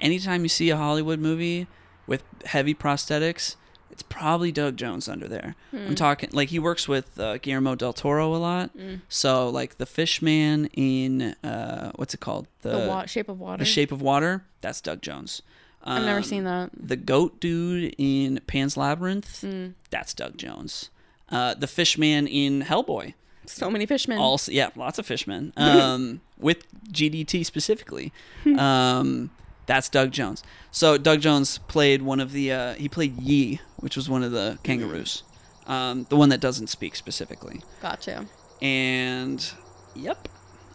[0.00, 1.66] Anytime you see a Hollywood movie
[2.06, 3.56] with heavy prosthetics,
[3.98, 5.56] it's probably Doug Jones under there.
[5.72, 5.86] Hmm.
[5.88, 8.76] I'm talking like he works with uh, Guillermo del Toro a lot.
[8.76, 9.00] Mm.
[9.08, 12.46] So like the Fishman in uh, what's it called?
[12.62, 13.58] the wa- shape of water.
[13.58, 14.44] The Shape of Water.
[14.60, 15.42] That's Doug Jones.
[15.82, 16.70] I've never Um, seen that.
[16.74, 19.74] the goat dude in Pan's Labyrinth, Mm.
[19.90, 20.90] that's Doug Jones.
[21.30, 23.14] Uh, the fishman in Hellboy,
[23.46, 24.18] So many fishmen.
[24.18, 25.52] also yeah, lots of fishmen.
[25.56, 28.12] Um, with GDT specifically,
[28.58, 29.30] um,
[29.68, 30.42] that's Doug Jones.
[30.72, 34.32] So Doug Jones played one of the uh, he played Yee, which was one of
[34.32, 35.22] the kangaroos,
[35.68, 37.60] um, the one that doesn't speak specifically.
[37.80, 38.26] Gotcha.
[38.60, 39.52] And
[39.94, 40.26] yep.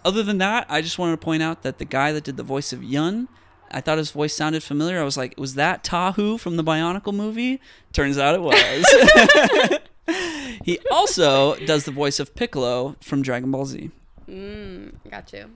[0.05, 2.43] Other than that, I just wanted to point out that the guy that did the
[2.43, 3.29] voice of Yun,
[3.71, 4.99] I thought his voice sounded familiar.
[4.99, 7.59] I was like, was that Tahu from the Bionicle movie?
[7.93, 9.79] Turns out it was.
[10.63, 13.91] he also does the voice of Piccolo from Dragon Ball Z.
[14.27, 15.49] Mm, got you.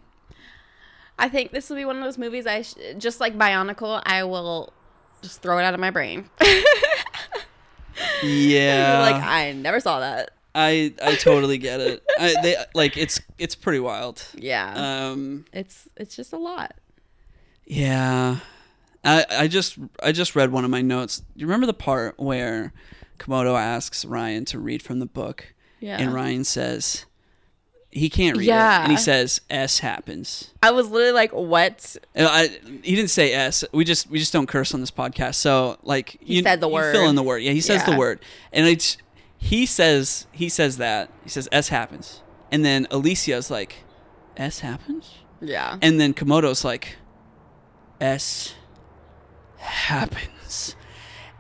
[1.20, 4.02] I think this will be one of those movies I sh- just like Bionicle.
[4.06, 4.72] I will
[5.22, 6.30] just throw it out of my brain.
[8.24, 10.30] Yeah, like I never saw that.
[10.54, 12.04] I I totally get it.
[12.20, 14.24] I, they like it's it's pretty wild.
[14.36, 16.76] Yeah, Um, it's it's just a lot.
[17.66, 18.38] yeah,
[19.04, 21.24] I I just I just read one of my notes.
[21.36, 22.72] You remember the part where
[23.18, 27.07] Komodo asks Ryan to read from the book, Yeah, and Ryan says
[27.92, 30.54] he can't read it, and he says S happens.
[30.62, 32.48] I was literally like, "What?" Uh, I,
[32.84, 33.64] he didn't say S.
[33.72, 35.36] We just we just don't curse on this podcast.
[35.36, 36.94] So like He you said the you word.
[36.96, 37.40] Fill in the word.
[37.44, 38.20] Yeah, he says the word,
[38.52, 38.98] and it's
[39.38, 43.84] he says he says that he says S happens, and then Alicia's like
[44.36, 46.98] S happens, Yeah, and then Komodo's like
[48.02, 48.54] S
[49.58, 50.76] happens.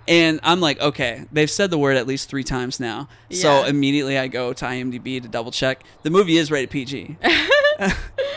[0.07, 3.09] And I'm like, okay, they've said the word at least three times now.
[3.29, 5.83] So immediately I go to IMDb to double check.
[6.03, 7.17] The movie is rated PG.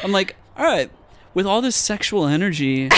[0.02, 0.90] I'm like, all right,
[1.34, 2.88] with all this sexual energy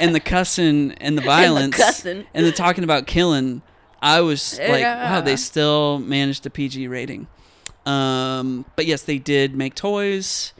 [0.00, 2.26] and the cussing and the violence cussing.
[2.32, 3.62] and the talking about killing,
[4.00, 7.26] I was like, wow, they still managed a PG rating.
[7.86, 10.52] Um, but yes, they did make toys.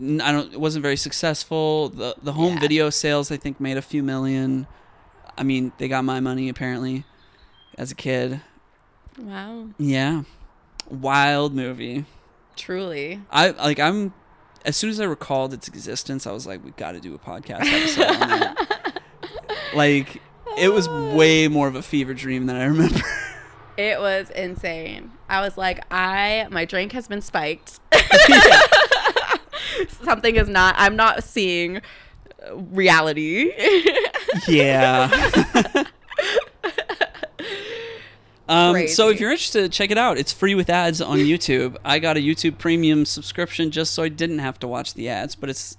[0.00, 0.52] I don't.
[0.52, 1.88] It wasn't very successful.
[1.90, 2.60] The the home Yeah.
[2.60, 4.66] video sales, I think, made a few million.
[5.36, 7.04] I mean, they got my money apparently,
[7.78, 8.40] as a kid.
[9.18, 10.22] wow, Yeah,
[10.90, 12.04] wild movie.
[12.56, 13.20] truly.
[13.30, 13.78] I like.
[13.80, 14.12] I'm.
[14.64, 17.18] As soon as I recalled its existence, I was like, we got to do a
[17.18, 19.02] podcast episode on that.
[19.74, 20.20] Like,
[20.58, 23.00] it was way more of a fever dream than I remember.
[23.78, 25.12] It was insane.
[25.30, 27.80] I was like, I my drink has been spiked.
[30.04, 30.74] Something is not.
[30.76, 31.80] I'm not seeing
[32.52, 33.50] reality.
[34.48, 35.84] Yeah.
[38.48, 40.18] Um, so if you're interested, check it out.
[40.18, 41.76] It's free with ads on YouTube.
[41.84, 45.34] I got a YouTube Premium subscription just so I didn't have to watch the ads,
[45.34, 45.78] but it's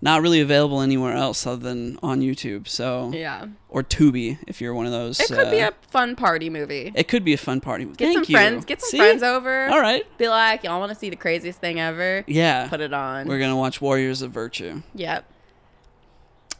[0.00, 2.68] not really available anywhere else other than on YouTube.
[2.68, 5.20] So yeah, or Tubi if you're one of those.
[5.20, 6.90] it could be uh, a fun party movie.
[6.94, 7.84] It could be a fun party.
[7.84, 8.36] Get Thank some you.
[8.36, 8.64] friends.
[8.64, 8.98] Get some See?
[8.98, 9.68] friends over.
[9.68, 10.06] All right.
[10.16, 12.24] Be like, y'all want to see the craziest thing ever?
[12.26, 12.68] Yeah.
[12.68, 13.26] Put it on.
[13.26, 14.82] We're gonna watch Warriors of Virtue.
[14.94, 15.30] yep.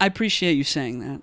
[0.01, 1.23] I appreciate you saying that.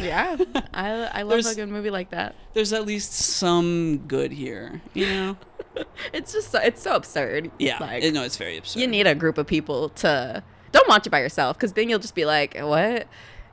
[0.00, 0.36] Yeah.
[0.74, 2.34] I I love There's- a good movie like that.
[2.54, 4.80] There's at least some good here.
[4.94, 5.36] You know.
[6.12, 7.50] It's just so, it's so absurd.
[7.58, 7.78] Yeah.
[7.80, 8.78] Like it- no, it's very absurd.
[8.80, 11.98] you need a group of people to don't watch it by yourself because then you'll
[11.98, 13.08] just be like, what?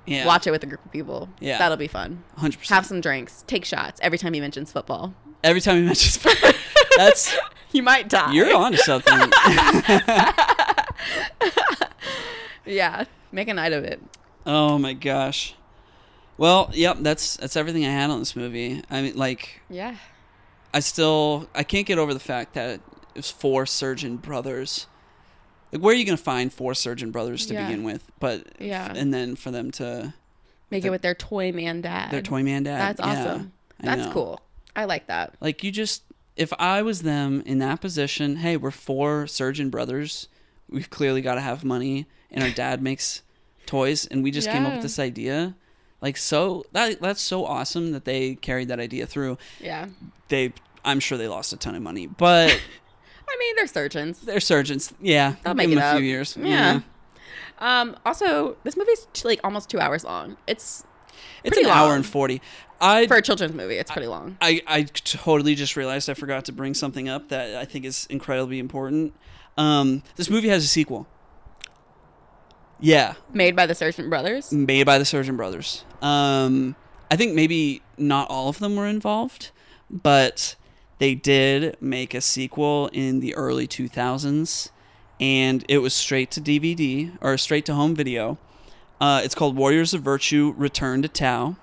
[0.05, 0.25] yeah.
[0.27, 1.29] Watch it with a group of people.
[1.39, 1.57] Yeah.
[1.57, 2.23] That'll be fun.
[2.37, 2.75] Hundred percent.
[2.75, 3.43] Have some drinks.
[3.47, 5.15] Take shots every time he mentions football.
[5.43, 6.51] Every time he mentions football,
[6.95, 7.35] that's
[7.71, 8.33] You might die.
[8.33, 9.17] you're onto something.
[12.65, 13.05] Yeah.
[13.31, 13.99] Make a night of it.
[14.45, 15.55] Oh my gosh.
[16.37, 18.81] Well, yep, that's that's everything I had on this movie.
[18.89, 19.95] I mean, like, Yeah.
[20.73, 22.81] I still I can't get over the fact that it
[23.17, 24.87] was four surgeon brothers.
[25.71, 27.67] Like, where are you gonna find four surgeon brothers to Yeah.
[27.67, 28.09] begin with?
[28.19, 28.91] But Yeah.
[28.95, 30.13] and then for them to
[30.69, 32.11] Make Their- it with their toy man dad.
[32.11, 32.97] their toy man dad.
[32.97, 33.51] That's awesome.
[33.81, 34.13] I That's know.
[34.13, 34.41] cool.
[34.75, 35.35] I like that.
[35.41, 36.03] Like you just
[36.37, 40.29] if I was them in that position, hey, we're four surgeon brothers.
[40.69, 43.21] We've clearly got to have money, and our dad makes
[43.65, 44.75] toys, and we just came up Yeah.
[44.75, 45.55] with this idea.
[46.01, 49.37] Like so that that's so awesome that they carried that idea through.
[49.59, 49.87] Yeah.
[50.29, 52.49] They I'm sure they lost a ton of money, but
[53.29, 54.19] I mean, they're surgeons.
[54.21, 54.93] they're surgeons.
[54.99, 55.97] Yeah, They'll give make them it a up.
[55.97, 56.35] few years.
[56.37, 56.81] Yeah.
[57.59, 60.37] Um, also, this movie's t- like almost two hours long.
[60.47, 60.83] It's
[61.43, 61.97] it's Pretty an hour long.
[61.97, 62.41] and forty.
[62.79, 63.75] I for a children's movie.
[63.75, 64.37] It's pretty long.
[64.41, 68.07] I, I totally just realized I forgot to bring something up that I think is
[68.09, 69.13] incredibly important.
[69.55, 71.05] Um, this movie has a sequel.
[72.81, 74.51] Yeah, Made by the Surgeon Brothers.
[74.51, 75.85] made by the Surgeon Brothers.
[76.01, 76.75] Um,
[77.11, 79.51] I think maybe not all of them were involved,
[79.89, 80.55] but
[80.97, 84.69] they did make a sequel in the early 2000s,
[85.19, 88.39] and it was straight to DVD or straight to home video.
[88.99, 91.57] Uh, it's called Warriors of Virtue Return to Tao,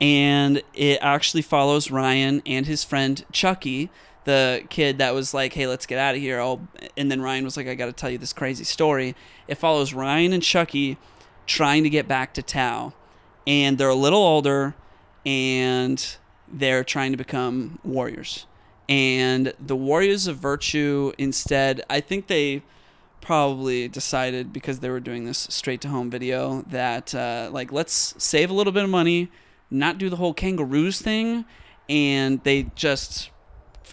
[0.00, 3.90] and it actually follows Ryan and his friend Chucky,
[4.30, 6.60] the kid that was like, "Hey, let's get out of here." Oh,
[6.96, 9.14] and then Ryan was like, "I got to tell you this crazy story."
[9.48, 10.96] It follows Ryan and Chucky
[11.46, 12.92] trying to get back to Tao,
[13.46, 14.74] and they're a little older,
[15.26, 16.16] and
[16.46, 18.46] they're trying to become warriors.
[18.88, 22.62] And the Warriors of Virtue, instead, I think they
[23.20, 28.14] probably decided because they were doing this straight to home video that uh, like let's
[28.18, 29.30] save a little bit of money,
[29.70, 31.44] not do the whole kangaroos thing,
[31.88, 33.30] and they just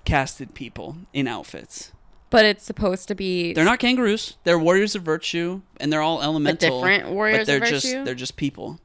[0.04, 1.92] casted people in outfits.
[2.30, 4.36] But it's supposed to be They're not kangaroos.
[4.44, 6.80] They're warriors of virtue, and they're all elemental.
[6.82, 8.04] different warriors but they're of just virtue?
[8.04, 8.80] they're just people.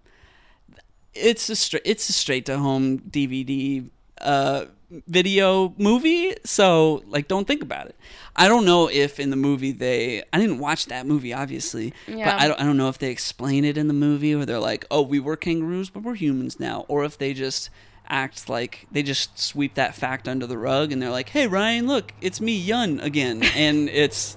[1.15, 3.89] It's a straight it's a straight to home DVD
[4.21, 4.67] uh,
[5.09, 7.97] video movie, so like don't think about it.
[8.35, 12.25] I don't know if in the movie they I didn't watch that movie obviously, Yeah.
[12.37, 14.59] but I don't I don't know if they explain it in the movie or they're
[14.59, 17.69] like, "Oh, we were kangaroos, but we're humans now," or if they just
[18.13, 21.87] act like they just sweep that fact under the rug and they're like, "Hey Ryan,
[21.89, 24.37] look, it's me Yun again." And it's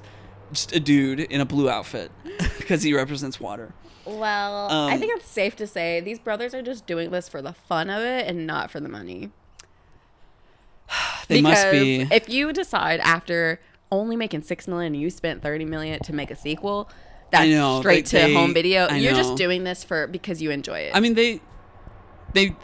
[0.52, 2.12] just a dude in a blue outfit
[2.58, 3.74] because he represents water.
[4.06, 7.42] Well, I Um, think it's safe to say these brothers are just doing this for
[7.42, 9.32] the fun of it and not for the money.
[11.28, 13.60] They must be If you decide after
[13.92, 16.90] only making six million, you spent thirty million to make a sequel,
[17.32, 18.86] that's know, straight they- to they- home video.
[18.86, 19.18] I You're know.
[19.18, 20.92] just doing this for because you enjoy it.
[20.96, 21.42] I mean, they
[22.34, 22.56] they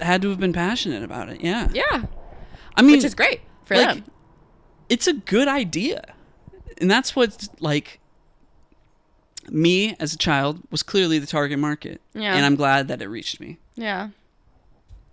[0.00, 1.40] had to have been passionate about it.
[1.40, 1.68] Yeah.
[1.72, 2.04] yeah,
[2.76, 4.04] I mean, which is great for like, them.
[4.88, 6.14] It's a good idea,
[6.78, 8.00] and that's what like
[9.48, 12.00] me as a child was clearly the target market.
[12.14, 12.34] Yeah.
[12.34, 13.58] And I'm glad that it reached me.
[13.76, 14.10] Yeah.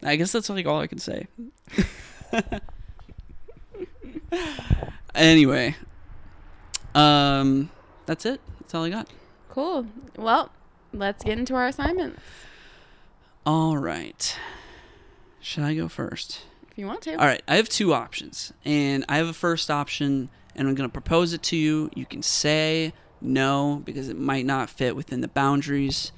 [0.04, 1.28] I guess that's like all I can say.
[5.16, 5.76] anyway,
[6.94, 7.70] um,
[8.06, 8.42] that's it.
[8.60, 9.08] That's all I got.
[9.50, 9.88] Cool.
[10.16, 10.52] Well,
[10.94, 12.22] let's get into our assignments
[13.46, 14.38] All right.
[15.48, 16.42] Should I go first?
[16.70, 17.14] if you want to.
[17.14, 20.90] All right, I have two options, and I have a first option, and I'm going
[20.90, 21.90] to propose it to you.
[21.96, 22.92] You can say
[23.22, 26.12] no because it might not fit within the boundaries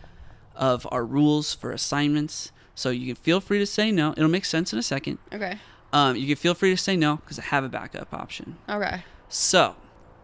[0.56, 2.52] of our rules for assignments.
[2.74, 4.14] So you can feel free to say no.
[4.14, 5.20] It'll make sense in a second.
[5.32, 5.60] Okay.
[5.94, 8.58] Um, you can feel free to say no because I have a backup option.
[8.68, 9.04] Okay.
[9.28, 9.76] So,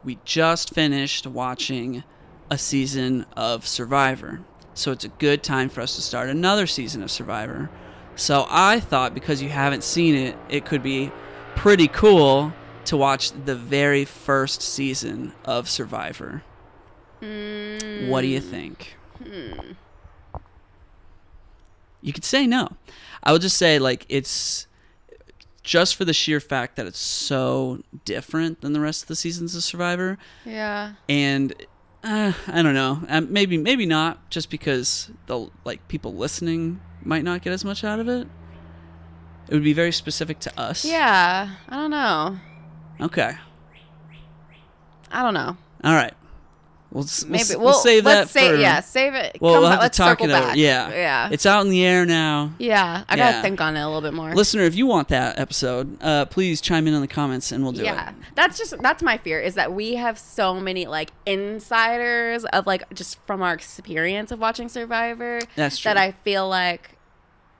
[0.03, 2.03] we just finished watching
[2.49, 4.41] a season of Survivor.
[4.73, 7.69] So, it's a good time for us to start another season of Survivor.
[8.15, 11.11] So, I thought because you haven't seen it, it could be
[11.55, 12.53] pretty cool
[12.85, 16.43] to watch the very first season of Survivor.
[17.21, 18.95] Mm, What do you think?
[22.01, 22.69] You could say no.
[23.23, 24.67] I would just say, like, it's
[25.63, 29.55] just for the sheer fact that it's so different than the rest of the seasons
[29.55, 30.17] of Survivor.
[30.45, 30.93] yeah.
[31.09, 31.53] and
[32.03, 33.01] uh, I don't know.
[33.09, 37.83] Um, maybe maybe not, just because the like people listening might not get as much
[37.83, 38.27] out of it.
[39.47, 40.83] It would be very specific to us.
[40.83, 41.49] Yeah.
[41.69, 42.37] I don't know.
[42.99, 43.33] Okay.
[45.11, 45.55] I don't know.
[45.83, 46.13] All right.
[46.91, 48.55] We'll Maybe we'll, we'll save that say for.
[48.55, 49.37] yeah, save it.
[49.41, 50.55] Well, Come we'll have to talk it over.
[50.55, 50.89] Yeah.
[50.91, 51.29] Yeah.
[51.29, 52.53] It's out in the air now.
[52.57, 53.03] yeah.
[53.09, 54.33] I gotta think on it a little bit more.
[54.33, 57.73] Listener, if you want that episode, uh, please chime in in the comments and we'll
[57.73, 58.15] do yeah it.
[58.17, 62.65] Yeah, that's just that's my fear is that we have so many like insiders of
[62.65, 65.89] like just from our experience of watching survivor That's true.
[65.89, 66.94] that i feel like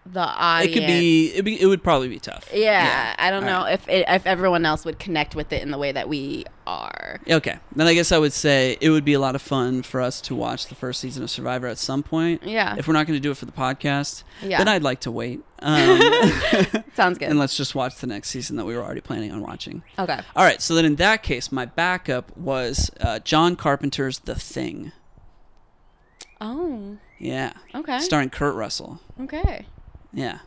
[0.08, 1.28] the audience It could be.
[1.34, 1.60] It, be.
[1.62, 2.48] it would probably be tough.
[2.54, 3.74] yeah, i don't All know right.
[3.74, 7.20] if it, if everyone else would connect with it in the way that we are
[7.30, 7.58] Okay.
[7.76, 10.22] Then I guess I would say it would be a lot of fun for us
[10.22, 12.44] to watch the first season of Survivor at some point.
[12.44, 14.60] yeah If we're not going to do it for the podcast, Yeah.
[14.60, 15.42] then I'd like to wait.
[15.60, 16.00] Um,
[16.96, 19.42] sounds good and let's just watch the next season that we were already planning on
[19.42, 19.82] watching.
[19.98, 20.62] okay All right.
[20.62, 24.92] So then in that case, my backup was uh, John Carpenter's The Thing.
[26.42, 27.54] oh Yeah.
[27.74, 29.00] okay Starring Kurt Russell.
[29.20, 29.66] okay
[30.14, 30.40] Yeah.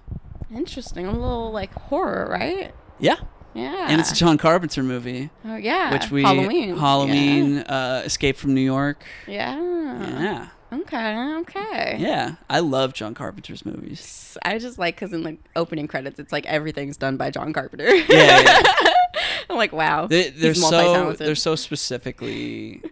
[0.54, 3.16] interesting a little like horror right Yeah.
[3.54, 8.36] yeah And it's a John Carpenter movie, oh, yeah which we halloween Halloween, uh, Escape
[8.36, 9.04] from New York.
[9.26, 10.22] yeah, Yeah.
[10.22, 10.48] yeah.
[10.80, 12.34] okay okay Yeah.
[12.48, 14.36] I love John Carpenter's movies.
[14.44, 17.94] I just like because in the opening credits, it's like everything's done by John Carpenter.
[17.94, 18.40] Yeah.
[18.40, 18.62] yeah.
[19.50, 20.06] I'm like, wow.
[20.06, 22.82] They, they're he's so they're so specifically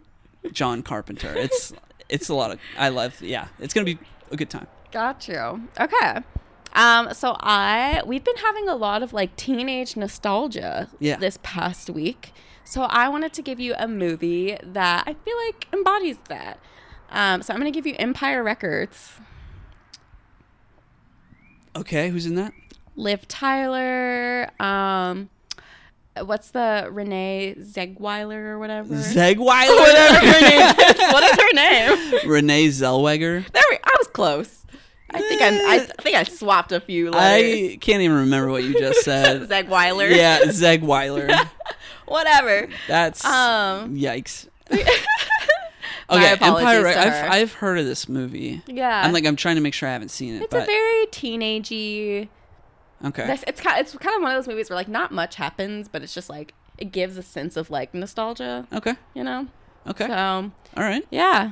[0.52, 1.32] John Carpenter.
[1.36, 1.72] It's
[2.08, 3.48] it's a lot of I love yeah.
[3.60, 3.98] It's gonna be
[4.30, 4.66] a good time.
[4.92, 5.68] Got you.
[5.78, 6.20] Okay.
[6.76, 11.16] Um, so I we've been having a lot of like teenage nostalgia Yeah.
[11.16, 12.32] this past week.
[12.64, 16.58] So I wanted to give you a movie that I feel like embodies that.
[17.10, 19.12] Um, so I'm gonna give you Empire Records.
[21.74, 22.52] Okay, who's in that?
[22.96, 24.50] Liv Tyler.
[24.60, 25.28] Um,
[26.24, 28.94] what's the Renee Zegweiler or whatever?
[28.94, 29.76] Zegweiler.
[29.78, 30.98] whatever her name is.
[31.12, 32.28] What is her name?
[32.30, 33.50] Renee Zellweger.
[33.52, 33.76] There we.
[33.84, 34.64] I was close.
[35.10, 37.72] I think I, I think I swapped a few letters.
[37.72, 39.42] I can't even remember what you just said.
[39.48, 40.14] Zegweiler.
[40.14, 41.48] yeah, Zegweiler.
[42.06, 42.68] Whatever.
[42.88, 43.96] That's Um.
[43.96, 44.48] yikes.
[46.08, 46.82] Okay, Empire.
[46.84, 47.30] to I've.
[47.32, 48.62] I've heard of this movie.
[48.68, 49.02] Yeah.
[49.04, 50.42] I'm like I'm trying to make sure I haven't seen it.
[50.42, 52.28] It's but a very teenagey.
[53.04, 53.32] okay.
[53.32, 55.88] It's it's kind it's kind of one of those movies where like not much happens,
[55.88, 58.68] but it's just like it gives a sense of like nostalgia.
[58.72, 58.94] Okay.
[59.14, 59.48] You know.
[59.88, 60.06] Okay.
[60.06, 61.04] So All right.
[61.10, 61.50] yeah.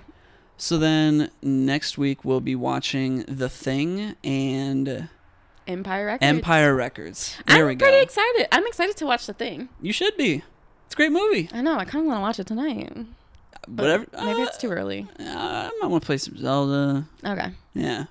[0.56, 5.08] So then next week we'll be watching The Thing and
[5.66, 6.22] Empire Records.
[6.22, 7.36] Empire Records.
[7.46, 7.86] There I'm we go.
[7.86, 8.46] pretty excited.
[8.52, 9.68] I'm excited to watch the thing.
[9.82, 10.42] You should be.
[10.86, 11.48] It's a great movie.
[11.52, 11.76] I know.
[11.76, 12.92] I kind of want to watch it tonight.
[13.66, 14.06] But Whatever.
[14.24, 15.06] Maybe uh, it's too early.
[15.18, 17.06] uh, I might want to play some Zelda.
[17.24, 17.50] Okay.
[17.74, 18.04] Yeah.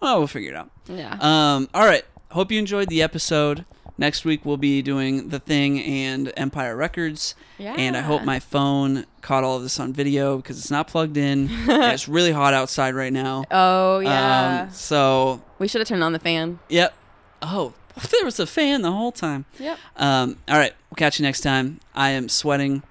[0.00, 0.70] Well, we'll figure it out.
[0.88, 1.16] Yeah.
[1.20, 1.68] Um.
[1.74, 2.04] All right.
[2.30, 3.64] Hope you enjoyed the episode.
[3.96, 7.34] Next week we'll be doing The Thing and Empire Records.
[7.58, 7.74] Yeah.
[7.78, 11.16] And I hope my phone caught all of this on video because it's not plugged
[11.16, 11.48] in.
[11.50, 13.44] it's really hot outside right now.
[13.50, 14.62] Oh yeah.
[14.62, 16.58] Um, so, we should have turned on the fan.
[16.68, 16.94] yep.
[17.40, 17.74] Oh,
[18.10, 19.44] there was a fan the whole time.
[19.58, 19.78] Yep.
[19.96, 20.72] Um, all right.
[20.90, 21.78] We'll catch you next time.
[21.94, 22.82] I am sweating.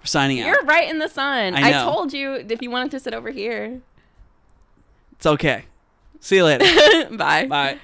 [0.00, 0.46] We're signing out.
[0.46, 1.54] You're right in the sun.
[1.54, 3.82] I I, told you if you wanted to sit over here.
[5.12, 5.64] It's okay.
[6.20, 6.64] See you later.
[7.16, 7.46] Bye.
[7.46, 7.78] Bye.